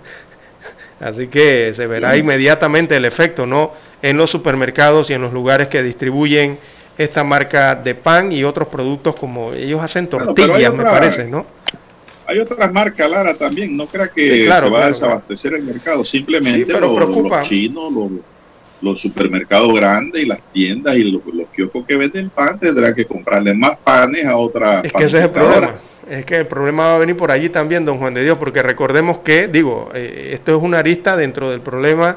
[1.00, 3.72] Así que se verá inmediatamente el efecto, ¿no?
[4.02, 6.58] En los supermercados y en los lugares que distribuyen
[6.98, 11.24] esta marca de pan y otros productos como ellos hacen tortillas, bueno, otra, me parece,
[11.24, 11.46] ¿no?
[12.26, 13.74] Hay otras marcas, Lara, también.
[13.76, 15.64] No crea que sí, claro, se va claro, a desabastecer claro.
[15.64, 16.04] el mercado.
[16.04, 18.10] Simplemente sí, pero los, los, chinos, los,
[18.82, 23.06] los, supermercados grandes y las tiendas y los, los kioscos que venden pan tendrán que
[23.06, 25.72] comprarle más panes a otras Es que ese es el problema.
[26.10, 28.64] Es que el problema va a venir por allí también, don Juan de Dios, porque
[28.64, 32.16] recordemos que, digo, eh, esto es una arista dentro del problema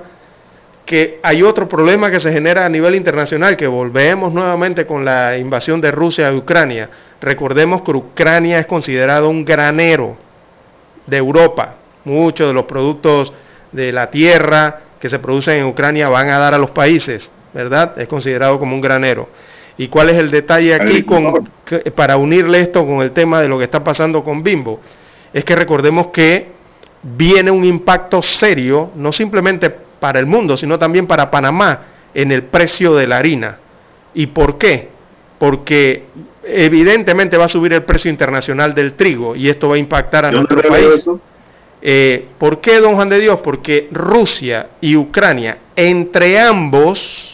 [0.83, 5.37] que hay otro problema que se genera a nivel internacional, que volvemos nuevamente con la
[5.37, 6.89] invasión de Rusia a Ucrania.
[7.21, 10.17] Recordemos que Ucrania es considerado un granero
[11.05, 11.75] de Europa.
[12.03, 13.31] Muchos de los productos
[13.71, 17.93] de la tierra que se producen en Ucrania van a dar a los países, ¿verdad?
[17.99, 19.29] Es considerado como un granero.
[19.77, 21.49] ¿Y cuál es el detalle aquí con,
[21.95, 24.79] para unirle esto con el tema de lo que está pasando con Bimbo?
[25.33, 26.47] Es que recordemos que
[27.01, 31.79] viene un impacto serio, no simplemente para el mundo, sino también para Panamá
[32.13, 33.57] en el precio de la harina.
[34.13, 34.89] ¿Y por qué?
[35.39, 36.03] Porque
[36.43, 40.31] evidentemente va a subir el precio internacional del trigo y esto va a impactar a
[40.31, 41.09] nuestro país.
[41.81, 43.39] Eh, ¿Por qué, don Juan de Dios?
[43.43, 47.32] Porque Rusia y Ucrania, entre ambos,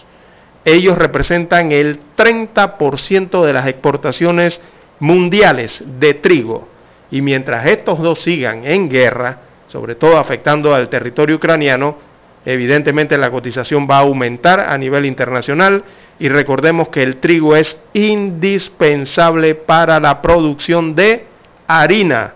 [0.65, 4.61] ellos representan el 30% de las exportaciones
[4.99, 6.68] mundiales de trigo.
[7.11, 11.98] Y mientras estos dos sigan en guerra, sobre todo afectando al territorio ucraniano,
[12.45, 15.84] evidentemente la cotización va a aumentar a nivel internacional
[16.19, 21.26] y recordemos que el trigo es indispensable para la producción de
[21.68, 22.34] harina.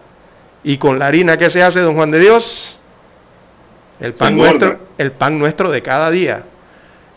[0.64, 2.80] Y con la harina que se hace, don Juan de Dios,
[4.00, 6.44] el pan, nuestro, el pan nuestro de cada día.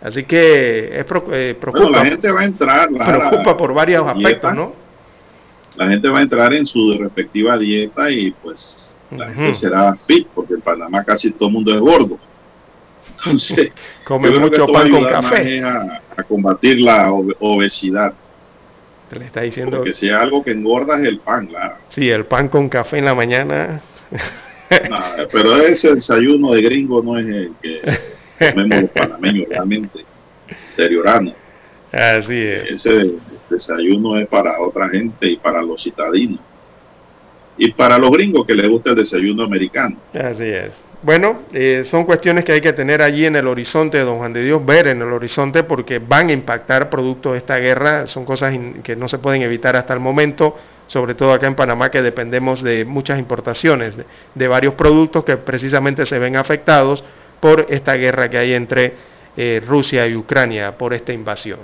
[0.02, 4.04] Así que es eh, preocupa, bueno, la gente va a entrar, la, preocupa por varios
[4.04, 4.72] dieta, aspectos, ¿no?
[5.76, 9.34] La gente va a entrar en su respectiva dieta y pues la uh -huh.
[9.34, 12.18] gente será fit, porque en Panamá casi todo el mundo es gordo.
[13.18, 13.72] Entonces,
[14.04, 15.62] come mucho pan con café.
[15.62, 18.12] A, a, combatir la obesidad.
[19.08, 21.76] Te le está diciendo Porque si algo que engorda es el pan, claro.
[21.88, 23.80] Sí, el pan con café en la mañana.
[24.90, 24.98] no,
[25.30, 27.80] pero ese desayuno de gringo no es el que
[28.38, 30.04] comemos los panameños realmente,
[30.76, 31.34] deteriorando.
[31.92, 32.70] Así es.
[32.72, 33.12] Ese
[33.48, 36.40] desayuno es para otra gente y para los citadinos.
[37.58, 39.96] Y para los gringos que les gusta el desayuno americano.
[40.12, 40.84] Así es.
[41.02, 44.44] Bueno, eh, son cuestiones que hay que tener allí en el horizonte, don Juan de
[44.44, 48.06] Dios, ver en el horizonte porque van a impactar producto de esta guerra.
[48.08, 50.56] Son cosas que no se pueden evitar hasta el momento,
[50.86, 54.04] sobre todo acá en Panamá que dependemos de muchas importaciones, de,
[54.34, 57.04] de varios productos que precisamente se ven afectados
[57.46, 58.94] por esta guerra que hay entre
[59.36, 61.60] eh, Rusia y Ucrania, por esta invasión.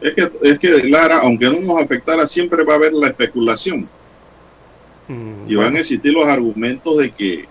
[0.00, 3.88] Es que, es que, Lara, aunque no nos afectara, siempre va a haber la especulación.
[5.08, 7.44] Mm, y van a existir los argumentos de que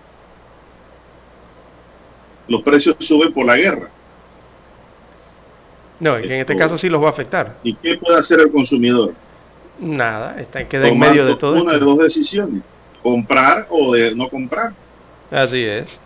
[2.47, 3.89] los precios suben por la guerra.
[5.99, 7.57] No, y que en este caso sí los va a afectar.
[7.61, 9.13] ¿Y qué puede hacer el consumidor?
[9.79, 11.61] Nada, está queda en medio de todo.
[11.61, 11.85] Una esto.
[11.85, 12.63] de dos decisiones,
[13.01, 14.71] comprar o de no comprar.
[15.29, 15.99] Así es.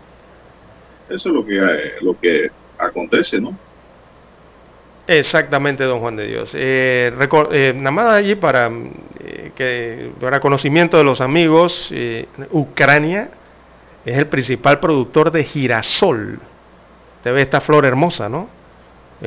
[1.08, 3.56] Eso es lo que, eh, lo que acontece, ¿no?
[5.08, 6.52] Exactamente, don Juan de Dios.
[6.54, 7.10] Eh,
[7.52, 8.70] eh, nada más allí para,
[9.20, 11.90] eh, que, para conocimiento de los amigos,
[12.50, 13.30] Ucrania
[14.04, 16.38] es el principal productor de girasol.
[17.16, 18.50] Usted ve esta flor hermosa, ¿no?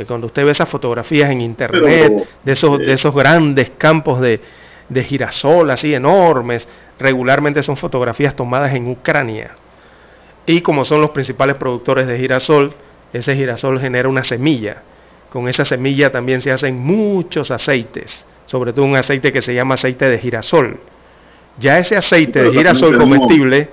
[0.07, 4.39] Cuando usted ve esas fotografías en internet Pero, de, esos, de esos grandes campos de,
[4.87, 6.67] de girasol así enormes,
[6.99, 9.55] regularmente son fotografías tomadas en Ucrania.
[10.51, 12.73] Y como son los principales productores de girasol,
[13.13, 14.83] ese girasol genera una semilla
[15.31, 19.75] con esa semilla también se hacen muchos aceites, sobre todo un aceite que se llama
[19.75, 20.77] aceite de girasol.
[21.57, 23.69] Ya ese aceite de girasol tenemos, comestible,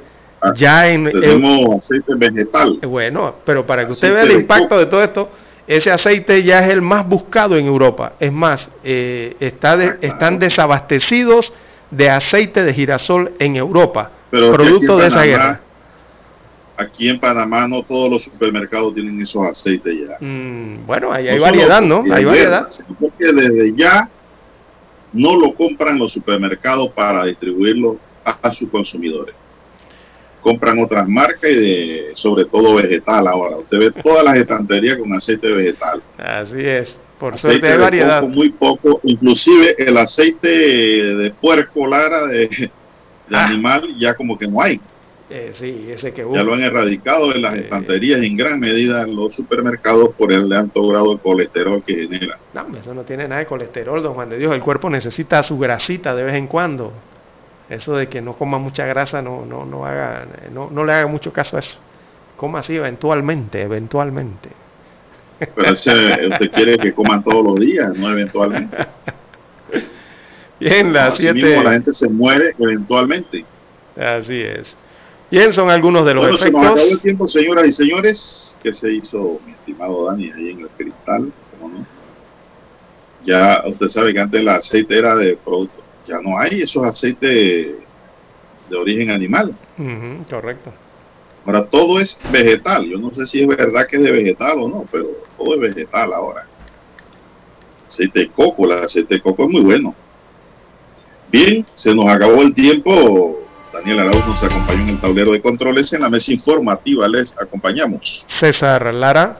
[0.55, 1.11] ya en...
[1.11, 2.79] Tenemos el, aceite vegetal.
[2.83, 5.31] Bueno, pero para que usted vea el impacto de todo esto,
[5.67, 8.13] ese aceite ya es el más buscado en Europa.
[8.21, 11.53] Es más, eh, está de, están desabastecidos
[11.91, 15.61] de aceite de girasol en Europa, pero producto de esa guerra
[16.79, 20.17] aquí en Panamá no todos los supermercados tienen esos aceites ya.
[20.25, 22.05] Mm, bueno, ahí hay no variedad, ¿no?
[22.11, 22.69] Hay variedad.
[22.99, 24.09] Porque desde ya
[25.13, 29.35] no lo compran los supermercados para distribuirlo a, a, sus consumidores.
[30.41, 33.57] Compran otras marcas y de, sobre todo vegetal ahora.
[33.57, 36.01] Usted ve todas las estanterías con aceite vegetal.
[36.17, 37.01] Así es.
[37.19, 38.21] Por aceite suerte hay variedad.
[38.21, 39.01] Poco, muy poco.
[39.03, 42.71] Inclusive el aceite de puerco, Lara, de, de
[43.37, 43.47] ah.
[43.47, 44.81] animal, ya como que no hay.
[45.31, 49.15] Eh, sí, ese que Ya lo han erradicado en las estanterías en gran medida en
[49.15, 52.39] los supermercados por el alto grado de colesterol que genera.
[52.55, 54.55] No, eso no tiene nada de colesterol, don Juan de Dios.
[54.55, 56.93] El cuerpo necesita su grasita de vez en cuando.
[57.69, 61.07] Eso de que no coma mucha grasa no, no, no, haga, no, no le haga
[61.07, 61.77] mucho caso a eso.
[62.39, 64.49] Coma así eventualmente, eventualmente.
[65.55, 68.77] Pero usted quiere que coman todos los días, no eventualmente.
[70.59, 71.63] Bien, la siete...
[71.63, 73.45] la gente se muere eventualmente.
[73.97, 74.77] Así es.
[75.31, 76.63] Bien, son algunos de los bueno, efectos.
[76.63, 80.51] Se nos acabó el tiempo, señoras y señores, que se hizo mi estimado Dani ahí
[80.51, 81.87] en el cristal, ¿cómo no?
[83.25, 87.75] Ya usted sabe que antes el aceite era de producto, ya no hay esos aceites
[88.71, 89.55] de origen animal.
[90.31, 90.73] correcto.
[91.45, 92.85] Ahora todo es vegetal.
[92.87, 95.61] Yo no sé si es verdad que es de vegetal o no, pero todo es
[95.61, 96.47] vegetal ahora.
[97.87, 99.95] Aceite de coco, el aceite de coco es muy bueno.
[101.33, 103.48] Bien, se nos acabó el tiempo.
[103.73, 105.93] Daniel Arauz nos acompañó en el tablero de controles.
[105.93, 108.25] En la mesa informativa les acompañamos.
[108.27, 109.39] César Lara.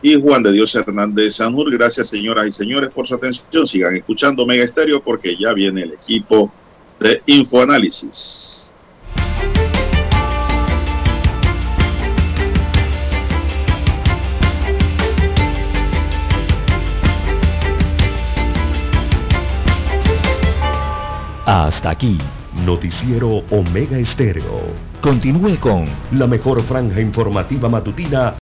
[0.00, 1.70] Y Juan de Dios Hernández Sanur.
[1.70, 3.66] Gracias, señoras y señores, por su atención.
[3.66, 6.52] Sigan escuchando Mega Estéreo porque ya viene el equipo
[7.00, 8.72] de Infoanálisis.
[21.46, 22.18] Hasta aquí.
[22.64, 24.60] Noticiero Omega Estéreo.
[25.00, 28.34] Continúe con la mejor franja informativa matutina